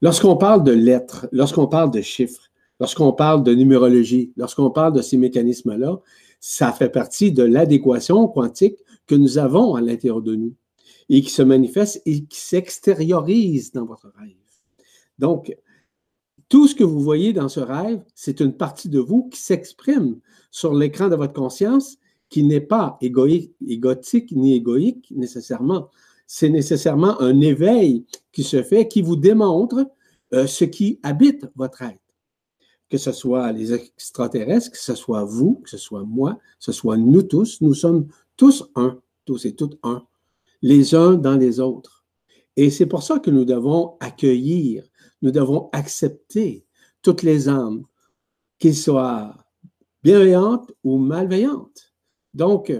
Lorsqu'on 0.00 0.36
parle 0.36 0.64
de 0.64 0.72
lettres, 0.72 1.28
lorsqu'on 1.32 1.66
parle 1.66 1.90
de 1.90 2.00
chiffres, 2.00 2.50
lorsqu'on 2.80 3.12
parle 3.12 3.42
de 3.42 3.54
numérologie, 3.54 4.32
lorsqu'on 4.36 4.70
parle 4.70 4.94
de 4.94 5.02
ces 5.02 5.16
mécanismes-là, 5.16 6.00
ça 6.40 6.72
fait 6.72 6.88
partie 6.88 7.32
de 7.32 7.42
l'adéquation 7.42 8.28
quantique 8.28 8.76
que 9.06 9.16
nous 9.16 9.38
avons 9.38 9.74
à 9.74 9.80
l'intérieur 9.80 10.22
de 10.22 10.36
nous 10.36 10.54
et 11.08 11.20
qui 11.22 11.30
se 11.30 11.42
manifeste 11.42 12.00
et 12.06 12.24
qui 12.24 12.38
s'extériorise 12.38 13.72
dans 13.72 13.84
votre 13.84 14.12
rêve. 14.18 14.36
Donc, 15.18 15.54
tout 16.48 16.66
ce 16.66 16.74
que 16.74 16.84
vous 16.84 17.00
voyez 17.00 17.32
dans 17.32 17.48
ce 17.48 17.60
rêve, 17.60 18.02
c'est 18.14 18.40
une 18.40 18.54
partie 18.54 18.88
de 18.88 19.00
vous 19.00 19.28
qui 19.28 19.40
s'exprime 19.40 20.18
sur 20.50 20.74
l'écran 20.74 21.08
de 21.08 21.16
votre 21.16 21.34
conscience 21.34 21.98
qui 22.30 22.42
n'est 22.42 22.60
pas 22.60 22.98
égotique 23.00 24.32
ni 24.32 24.54
égoïque 24.54 25.10
nécessairement. 25.10 25.90
C'est 26.26 26.50
nécessairement 26.50 27.20
un 27.20 27.40
éveil 27.40 28.04
qui 28.32 28.44
se 28.44 28.62
fait, 28.62 28.86
qui 28.86 29.02
vous 29.02 29.16
démontre 29.16 29.86
euh, 30.34 30.46
ce 30.46 30.64
qui 30.64 31.00
habite 31.02 31.46
votre 31.56 31.82
être. 31.82 32.00
Que 32.90 32.98
ce 32.98 33.12
soit 33.12 33.52
les 33.52 33.72
extraterrestres, 33.72 34.70
que 34.70 34.78
ce 34.78 34.94
soit 34.94 35.24
vous, 35.24 35.56
que 35.64 35.70
ce 35.70 35.78
soit 35.78 36.04
moi, 36.04 36.34
que 36.34 36.64
ce 36.64 36.72
soit 36.72 36.96
nous 36.96 37.22
tous, 37.22 37.60
nous 37.60 37.74
sommes 37.74 38.08
tous 38.36 38.70
un, 38.74 38.98
tous 39.24 39.44
et 39.46 39.54
toutes 39.54 39.78
un, 39.82 40.04
les 40.62 40.94
uns 40.94 41.14
dans 41.14 41.36
les 41.36 41.60
autres. 41.60 42.04
Et 42.56 42.70
c'est 42.70 42.86
pour 42.86 43.02
ça 43.02 43.18
que 43.18 43.30
nous 43.30 43.44
devons 43.44 43.96
accueillir, 44.00 44.84
nous 45.22 45.30
devons 45.30 45.68
accepter 45.72 46.64
toutes 47.02 47.22
les 47.22 47.48
âmes, 47.48 47.84
qu'elles 48.58 48.74
soient 48.74 49.34
bienveillantes 50.02 50.72
ou 50.84 50.98
malveillantes. 50.98 51.94
Donc, 52.34 52.72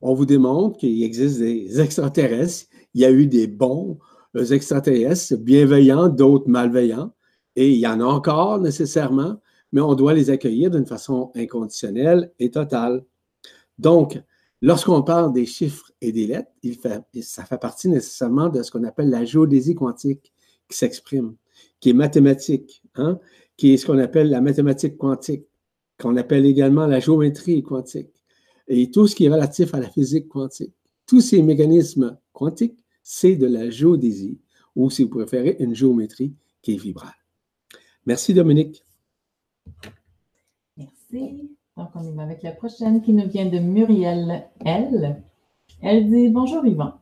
on 0.00 0.14
vous 0.14 0.26
démontre 0.26 0.78
qu'il 0.78 1.02
existe 1.02 1.38
des 1.38 1.80
extraterrestres. 1.80 2.66
Il 2.94 3.00
y 3.00 3.04
a 3.04 3.10
eu 3.10 3.26
des 3.26 3.46
bons 3.46 3.98
euh, 4.36 4.44
extraterrestres 4.46 5.36
bienveillants, 5.38 6.08
d'autres 6.08 6.48
malveillants. 6.48 7.12
Et 7.56 7.70
il 7.70 7.78
y 7.78 7.86
en 7.86 8.00
a 8.00 8.04
encore 8.04 8.60
nécessairement, 8.60 9.40
mais 9.72 9.80
on 9.80 9.94
doit 9.94 10.14
les 10.14 10.30
accueillir 10.30 10.70
d'une 10.70 10.86
façon 10.86 11.32
inconditionnelle 11.34 12.32
et 12.38 12.50
totale. 12.50 13.04
Donc, 13.78 14.20
lorsqu'on 14.60 15.02
parle 15.02 15.32
des 15.32 15.46
chiffres 15.46 15.90
et 16.00 16.12
des 16.12 16.26
lettres, 16.26 16.50
ça 17.22 17.44
fait 17.44 17.58
partie 17.58 17.88
nécessairement 17.88 18.48
de 18.48 18.62
ce 18.62 18.70
qu'on 18.70 18.84
appelle 18.84 19.10
la 19.10 19.24
géodésie 19.24 19.74
quantique 19.74 20.32
qui 20.68 20.76
s'exprime, 20.76 21.34
qui 21.84 21.90
est 21.90 21.92
mathématique, 21.92 22.82
hein, 22.94 23.20
qui 23.58 23.74
est 23.74 23.76
ce 23.76 23.84
qu'on 23.84 23.98
appelle 23.98 24.30
la 24.30 24.40
mathématique 24.40 24.96
quantique, 24.96 25.44
qu'on 26.00 26.16
appelle 26.16 26.46
également 26.46 26.86
la 26.86 26.98
géométrie 26.98 27.62
quantique 27.62 28.08
et 28.68 28.90
tout 28.90 29.06
ce 29.06 29.14
qui 29.14 29.26
est 29.26 29.28
relatif 29.28 29.74
à 29.74 29.80
la 29.80 29.90
physique 29.90 30.26
quantique. 30.28 30.72
Tous 31.06 31.20
ces 31.20 31.42
mécanismes 31.42 32.16
quantiques, 32.32 32.82
c'est 33.02 33.36
de 33.36 33.46
la 33.46 33.68
géodésie, 33.68 34.38
ou 34.74 34.88
si 34.88 35.04
vous 35.04 35.10
préférez, 35.10 35.58
une 35.60 35.74
géométrie 35.74 36.32
qui 36.62 36.72
est 36.72 36.78
vibrale. 36.78 37.12
Merci 38.06 38.32
Dominique. 38.32 38.82
Merci. 40.78 41.50
Donc, 41.76 41.88
on 41.96 42.00
va 42.12 42.22
avec 42.22 42.42
la 42.42 42.52
prochaine 42.52 43.02
qui 43.02 43.12
nous 43.12 43.28
vient 43.28 43.44
de 43.50 43.58
Muriel 43.58 44.48
L. 44.64 45.22
Elle 45.82 46.08
dit 46.08 46.30
Bonjour 46.30 46.64
Yvan. 46.64 46.94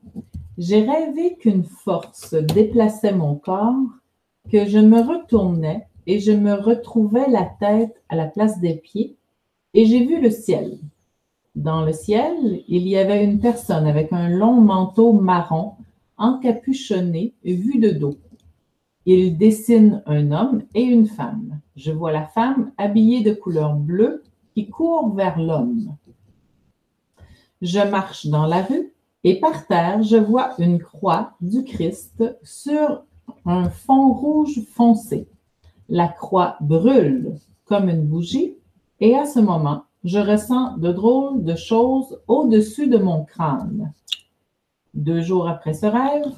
J'ai 0.59 0.83
rêvé 0.83 1.37
qu'une 1.37 1.63
force 1.63 2.35
déplaçait 2.35 3.15
mon 3.15 3.37
corps, 3.37 4.02
que 4.51 4.67
je 4.67 4.79
me 4.79 5.01
retournais 5.01 5.87
et 6.07 6.19
je 6.19 6.33
me 6.33 6.55
retrouvais 6.55 7.29
la 7.29 7.49
tête 7.61 7.95
à 8.09 8.17
la 8.17 8.27
place 8.27 8.59
des 8.61 8.75
pieds, 8.75 9.17
et 9.75 9.87
j'ai 9.87 10.05
vu 10.05 10.21
le 10.21 10.31
ciel. 10.31 10.79
Dans 11.55 11.85
le 11.85 11.93
ciel, 11.93 12.63
il 12.67 12.89
y 12.89 12.97
avait 12.97 13.25
une 13.25 13.39
personne 13.39 13.87
avec 13.87 14.13
un 14.13 14.29
long 14.29 14.61
manteau 14.61 15.13
marron, 15.13 15.73
encapuchonné, 16.17 17.35
vu 17.45 17.79
de 17.79 17.91
dos. 17.91 18.17
Il 19.07 19.37
dessine 19.37 20.03
un 20.07 20.31
homme 20.33 20.63
et 20.75 20.83
une 20.83 21.07
femme. 21.07 21.61
Je 21.77 21.93
vois 21.93 22.13
la 22.13 22.27
femme 22.27 22.73
habillée 22.79 23.23
de 23.23 23.33
couleur 23.33 23.75
bleue 23.75 24.23
qui 24.55 24.69
court 24.69 25.15
vers 25.15 25.39
l'homme. 25.41 25.97
Je 27.61 27.81
marche 27.81 28.27
dans 28.27 28.47
la 28.47 28.63
rue 28.63 28.93
et 29.25 29.39
par 29.39 29.67
terre, 29.67 30.03
je 30.03 30.17
vois 30.17 30.55
une 30.59 30.79
croix 30.79 31.33
du 31.41 31.65
Christ 31.65 32.25
sur 32.43 33.05
un 33.45 33.71
fond 33.71 34.13
rouge 34.13 34.61
foncé. 34.73 35.29
La 35.89 36.09
croix 36.09 36.57
brûle 36.61 37.35
comme 37.65 37.89
une 37.89 38.07
bougie 38.07 38.55
et 39.01 39.17
à 39.17 39.27
ce 39.27 39.41
moment, 39.41 39.85
je 40.05 40.19
ressens 40.19 40.77
de 40.79 40.93
drôles 40.93 41.45
de 41.45 41.55
choses 41.55 42.21
au-dessus 42.29 42.89
de 42.89 42.99
mon 42.99 43.25
crâne. 43.25 43.93
Deux 44.95 45.21
jours 45.21 45.49
après 45.49 45.75
ce 45.75 45.87
rêve, 45.87 46.33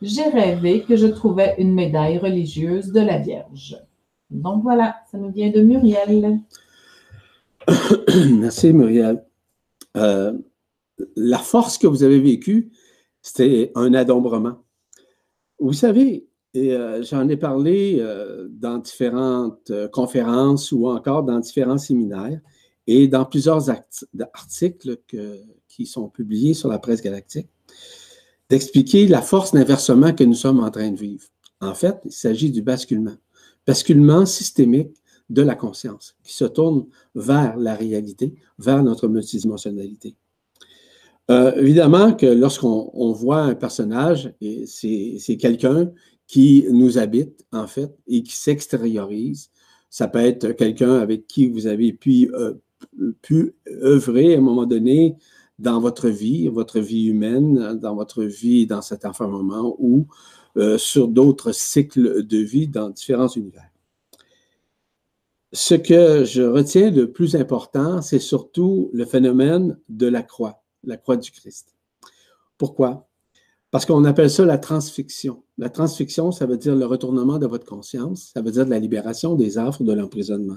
j'ai 0.00 0.28
rêvé 0.28 0.82
que 0.82 0.96
je 0.96 1.06
trouvais 1.06 1.54
une 1.58 1.74
médaille 1.74 2.18
religieuse 2.18 2.92
de 2.92 3.00
la 3.00 3.18
Vierge. 3.18 3.76
Donc 4.30 4.62
voilà, 4.62 4.96
ça 5.10 5.18
nous 5.18 5.30
vient 5.30 5.50
de 5.50 5.60
Muriel. 5.60 6.40
Merci 8.32 8.72
Muriel. 8.72 9.24
Euh, 9.96 10.32
la 11.16 11.38
force 11.38 11.78
que 11.78 11.86
vous 11.86 12.02
avez 12.02 12.20
vécue, 12.20 12.70
c'était 13.22 13.72
un 13.74 13.94
adombrement. 13.94 14.62
Vous 15.58 15.72
savez, 15.72 16.27
et 16.54 16.72
euh, 16.72 17.02
j'en 17.02 17.28
ai 17.28 17.36
parlé 17.36 17.98
euh, 18.00 18.48
dans 18.50 18.78
différentes 18.78 19.72
conférences 19.92 20.72
ou 20.72 20.88
encore 20.88 21.22
dans 21.22 21.38
différents 21.38 21.78
séminaires, 21.78 22.40
et 22.86 23.06
dans 23.06 23.26
plusieurs 23.26 23.68
articles 23.70 24.96
qui 25.68 25.84
sont 25.84 26.08
publiés 26.08 26.54
sur 26.54 26.70
la 26.70 26.78
presse 26.78 27.02
galactique, 27.02 27.48
d'expliquer 28.48 29.06
la 29.06 29.20
force 29.20 29.52
d'inversement 29.52 30.14
que 30.14 30.24
nous 30.24 30.34
sommes 30.34 30.60
en 30.60 30.70
train 30.70 30.90
de 30.90 30.98
vivre. 30.98 31.26
En 31.60 31.74
fait, 31.74 31.98
il 32.06 32.12
s'agit 32.12 32.50
du 32.50 32.62
basculement. 32.62 33.16
Basculement 33.66 34.24
systémique 34.24 34.96
de 35.28 35.42
la 35.42 35.54
conscience 35.54 36.16
qui 36.24 36.32
se 36.32 36.46
tourne 36.46 36.86
vers 37.14 37.58
la 37.58 37.74
réalité, 37.74 38.34
vers 38.58 38.82
notre 38.82 39.08
multidimensionnalité. 39.08 40.16
Euh, 41.30 41.54
évidemment 41.56 42.14
que 42.14 42.24
lorsqu'on 42.24 43.12
voit 43.12 43.42
un 43.42 43.54
personnage, 43.54 44.32
c'est 44.66 45.36
quelqu'un 45.38 45.90
qui 46.28 46.66
nous 46.70 46.98
habite, 46.98 47.44
en 47.52 47.66
fait, 47.66 47.92
et 48.06 48.22
qui 48.22 48.36
s'extériorise. 48.36 49.50
Ça 49.90 50.06
peut 50.06 50.20
être 50.20 50.52
quelqu'un 50.52 50.98
avec 50.98 51.26
qui 51.26 51.48
vous 51.48 51.66
avez 51.66 51.92
pu 51.92 52.30
euh, 52.34 52.54
pu 53.22 53.54
œuvrer 53.82 54.34
à 54.34 54.38
un 54.38 54.42
moment 54.42 54.66
donné 54.66 55.16
dans 55.58 55.80
votre 55.80 56.08
vie, 56.08 56.48
votre 56.48 56.78
vie 56.78 57.06
humaine, 57.06 57.78
dans 57.80 57.96
votre 57.96 58.22
vie 58.22 58.66
dans 58.66 58.82
cet 58.82 59.04
enfermement 59.04 59.74
ou 59.78 60.06
euh, 60.56 60.78
sur 60.78 61.08
d'autres 61.08 61.52
cycles 61.52 62.24
de 62.24 62.38
vie 62.38 62.68
dans 62.68 62.90
différents 62.90 63.28
univers. 63.28 63.70
Ce 65.52 65.74
que 65.74 66.24
je 66.24 66.42
retiens 66.42 66.90
de 66.90 67.06
plus 67.06 67.34
important, 67.34 68.02
c'est 68.02 68.18
surtout 68.18 68.90
le 68.92 69.06
phénomène 69.06 69.78
de 69.88 70.06
la 70.06 70.22
croix, 70.22 70.62
la 70.84 70.98
croix 70.98 71.16
du 71.16 71.30
Christ. 71.30 71.74
Pourquoi? 72.58 73.07
Parce 73.70 73.84
qu'on 73.84 74.04
appelle 74.04 74.30
ça 74.30 74.44
la 74.44 74.58
transfixion. 74.58 75.42
La 75.58 75.68
transfixion, 75.68 76.32
ça 76.32 76.46
veut 76.46 76.56
dire 76.56 76.74
le 76.74 76.86
retournement 76.86 77.38
de 77.38 77.46
votre 77.46 77.66
conscience, 77.66 78.30
ça 78.32 78.40
veut 78.40 78.50
dire 78.50 78.66
la 78.66 78.78
libération 78.78 79.34
des 79.34 79.58
affres 79.58 79.82
de 79.82 79.92
l'emprisonnement. 79.92 80.56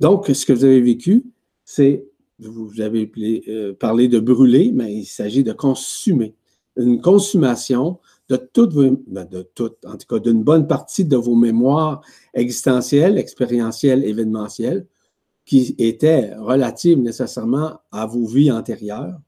Donc, 0.00 0.28
ce 0.28 0.46
que 0.46 0.52
vous 0.52 0.64
avez 0.64 0.80
vécu, 0.80 1.24
c'est, 1.64 2.06
vous 2.38 2.80
avez 2.80 3.10
euh, 3.48 3.74
parlé 3.74 4.08
de 4.08 4.20
brûler, 4.20 4.70
mais 4.72 4.94
il 4.94 5.04
s'agit 5.04 5.44
de 5.44 5.52
consumer. 5.52 6.34
une 6.76 7.00
consommation 7.00 7.98
de 8.28 8.36
toutes 8.36 8.72
vos, 8.72 9.02
ben, 9.06 9.24
de 9.24 9.42
toutes, 9.54 9.84
en 9.84 9.96
tout 9.96 10.06
cas 10.06 10.18
d'une 10.18 10.42
bonne 10.44 10.66
partie 10.66 11.04
de 11.04 11.16
vos 11.16 11.34
mémoires 11.34 12.02
existentielles, 12.34 13.18
expérientielles, 13.18 14.04
événementielles, 14.04 14.86
qui 15.44 15.74
étaient 15.78 16.34
relatives 16.36 17.00
nécessairement 17.00 17.80
à 17.90 18.06
vos 18.06 18.26
vies 18.26 18.52
antérieures. 18.52 19.18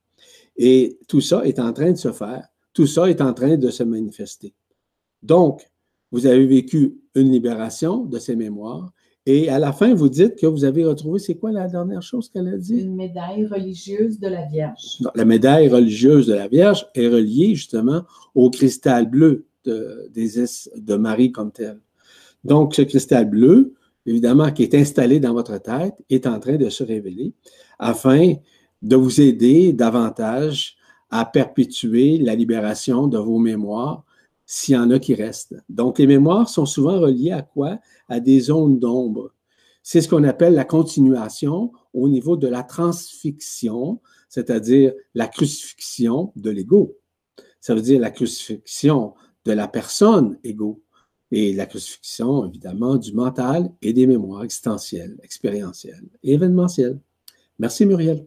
Et 0.56 0.98
tout 1.08 1.22
ça 1.22 1.44
est 1.46 1.58
en 1.58 1.72
train 1.72 1.92
de 1.92 1.96
se 1.96 2.12
faire. 2.12 2.46
Tout 2.80 2.86
ça 2.86 3.10
est 3.10 3.20
en 3.20 3.34
train 3.34 3.58
de 3.58 3.68
se 3.68 3.82
manifester. 3.82 4.54
Donc, 5.22 5.70
vous 6.10 6.24
avez 6.24 6.46
vécu 6.46 6.94
une 7.14 7.30
libération 7.30 8.06
de 8.06 8.18
ces 8.18 8.36
mémoires. 8.36 8.90
Et 9.26 9.50
à 9.50 9.58
la 9.58 9.74
fin, 9.74 9.92
vous 9.92 10.08
dites 10.08 10.36
que 10.36 10.46
vous 10.46 10.64
avez 10.64 10.82
retrouvé, 10.86 11.18
c'est 11.18 11.34
quoi 11.34 11.52
la 11.52 11.68
dernière 11.68 12.00
chose 12.00 12.30
qu'elle 12.30 12.48
a 12.48 12.56
dit? 12.56 12.80
Une 12.80 12.96
médaille 12.96 13.44
religieuse 13.44 14.18
de 14.18 14.28
la 14.28 14.46
Vierge. 14.46 15.02
la 15.14 15.26
médaille 15.26 15.68
religieuse 15.68 16.26
de 16.26 16.32
la 16.32 16.48
Vierge 16.48 16.86
est 16.94 17.08
reliée 17.08 17.54
justement 17.54 18.04
au 18.34 18.48
cristal 18.48 19.10
bleu 19.10 19.44
de, 19.64 20.10
de 20.14 20.94
Marie 20.94 21.32
comme 21.32 21.52
tel. 21.52 21.78
Donc, 22.44 22.74
ce 22.74 22.80
cristal 22.80 23.28
bleu, 23.28 23.74
évidemment, 24.06 24.50
qui 24.52 24.62
est 24.62 24.74
installé 24.74 25.20
dans 25.20 25.34
votre 25.34 25.58
tête, 25.58 25.96
est 26.08 26.26
en 26.26 26.40
train 26.40 26.56
de 26.56 26.70
se 26.70 26.82
révéler 26.82 27.34
afin 27.78 28.36
de 28.80 28.96
vous 28.96 29.20
aider 29.20 29.74
davantage 29.74 30.78
à 31.11 31.24
perpétuer 31.24 32.18
la 32.18 32.34
libération 32.34 33.06
de 33.06 33.18
vos 33.18 33.38
mémoires 33.38 34.04
s'il 34.46 34.74
y 34.74 34.78
en 34.78 34.90
a 34.90 34.98
qui 34.98 35.14
restent. 35.14 35.56
Donc, 35.68 35.98
les 35.98 36.06
mémoires 36.06 36.48
sont 36.48 36.66
souvent 36.66 36.98
reliées 36.98 37.32
à 37.32 37.42
quoi? 37.42 37.78
À 38.08 38.20
des 38.20 38.40
zones 38.40 38.78
d'ombre. 38.78 39.32
C'est 39.82 40.00
ce 40.00 40.08
qu'on 40.08 40.24
appelle 40.24 40.54
la 40.54 40.64
continuation 40.64 41.72
au 41.94 42.08
niveau 42.08 42.36
de 42.36 42.48
la 42.48 42.62
transfixion, 42.62 44.00
c'est-à-dire 44.28 44.92
la 45.14 45.26
crucifixion 45.26 46.32
de 46.36 46.50
l'ego. 46.50 46.96
Ça 47.61 47.74
veut 47.74 47.80
dire 47.80 48.00
la 48.00 48.11
crucifixion 48.11 49.14
de 49.44 49.52
la 49.52 49.68
personne 49.68 50.38
ego 50.44 50.82
et 51.30 51.52
la 51.52 51.66
crucifixion, 51.66 52.46
évidemment, 52.46 52.96
du 52.96 53.12
mental 53.12 53.70
et 53.82 53.92
des 53.92 54.06
mémoires 54.06 54.44
existentielles, 54.44 55.16
expérientielles 55.22 56.08
et 56.22 56.34
événementielles. 56.34 56.98
Merci, 57.58 57.86
Muriel. 57.86 58.26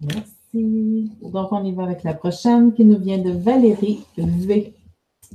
Merci. 0.00 0.39
Donc, 0.52 1.52
on 1.52 1.64
y 1.64 1.72
va 1.72 1.84
avec 1.84 2.02
la 2.02 2.14
prochaine 2.14 2.72
qui 2.72 2.84
nous 2.84 2.98
vient 2.98 3.18
de 3.18 3.30
Valérie 3.30 4.04
V. 4.16 4.74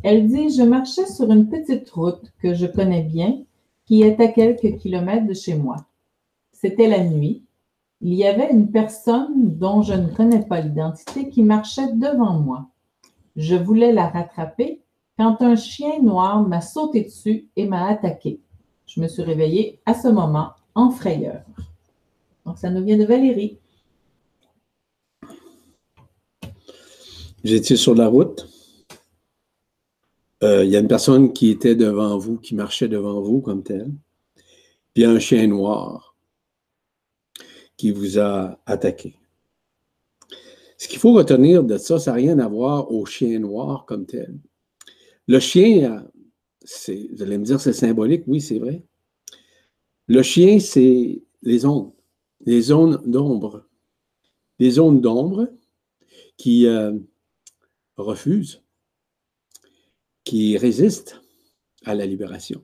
Elle 0.04 0.28
dit 0.28 0.50
Je 0.50 0.64
marchais 0.64 1.08
sur 1.08 1.32
une 1.32 1.48
petite 1.48 1.90
route 1.92 2.34
que 2.42 2.54
je 2.54 2.66
connais 2.66 3.04
bien, 3.04 3.40
qui 3.86 4.02
est 4.02 4.20
à 4.20 4.28
quelques 4.28 4.78
kilomètres 4.78 5.28
de 5.28 5.34
chez 5.34 5.56
moi. 5.56 5.78
C'était 6.52 6.88
la 6.88 7.04
nuit. 7.04 7.44
Il 8.02 8.14
y 8.14 8.26
avait 8.26 8.52
une 8.52 8.72
personne 8.72 9.58
dont 9.58 9.82
je 9.82 9.94
ne 9.94 10.08
connais 10.08 10.44
pas 10.44 10.60
l'identité 10.60 11.30
qui 11.30 11.44
marchait 11.44 11.94
devant 11.94 12.40
moi. 12.40 12.68
Je 13.38 13.56
voulais 13.56 13.94
la 13.94 14.08
rattraper 14.08 14.82
quand 15.18 15.42
un 15.42 15.56
chien 15.56 16.02
noir 16.02 16.42
m'a 16.46 16.60
sauté 16.60 17.04
dessus 17.04 17.48
et 17.56 17.68
m'a 17.68 17.88
attaqué. 17.88 18.42
Je 18.86 19.00
me 19.00 19.08
suis 19.08 19.24
réveillée 19.24 19.80
à 19.86 19.94
ce 19.94 20.10
moment 20.10 20.50
en 20.76 20.92
frayeur. 20.92 21.42
Donc, 22.46 22.58
ça 22.58 22.70
nous 22.70 22.84
vient 22.84 22.98
de 22.98 23.06
Valérie. 23.06 23.58
J'étais 27.46 27.76
sur 27.76 27.94
la 27.94 28.08
route. 28.08 28.50
Euh, 30.42 30.66
il 30.66 30.72
y 30.72 30.76
a 30.76 30.80
une 30.80 30.88
personne 30.88 31.32
qui 31.32 31.52
était 31.52 31.76
devant 31.76 32.18
vous, 32.18 32.40
qui 32.40 32.56
marchait 32.56 32.88
devant 32.88 33.22
vous 33.22 33.40
comme 33.40 33.62
tel. 33.62 33.92
Puis 34.96 35.06
un 35.06 35.20
chien 35.20 35.46
noir 35.46 36.16
qui 37.78 37.92
vous 37.92 38.18
a 38.18 38.60
attaqué. 38.66 39.20
Ce 40.80 40.88
qu'il 40.88 40.98
faut 40.98 41.14
retenir 41.14 41.64
de 41.64 41.78
ça, 41.78 42.00
ça 42.00 42.12
n'a 42.12 42.16
rien 42.16 42.40
à 42.40 42.48
voir 42.48 42.92
au 42.92 43.06
chien 43.06 43.38
noir 43.38 43.86
comme 43.86 44.08
tel. 44.08 44.40
Le 45.28 45.40
chien, 45.40 46.04
vous 46.64 47.22
allez 47.22 47.38
me 47.38 47.46
dire 47.46 47.62
c'est 47.62 47.74
symbolique, 47.74 48.24
oui, 48.26 48.42
c'est 48.42 48.58
vrai. 48.58 48.82
Le 50.08 50.24
chien, 50.24 50.60
c'est 50.60 51.22
les 51.44 51.60
zones, 51.60 51.92
les 52.44 52.62
zones 52.62 53.04
d'ombre. 53.06 53.68
Les 54.58 54.72
zones 54.72 55.00
d'ombre 55.00 55.48
qui 56.38 56.66
euh, 56.66 56.98
refusent 57.98 58.64
qui 60.24 60.58
résistent 60.58 61.22
à 61.86 61.96
la 61.96 62.06
libération. 62.06 62.64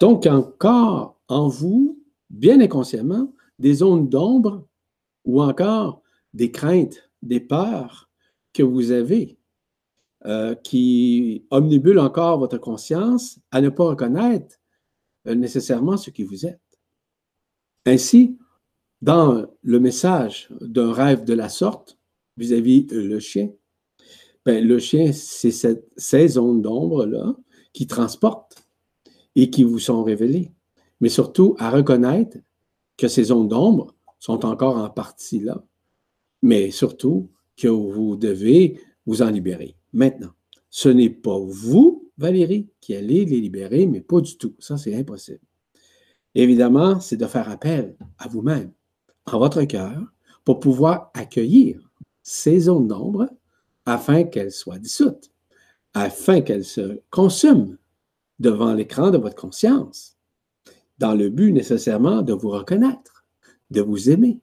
Donc, 0.00 0.26
encore 0.26 1.20
en 1.28 1.48
vous, 1.48 2.02
bien 2.30 2.60
inconsciemment, 2.60 3.32
des 3.58 3.74
zones 3.74 4.08
d'ombre 4.08 4.66
ou 5.24 5.42
encore 5.42 6.02
des 6.34 6.50
craintes, 6.50 7.10
des 7.22 7.40
peurs 7.40 8.10
que 8.52 8.62
vous 8.62 8.90
avez 8.90 9.38
euh, 10.24 10.54
qui 10.54 11.46
omnibulent 11.50 11.98
encore 11.98 12.38
votre 12.38 12.58
conscience 12.58 13.38
à 13.50 13.60
ne 13.60 13.68
pas 13.68 13.84
reconnaître 13.84 14.56
euh, 15.26 15.34
nécessairement 15.34 15.96
ce 15.96 16.10
qui 16.10 16.24
vous 16.24 16.46
êtes. 16.46 16.60
Ainsi, 17.84 18.38
dans 19.02 19.46
le 19.62 19.78
message 19.78 20.48
d'un 20.60 20.92
rêve 20.92 21.24
de 21.24 21.34
la 21.34 21.48
sorte 21.48 21.98
vis-à-vis 22.36 22.82
-vis 22.82 22.94
le 22.94 23.20
chien, 23.20 23.50
ben, 24.46 24.64
le 24.64 24.78
chien, 24.78 25.12
c'est 25.12 25.50
ces 25.96 26.28
zones 26.28 26.62
d'ombre-là 26.62 27.36
qui 27.72 27.88
transportent 27.88 28.64
et 29.34 29.50
qui 29.50 29.64
vous 29.64 29.80
sont 29.80 30.04
révélées. 30.04 30.52
Mais 31.00 31.08
surtout 31.08 31.56
à 31.58 31.68
reconnaître 31.68 32.38
que 32.96 33.08
ces 33.08 33.24
zones 33.24 33.48
d'ombre 33.48 33.94
sont 34.20 34.46
encore 34.46 34.76
en 34.76 34.88
partie 34.88 35.40
là. 35.40 35.64
Mais 36.42 36.70
surtout 36.70 37.28
que 37.56 37.66
vous 37.66 38.16
devez 38.16 38.80
vous 39.04 39.20
en 39.20 39.30
libérer. 39.30 39.76
Maintenant, 39.92 40.30
ce 40.70 40.88
n'est 40.88 41.10
pas 41.10 41.38
vous, 41.38 42.08
Valérie, 42.16 42.68
qui 42.80 42.94
allez 42.94 43.24
les 43.24 43.40
libérer, 43.40 43.86
mais 43.86 44.00
pas 44.00 44.20
du 44.20 44.38
tout. 44.38 44.54
Ça, 44.60 44.78
c'est 44.78 44.94
impossible. 44.94 45.40
Évidemment, 46.36 47.00
c'est 47.00 47.16
de 47.16 47.26
faire 47.26 47.50
appel 47.50 47.96
à 48.18 48.28
vous-même, 48.28 48.70
en 49.24 49.38
votre 49.38 49.64
cœur, 49.64 50.00
pour 50.44 50.60
pouvoir 50.60 51.10
accueillir 51.14 51.80
ces 52.22 52.60
zones 52.60 52.86
d'ombre 52.86 53.28
afin 53.86 54.24
qu'elle 54.24 54.52
soit 54.52 54.78
dissoute, 54.78 55.30
afin 55.94 56.40
qu'elle 56.42 56.64
se 56.64 57.00
consume 57.10 57.78
devant 58.38 58.74
l'écran 58.74 59.10
de 59.10 59.18
votre 59.18 59.36
conscience, 59.36 60.18
dans 60.98 61.14
le 61.14 61.30
but 61.30 61.52
nécessairement 61.52 62.22
de 62.22 62.32
vous 62.32 62.50
reconnaître, 62.50 63.24
de 63.70 63.80
vous 63.80 64.10
aimer 64.10 64.40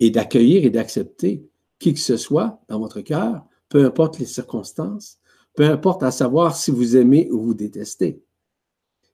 et 0.00 0.10
d'accueillir 0.10 0.64
et 0.64 0.70
d'accepter 0.70 1.48
qui 1.78 1.94
que 1.94 2.00
ce 2.00 2.16
soit 2.16 2.60
dans 2.68 2.78
votre 2.78 3.00
cœur, 3.00 3.44
peu 3.68 3.84
importe 3.84 4.18
les 4.18 4.26
circonstances, 4.26 5.18
peu 5.54 5.64
importe 5.64 6.02
à 6.02 6.10
savoir 6.10 6.56
si 6.56 6.70
vous 6.70 6.96
aimez 6.96 7.30
ou 7.30 7.40
vous 7.40 7.54
détestez, 7.54 8.22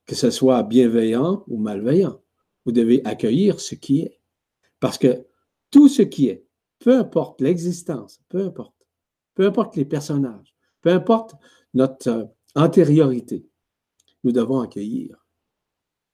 que 0.06 0.14
ce 0.14 0.30
soit 0.30 0.62
bienveillant 0.62 1.44
ou 1.48 1.58
malveillant. 1.58 2.20
Vous 2.64 2.72
devez 2.72 3.02
accueillir 3.04 3.60
ce 3.60 3.74
qui 3.74 4.00
est. 4.00 4.20
Parce 4.80 4.98
que 4.98 5.26
tout 5.70 5.88
ce 5.88 6.02
qui 6.02 6.28
est, 6.28 6.46
peu 6.78 6.96
importe 6.96 7.40
l'existence, 7.40 8.20
peu 8.28 8.44
importe, 8.44 8.73
peu 9.34 9.46
importe 9.46 9.76
les 9.76 9.84
personnages, 9.84 10.54
peu 10.80 10.90
importe 10.90 11.34
notre 11.74 12.08
euh, 12.08 12.24
antériorité, 12.54 13.46
nous 14.22 14.32
devons 14.32 14.60
accueillir. 14.60 15.24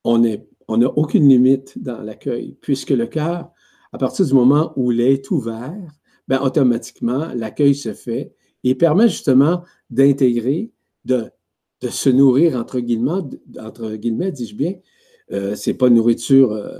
On 0.05 0.19
n'a 0.19 0.89
aucune 0.97 1.29
limite 1.29 1.81
dans 1.83 2.01
l'accueil, 2.01 2.57
puisque 2.61 2.91
le 2.91 3.07
cœur, 3.07 3.51
à 3.93 3.99
partir 3.99 4.25
du 4.25 4.33
moment 4.33 4.73
où 4.77 4.93
il 4.93 5.01
est 5.01 5.31
ouvert, 5.31 5.93
ben, 6.27 6.41
automatiquement, 6.41 7.29
l'accueil 7.35 7.75
se 7.75 7.93
fait 7.93 8.33
et 8.65 8.75
permet 8.75 9.09
justement 9.09 9.63
d'intégrer, 9.91 10.71
de, 11.05 11.31
se 11.89 12.09
nourrir, 12.11 12.57
entre 12.57 12.81
guillemets, 12.81 13.23
entre 13.59 13.97
guillemets 13.97 14.33
dis-je 14.33 14.55
bien, 14.55 14.75
euh, 15.33 15.55
c'est 15.55 15.75
pas 15.75 15.89
une 15.89 15.95
nourriture 15.95 16.53
euh, 16.53 16.79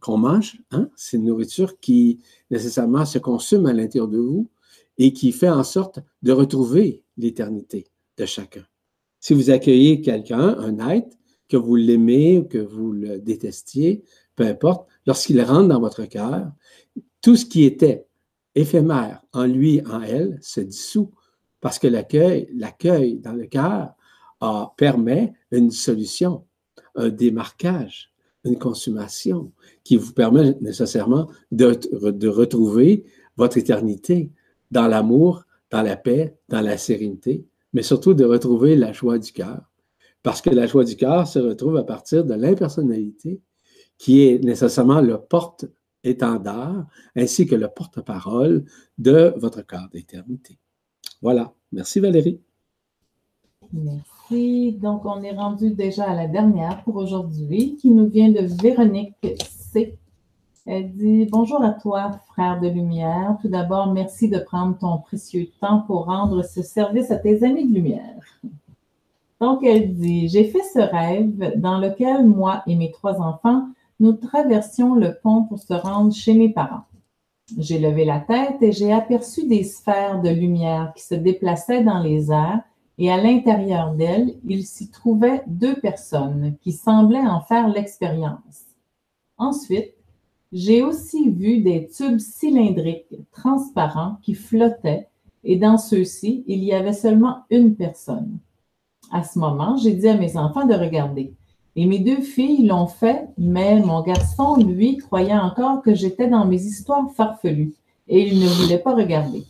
qu'on 0.00 0.16
mange, 0.18 0.58
hein? 0.70 0.88
c'est 0.96 1.16
une 1.16 1.24
nourriture 1.24 1.78
qui 1.80 2.20
nécessairement 2.50 3.04
se 3.04 3.18
consomme 3.18 3.66
à 3.66 3.72
l'intérieur 3.72 4.08
de 4.08 4.18
vous 4.18 4.48
et 4.98 5.12
qui 5.12 5.32
fait 5.32 5.48
en 5.48 5.64
sorte 5.64 6.00
de 6.22 6.32
retrouver 6.32 7.02
l'éternité 7.16 7.86
de 8.16 8.26
chacun. 8.26 8.64
Si 9.20 9.34
vous 9.34 9.50
accueillez 9.50 10.00
quelqu'un, 10.00 10.56
un 10.58 10.88
être, 10.90 11.16
que 11.48 11.56
vous 11.56 11.76
l'aimez 11.76 12.38
ou 12.38 12.44
que 12.44 12.58
vous 12.58 12.92
le 12.92 13.18
détestiez, 13.18 14.02
peu 14.34 14.44
importe, 14.44 14.88
lorsqu'il 15.06 15.40
rentre 15.42 15.68
dans 15.68 15.80
votre 15.80 16.04
cœur, 16.04 16.50
tout 17.20 17.36
ce 17.36 17.46
qui 17.46 17.64
était 17.64 18.06
éphémère 18.54 19.22
en 19.32 19.46
lui, 19.46 19.80
en 19.86 20.02
elle, 20.02 20.38
se 20.40 20.60
dissout 20.60 21.10
parce 21.60 21.78
que 21.78 21.86
l'accueil, 21.86 23.18
dans 23.18 23.32
le 23.32 23.46
cœur 23.46 23.94
permet 24.76 25.32
une 25.50 25.70
solution, 25.70 26.44
un 26.94 27.08
démarquage, 27.08 28.12
une 28.44 28.58
consommation 28.58 29.52
qui 29.82 29.96
vous 29.96 30.12
permet 30.12 30.56
nécessairement 30.60 31.28
de 31.50 32.28
retrouver 32.28 33.04
votre 33.36 33.58
éternité, 33.58 34.30
dans 34.70 34.86
l'amour, 34.88 35.44
dans 35.70 35.82
la 35.82 35.96
paix, 35.96 36.36
dans 36.48 36.60
la 36.60 36.78
sérénité, 36.78 37.46
mais 37.72 37.82
surtout 37.82 38.14
de 38.14 38.24
retrouver 38.24 38.76
la 38.76 38.92
joie 38.92 39.18
du 39.18 39.32
cœur. 39.32 39.60
Parce 40.22 40.40
que 40.40 40.50
la 40.50 40.66
joie 40.66 40.84
du 40.84 40.96
cœur 40.96 41.26
se 41.26 41.38
retrouve 41.38 41.76
à 41.76 41.84
partir 41.84 42.24
de 42.24 42.34
l'impersonnalité 42.34 43.40
qui 43.98 44.26
est 44.26 44.42
nécessairement 44.42 45.00
le 45.00 45.18
porte-étendard 45.18 46.86
ainsi 47.14 47.46
que 47.46 47.54
le 47.54 47.68
porte-parole 47.68 48.64
de 48.98 49.32
votre 49.36 49.62
cœur 49.62 49.88
d'éternité. 49.92 50.58
Voilà. 51.22 51.54
Merci 51.72 52.00
Valérie. 52.00 52.40
Merci. 53.72 54.72
Donc, 54.72 55.04
on 55.04 55.22
est 55.22 55.34
rendu 55.34 55.70
déjà 55.70 56.04
à 56.04 56.14
la 56.14 56.28
dernière 56.28 56.82
pour 56.84 56.96
aujourd'hui, 56.96 57.76
qui 57.76 57.90
nous 57.90 58.06
vient 58.08 58.30
de 58.30 58.46
Véronique 58.62 59.14
C. 59.72 59.98
Elle 60.68 60.92
dit 60.92 61.28
Bonjour 61.30 61.62
à 61.62 61.70
toi, 61.70 62.10
frère 62.26 62.60
de 62.60 62.66
lumière. 62.66 63.36
Tout 63.40 63.46
d'abord, 63.46 63.92
merci 63.92 64.28
de 64.28 64.38
prendre 64.38 64.76
ton 64.76 64.98
précieux 64.98 65.48
temps 65.60 65.82
pour 65.86 66.06
rendre 66.06 66.42
ce 66.42 66.60
service 66.60 67.12
à 67.12 67.16
tes 67.16 67.44
amis 67.44 67.68
de 67.68 67.72
lumière. 67.72 68.20
Donc, 69.40 69.62
elle 69.62 69.94
dit 69.94 70.26
J'ai 70.28 70.42
fait 70.42 70.64
ce 70.74 70.80
rêve 70.80 71.52
dans 71.56 71.78
lequel 71.78 72.26
moi 72.26 72.64
et 72.66 72.74
mes 72.74 72.90
trois 72.90 73.20
enfants, 73.20 73.68
nous 74.00 74.14
traversions 74.14 74.96
le 74.96 75.14
pont 75.22 75.44
pour 75.44 75.60
se 75.60 75.72
rendre 75.72 76.12
chez 76.12 76.34
mes 76.34 76.48
parents. 76.48 76.84
J'ai 77.56 77.78
levé 77.78 78.04
la 78.04 78.18
tête 78.18 78.60
et 78.60 78.72
j'ai 78.72 78.92
aperçu 78.92 79.46
des 79.46 79.62
sphères 79.62 80.20
de 80.20 80.30
lumière 80.30 80.92
qui 80.96 81.04
se 81.04 81.14
déplaçaient 81.14 81.84
dans 81.84 82.00
les 82.00 82.32
airs 82.32 82.62
et 82.98 83.12
à 83.12 83.22
l'intérieur 83.22 83.94
d'elles, 83.94 84.34
il 84.44 84.64
s'y 84.64 84.90
trouvait 84.90 85.44
deux 85.46 85.76
personnes 85.76 86.56
qui 86.60 86.72
semblaient 86.72 87.20
en 87.20 87.40
faire 87.40 87.68
l'expérience. 87.68 88.64
Ensuite, 89.38 89.95
j'ai 90.52 90.82
aussi 90.82 91.30
vu 91.30 91.58
des 91.58 91.88
tubes 91.88 92.20
cylindriques 92.20 93.14
transparents 93.32 94.18
qui 94.22 94.34
flottaient 94.34 95.08
et 95.44 95.56
dans 95.56 95.78
ceux-ci, 95.78 96.44
il 96.46 96.64
y 96.64 96.72
avait 96.72 96.92
seulement 96.92 97.44
une 97.50 97.76
personne. 97.76 98.38
À 99.12 99.22
ce 99.22 99.38
moment, 99.38 99.76
j'ai 99.76 99.94
dit 99.94 100.08
à 100.08 100.16
mes 100.16 100.36
enfants 100.36 100.66
de 100.66 100.74
regarder. 100.74 101.32
Et 101.76 101.86
mes 101.86 101.98
deux 101.98 102.20
filles 102.20 102.66
l'ont 102.66 102.86
fait, 102.86 103.28
mais 103.38 103.80
mon 103.80 104.02
garçon, 104.02 104.56
lui, 104.56 104.96
croyait 104.96 105.36
encore 105.36 105.82
que 105.82 105.94
j'étais 105.94 106.26
dans 106.26 106.46
mes 106.46 106.62
histoires 106.62 107.10
farfelues 107.12 107.74
et 108.08 108.26
il 108.26 108.40
ne 108.40 108.46
voulait 108.46 108.78
pas 108.78 108.94
regarder. 108.94 109.44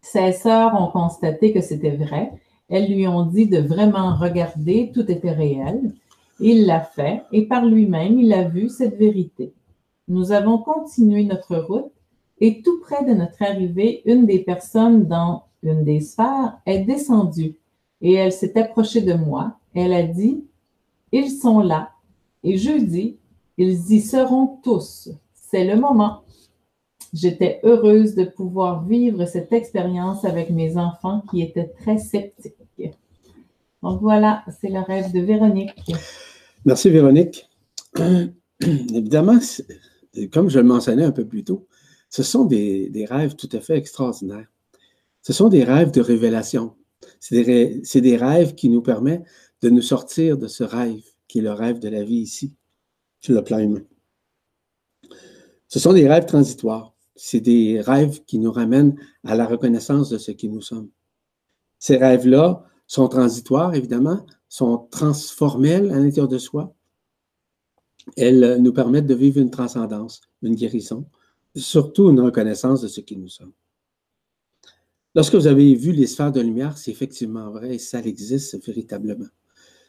Ses 0.00 0.32
sœurs 0.32 0.74
ont 0.80 0.90
constaté 0.90 1.52
que 1.52 1.60
c'était 1.60 1.96
vrai. 1.96 2.32
Elles 2.68 2.92
lui 2.92 3.06
ont 3.06 3.26
dit 3.26 3.46
de 3.46 3.58
vraiment 3.58 4.16
regarder, 4.16 4.90
tout 4.94 5.10
était 5.10 5.32
réel. 5.32 5.92
Il 6.40 6.66
l'a 6.66 6.80
fait 6.80 7.22
et 7.32 7.46
par 7.46 7.64
lui-même, 7.64 8.18
il 8.18 8.32
a 8.32 8.44
vu 8.44 8.68
cette 8.68 8.96
vérité. 8.96 9.52
Nous 10.08 10.32
avons 10.32 10.58
continué 10.58 11.24
notre 11.24 11.56
route 11.56 11.92
et 12.40 12.62
tout 12.62 12.80
près 12.80 13.04
de 13.04 13.14
notre 13.14 13.42
arrivée, 13.42 14.02
une 14.04 14.26
des 14.26 14.40
personnes 14.40 15.06
dans 15.06 15.44
une 15.62 15.84
des 15.84 16.00
sphères 16.00 16.58
est 16.66 16.80
descendue 16.80 17.56
et 18.00 18.14
elle 18.14 18.32
s'est 18.32 18.58
approchée 18.58 19.00
de 19.00 19.14
moi. 19.14 19.58
Elle 19.74 19.92
a 19.92 20.02
dit 20.02 20.44
ils 21.12 21.30
sont 21.30 21.60
là. 21.60 21.92
Et 22.42 22.58
jeudi, 22.58 23.18
ils 23.56 23.92
y 23.92 24.00
seront 24.00 24.58
tous. 24.62 25.10
C'est 25.32 25.64
le 25.64 25.80
moment. 25.80 26.22
J'étais 27.12 27.60
heureuse 27.62 28.16
de 28.16 28.24
pouvoir 28.24 28.84
vivre 28.84 29.24
cette 29.24 29.52
expérience 29.52 30.24
avec 30.24 30.50
mes 30.50 30.76
enfants 30.76 31.22
qui 31.30 31.40
étaient 31.40 31.72
très 31.80 31.98
sceptiques. 31.98 32.98
Donc 33.80 34.00
voilà, 34.00 34.42
c'est 34.60 34.70
le 34.70 34.80
rêve 34.80 35.12
de 35.12 35.20
Véronique. 35.20 35.92
Merci 36.64 36.90
Véronique. 36.90 37.48
Évidemment, 38.60 39.38
comme 40.32 40.48
je 40.48 40.58
le 40.58 40.64
mentionnais 40.64 41.04
un 41.04 41.12
peu 41.12 41.26
plus 41.26 41.44
tôt, 41.44 41.66
ce 42.10 42.22
sont 42.22 42.44
des, 42.44 43.06
rêves 43.08 43.34
tout 43.34 43.48
à 43.52 43.60
fait 43.60 43.76
extraordinaires. 43.76 44.46
Ce 45.22 45.32
sont 45.32 45.48
des 45.48 45.64
rêves 45.64 45.90
de 45.90 46.00
révélation. 46.00 46.76
C'est 47.20 47.42
des, 47.42 47.82
des, 48.00 48.16
rêves 48.16 48.54
qui 48.54 48.68
nous 48.68 48.82
permettent 48.82 49.24
de 49.62 49.70
nous 49.70 49.82
sortir 49.82 50.38
de 50.38 50.46
ce 50.46 50.64
rêve 50.64 51.02
qui 51.26 51.38
est 51.38 51.42
le 51.42 51.52
rêve 51.52 51.80
de 51.80 51.88
la 51.88 52.04
vie 52.04 52.18
ici, 52.18 52.52
sur 53.20 53.34
le 53.34 53.42
plan 53.42 53.58
humain. 53.58 53.82
Ce 55.68 55.80
sont 55.80 55.92
des 55.92 56.08
rêves 56.08 56.26
transitoires. 56.26 56.94
C'est 57.16 57.40
des 57.40 57.80
rêves 57.80 58.22
qui 58.24 58.38
nous 58.38 58.52
ramènent 58.52 58.96
à 59.24 59.34
la 59.34 59.46
reconnaissance 59.46 60.10
de 60.10 60.18
ce 60.18 60.30
qui 60.30 60.48
nous 60.48 60.60
sommes. 60.60 60.90
Ces 61.78 61.96
rêves-là 61.96 62.64
sont 62.86 63.08
transitoires, 63.08 63.74
évidemment, 63.74 64.24
sont 64.48 64.86
transformels 64.90 65.90
à 65.90 65.98
l'intérieur 65.98 66.28
de 66.28 66.38
soi. 66.38 66.74
Elles 68.16 68.58
nous 68.60 68.72
permettent 68.72 69.06
de 69.06 69.14
vivre 69.14 69.40
une 69.40 69.50
transcendance, 69.50 70.20
une 70.42 70.54
guérison, 70.54 71.06
surtout 71.56 72.10
une 72.10 72.20
reconnaissance 72.20 72.82
de 72.82 72.88
ce 72.88 73.00
qui 73.00 73.16
nous 73.16 73.28
sommes. 73.28 73.52
Lorsque 75.14 75.34
vous 75.36 75.46
avez 75.46 75.74
vu 75.74 75.92
les 75.92 76.06
sphères 76.06 76.32
de 76.32 76.40
lumière, 76.40 76.76
c'est 76.76 76.90
effectivement 76.90 77.50
vrai 77.50 77.78
ça 77.78 78.00
existe 78.00 78.64
véritablement. 78.64 79.28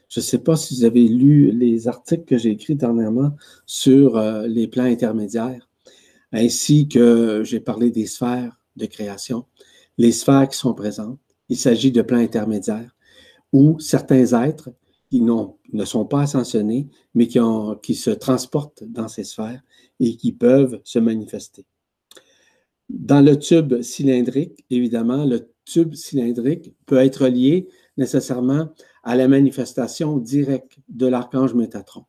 Je 0.07 0.19
ne 0.19 0.23
sais 0.23 0.37
pas 0.37 0.55
si 0.55 0.75
vous 0.75 0.83
avez 0.83 1.07
lu 1.07 1.51
les 1.51 1.87
articles 1.87 2.25
que 2.25 2.37
j'ai 2.37 2.51
écrits 2.51 2.75
dernièrement 2.75 3.35
sur 3.65 4.17
euh, 4.17 4.45
les 4.45 4.67
plans 4.67 4.83
intermédiaires, 4.83 5.67
ainsi 6.31 6.87
que 6.87 7.41
j'ai 7.43 7.59
parlé 7.59 7.89
des 7.89 8.05
sphères 8.05 8.59
de 8.75 8.85
création, 8.85 9.45
les 9.97 10.11
sphères 10.11 10.47
qui 10.47 10.57
sont 10.57 10.75
présentes. 10.75 11.19
Il 11.49 11.57
s'agit 11.57 11.91
de 11.91 12.03
plans 12.03 12.19
intermédiaires 12.19 12.95
où 13.51 13.79
certains 13.79 14.43
êtres 14.43 14.69
ne 15.21 15.85
sont 15.85 16.05
pas 16.05 16.21
ascensionnés, 16.21 16.87
mais 17.13 17.27
qui 17.27 17.95
se 17.95 18.09
transportent 18.11 18.83
dans 18.83 19.07
ces 19.07 19.23
sphères 19.23 19.61
et 19.99 20.15
qui 20.15 20.31
peuvent 20.31 20.81
se 20.83 20.99
manifester. 20.99 21.65
Dans 22.89 23.21
le 23.21 23.37
tube 23.37 23.81
cylindrique, 23.81 24.63
évidemment, 24.69 25.25
le 25.25 25.49
tube 25.65 25.95
cylindrique 25.95 26.73
peut 26.85 26.97
être 26.97 27.27
lié 27.27 27.67
nécessairement 27.97 28.69
à 29.03 29.15
la 29.15 29.27
manifestation 29.27 30.17
directe 30.17 30.77
de 30.89 31.07
l'archange 31.07 31.53
Métatron, 31.53 32.05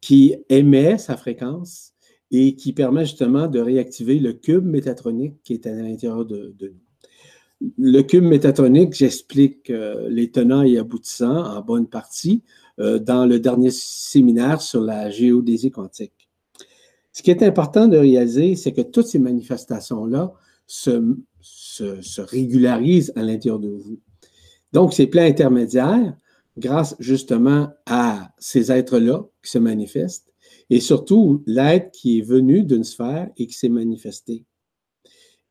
qui 0.00 0.34
émet 0.48 0.98
sa 0.98 1.16
fréquence 1.16 1.92
et 2.30 2.56
qui 2.56 2.72
permet 2.72 3.04
justement 3.04 3.46
de 3.46 3.60
réactiver 3.60 4.18
le 4.18 4.32
cube 4.32 4.64
métatronique 4.64 5.40
qui 5.44 5.52
est 5.54 5.66
à 5.66 5.72
l'intérieur 5.72 6.24
de, 6.24 6.54
nous. 6.60 6.83
Le 7.78 8.02
cube 8.02 8.24
métatronique, 8.24 8.94
j'explique 8.94 9.70
euh, 9.70 10.08
les 10.08 10.30
tenants 10.30 10.62
et 10.62 10.78
aboutissants 10.78 11.44
en 11.44 11.60
bonne 11.60 11.86
partie 11.86 12.42
euh, 12.78 12.98
dans 12.98 13.26
le 13.26 13.38
dernier 13.38 13.70
séminaire 13.70 14.60
sur 14.60 14.82
la 14.82 15.10
géodésie 15.10 15.70
quantique. 15.70 16.28
Ce 17.12 17.22
qui 17.22 17.30
est 17.30 17.42
important 17.42 17.86
de 17.86 17.96
réaliser, 17.96 18.56
c'est 18.56 18.72
que 18.72 18.82
toutes 18.82 19.06
ces 19.06 19.20
manifestations-là 19.20 20.32
se, 20.66 21.16
se 21.40 22.20
régularisent 22.20 23.12
à 23.14 23.22
l'intérieur 23.22 23.60
de 23.60 23.68
vous. 23.68 24.00
Donc, 24.72 24.92
ces 24.92 25.06
plans 25.06 25.22
intermédiaires, 25.22 26.16
grâce 26.58 26.96
justement 26.98 27.68
à 27.86 28.32
ces 28.38 28.72
êtres-là 28.72 29.24
qui 29.42 29.50
se 29.52 29.58
manifestent, 29.58 30.32
et 30.70 30.80
surtout 30.80 31.42
l'être 31.46 31.92
qui 31.92 32.18
est 32.18 32.22
venu 32.22 32.64
d'une 32.64 32.84
sphère 32.84 33.30
et 33.36 33.46
qui 33.46 33.54
s'est 33.54 33.68
manifesté. 33.68 34.44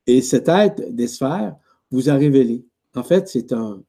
Et 0.06 0.20
cet 0.20 0.48
être 0.48 0.82
des 0.94 1.06
sphères 1.06 1.56
vous 1.94 2.10
a 2.10 2.14
révélé. 2.14 2.66
En 2.94 3.02
fait, 3.02 3.28
c'est 3.28 3.52
un, 3.52 3.82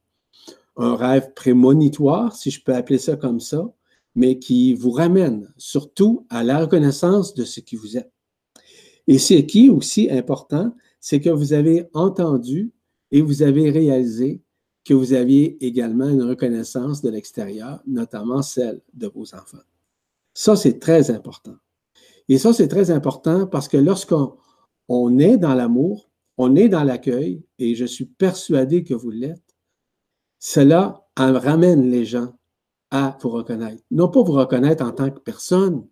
rêve 0.77 1.33
prémonitoire, 1.33 2.35
si 2.35 2.51
je 2.51 2.61
peux 2.61 2.75
appeler 2.75 2.97
ça 2.97 3.15
comme 3.15 3.39
ça, 3.39 3.65
mais 4.13 4.39
qui 4.39 4.73
vous 4.73 4.91
ramène 4.91 5.53
surtout 5.57 6.25
à 6.29 6.43
la 6.43 6.59
reconnaissance 6.59 7.33
de 7.33 7.45
ce 7.45 7.59
qui 7.61 7.75
vous 7.75 7.97
êtes. 7.97 8.11
Et 9.07 9.17
ce 9.19 9.35
qui 9.35 9.67
est 9.67 9.69
aussi 9.69 10.09
important, 10.09 10.73
c'est 10.99 11.21
que 11.21 11.29
vous 11.29 11.53
avez 11.53 11.87
entendu 11.93 12.73
et 13.11 13.21
vous 13.21 13.41
avez 13.41 13.69
réalisé 13.69 14.41
que 14.83 14.93
vous 14.93 15.13
aviez 15.13 15.63
également 15.65 16.09
une 16.09 16.23
reconnaissance 16.23 17.01
de 17.01 17.09
l'extérieur, 17.09 17.81
notamment 17.87 18.41
celle 18.41 18.81
de 18.93 19.07
vos 19.07 19.33
enfants. 19.33 19.65
Ça, 20.33 20.55
c'est 20.55 20.79
très 20.79 21.09
important. 21.09 21.55
Et 22.27 22.37
ça, 22.37 22.53
c'est 22.53 22.67
très 22.67 22.91
important 22.91 23.47
parce 23.47 23.67
que 23.67 23.77
lorsqu'on 23.77 24.35
on 24.89 25.17
est 25.19 25.37
dans 25.37 25.55
l'amour, 25.55 26.09
on 26.37 26.55
est 26.55 26.69
dans 26.69 26.83
l'accueil, 26.83 27.43
et 27.59 27.75
je 27.75 27.85
suis 27.85 28.05
persuadé 28.05 28.83
que 28.83 28.93
vous 28.93 29.11
l'êtes, 29.11 29.55
cela 30.39 31.07
ramène 31.17 31.89
les 31.89 32.05
gens 32.05 32.35
à 32.91 33.17
vous 33.21 33.29
reconnaître. 33.29 33.83
Non 33.91 34.09
pas 34.09 34.21
vous 34.21 34.33
reconnaître 34.33 34.85
en 34.85 34.91
tant 34.91 35.09
que 35.09 35.19
personne, 35.19 35.87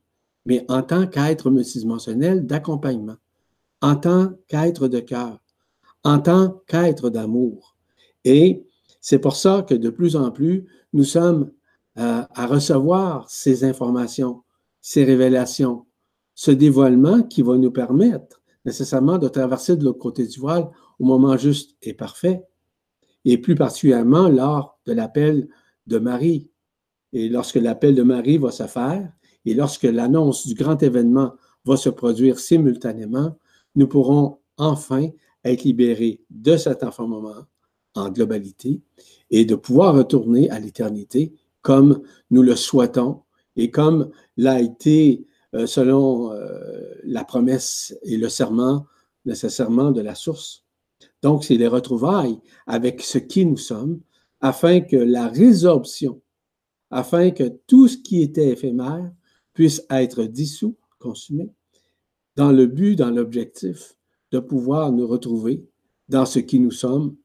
mais 0.46 0.66
en 0.70 0.84
tant 0.84 1.08
qu'être 1.08 1.50
multidimensionnel 1.50 2.46
d'accompagnement, 2.46 3.16
en 3.82 3.96
tant 3.96 4.34
qu'être 4.48 4.88
de 4.88 5.00
cœur, 5.00 5.39
en 6.04 6.20
tant 6.20 6.62
qu'être 6.68 7.10
d'amour. 7.10 7.76
Et 8.26 8.66
c'est 9.02 9.20
pour 9.20 9.36
ça 9.36 9.66
que 9.68 9.74
de 9.74 9.89
plus 9.89 10.16
en 10.16 10.32
plus, 10.32 10.66
nous 10.91 11.04
sommes 11.04 11.52
euh, 11.98 12.24
à 12.34 12.48
recevoir 12.48 13.30
ces 13.30 13.64
informations, 13.64 14.44
ces 14.82 15.04
révélations, 15.04 15.86
ce 16.36 16.52
dévoilement 16.52 17.24
qui 17.24 17.41
va 17.41 17.58
nous 17.58 17.72
permettre 17.72 18.41
nécessairement 18.66 19.18
de 19.18 19.28
traverser 19.28 19.76
de 19.76 19.84
l'autre 19.84 19.99
côté 19.99 20.26
du 20.26 20.39
voile 20.39 20.70
au 20.99 21.05
moment 21.05 21.38
juste 21.38 21.76
et 21.82 21.93
parfait, 21.93 22.43
et 23.26 23.38
plus 23.38 23.55
particulièrement 23.55 24.30
lors 24.30 24.80
de 24.86 24.93
l'appel 24.93 25.47
de 25.88 25.99
Marie. 25.99 26.49
Et 27.14 27.30
lorsque 27.30 27.55
l'appel 27.55 27.95
de 27.95 28.03
Marie 28.03 28.38
va 28.38 28.51
se 28.51 28.68
faire, 28.68 29.11
et 29.45 29.53
lorsque 29.53 29.84
l'annonce 29.84 30.47
du 30.47 30.55
grand 30.55 30.82
événement 30.82 31.34
va 31.66 31.78
se 31.78 31.89
produire 31.89 32.39
simultanément, 32.39 33.38
nous 33.76 33.88
pourrons 33.88 34.39
enfin 34.57 35.09
être 35.43 35.64
libérés 35.64 36.22
de 36.30 36.57
cet 36.57 36.84
moment 36.99 37.45
en 37.95 38.09
globalité 38.09 38.82
et 39.30 39.45
de 39.45 39.55
pouvoir 39.55 39.95
retourner 39.95 40.49
à 40.49 40.59
l'éternité 40.59 41.34
comme 41.61 42.01
nous 42.32 42.41
le 42.41 42.55
souhaitons 42.55 43.22
et 43.55 43.70
comme 43.70 44.09
l'a 44.38 44.61
été 44.61 45.28
euh, 45.56 45.68
selon 45.68 46.32
euh, 46.32 46.95
la 47.04 47.24
promesse 47.24 47.95
et 48.04 48.18
le 48.18 48.30
serment 48.30 48.86
nécessairement 49.26 49.91
de 49.91 50.01
la 50.01 50.16
source. 50.16 50.66
Donc, 51.22 51.43
c'est 51.43 51.58
les 51.58 51.68
retrouvailles 51.68 52.39
avec 52.68 53.01
ce 53.01 53.18
qui 53.18 53.45
nous 53.45 53.58
sommes, 53.58 54.01
afin 54.41 54.82
que 54.82 54.97
la 54.97 55.28
résorption, 55.28 56.22
afin 56.91 57.32
que 57.32 57.49
tout 57.68 57.88
ce 57.88 57.97
qui 57.97 58.22
était 58.22 58.49
éphémère 58.49 59.12
puisse 59.54 59.86
être 59.89 60.24
dissous, 60.24 60.76
consumé, 60.99 61.49
dans 62.36 62.51
le 62.51 62.66
but, 62.66 62.95
dans 62.95 63.12
l'objectif 63.12 63.95
de 64.32 64.39
pouvoir 64.39 64.91
nous 64.91 65.08
retrouver 65.08 65.66
dans 66.10 66.26
ce 66.26 66.39
qui 66.39 66.60
nous 66.60 66.72
sommes 66.72 67.16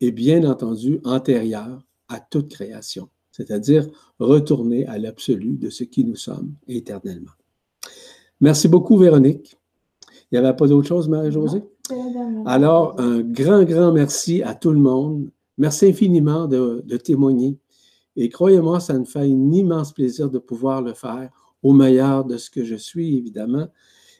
et 0.00 0.10
bien 0.10 0.48
entendu 0.48 1.00
antérieur 1.04 1.86
à 2.08 2.20
toute 2.20 2.50
création, 2.50 3.10
c'est-à-dire 3.30 3.86
retourner 4.18 4.86
à 4.86 4.98
l'absolu 4.98 5.56
de 5.58 5.70
ce 5.70 5.84
qui 5.84 6.04
nous 6.04 6.16
sommes 6.16 6.54
éternellement. 6.66 7.35
Merci 8.40 8.68
beaucoup, 8.68 8.96
Véronique. 8.96 9.58
Il 10.30 10.38
n'y 10.38 10.44
avait 10.44 10.56
pas 10.56 10.66
d'autre 10.66 10.88
chose, 10.88 11.08
Marie-Josée? 11.08 11.62
Alors, 12.46 13.00
un 13.00 13.20
grand, 13.20 13.62
grand 13.64 13.92
merci 13.92 14.42
à 14.42 14.54
tout 14.54 14.70
le 14.70 14.78
monde. 14.78 15.30
Merci 15.56 15.86
infiniment 15.86 16.46
de, 16.46 16.82
de 16.84 16.96
témoigner. 16.96 17.58
Et 18.16 18.28
croyez-moi, 18.28 18.80
ça 18.80 18.98
me 18.98 19.04
fait 19.04 19.20
un 19.20 19.52
immense 19.52 19.92
plaisir 19.92 20.30
de 20.30 20.38
pouvoir 20.38 20.82
le 20.82 20.94
faire 20.94 21.30
au 21.62 21.72
meilleur 21.72 22.24
de 22.24 22.36
ce 22.36 22.50
que 22.50 22.64
je 22.64 22.74
suis, 22.74 23.16
évidemment, 23.16 23.68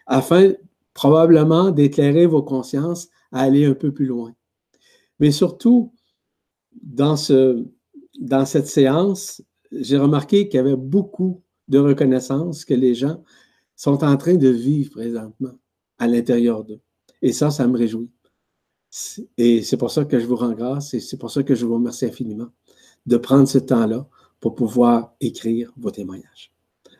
afin 0.07 0.53
probablement 0.95 1.71
d'éclairer 1.71 2.27
vos 2.27 2.43
consciences 2.43 3.09
à 3.33 3.41
aller 3.41 3.67
un 3.67 3.75
peu 3.75 3.93
plus 3.93 4.07
loin. 4.07 4.33
Mais 5.19 5.31
surtout, 5.31 5.93
dans, 6.83 7.17
ce, 7.17 7.65
dans 8.19 8.47
cette 8.47 8.67
séance, 8.67 9.43
j'ai 9.73 9.99
remarqué 9.99 10.49
qu'il 10.49 10.59
y 10.59 10.61
avait 10.61 10.77
beaucoup 10.77 11.43
de 11.69 11.79
reconnaissance 11.79 12.65
que 12.65 12.75
les 12.75 12.95
gens 12.95 13.23
sont 13.77 14.03
en 14.03 14.17
train 14.17 14.35
de 14.35 14.49
vivre 14.49 14.91
présentement 14.91 15.53
à 15.99 16.07
l'intérieur 16.07 16.65
d'eux. 16.65 16.81
Et 17.23 17.33
ça, 17.33 17.51
ça 17.51 17.67
me 17.67 17.77
réjouit. 17.77 18.11
Et 19.37 19.63
c'est 19.63 19.77
pour 19.77 19.91
ça 19.91 20.05
que 20.05 20.19
je 20.19 20.27
vous 20.27 20.37
rends 20.37 20.53
grâce 20.53 20.95
et 20.95 21.01
c'est 21.01 21.19
pour 21.19 21.31
ça 21.31 21.43
que 21.43 21.55
je 21.55 21.67
vous 21.67 21.75
remercie 21.75 22.07
infiniment 22.07 22.49
de 23.05 23.17
prendre 23.17 23.47
ce 23.47 23.59
temps-là 23.59 24.09
pour 24.41 24.55
pouvoir 24.55 25.15
écrire 25.21 25.73
vos 25.77 25.91
témoignages. 25.91 26.53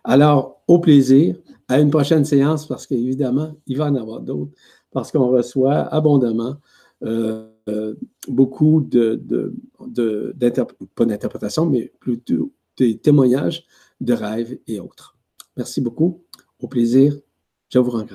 Alors, 0.05 0.63
au 0.69 0.79
plaisir, 0.79 1.37
à 1.69 1.81
une 1.81 1.91
prochaine 1.91 2.25
séance 2.25 2.67
parce 2.67 2.87
qu'évidemment, 2.87 3.57
il 3.67 3.77
va 3.77 3.87
en 3.87 3.95
avoir 3.95 4.21
d'autres 4.21 4.53
parce 4.93 5.11
qu'on 5.11 5.29
reçoit 5.29 5.79
abondamment 5.93 6.57
euh, 7.03 7.49
euh, 7.69 7.95
beaucoup 8.29 8.81
de, 8.81 9.21
de, 9.25 10.35
pas 10.95 11.05
d'interprétation, 11.05 11.67
mais 11.67 11.93
plutôt 11.99 12.53
des 12.77 12.99
témoignages 12.99 13.65
de 14.01 14.13
rêves 14.13 14.59
et 14.67 14.79
autres. 14.81 15.17
Merci 15.57 15.81
beaucoup. 15.81 16.23
Au 16.61 16.69
plaisir. 16.69 17.15
Je 17.71 17.79
vous 17.79 17.91
rends. 17.91 18.07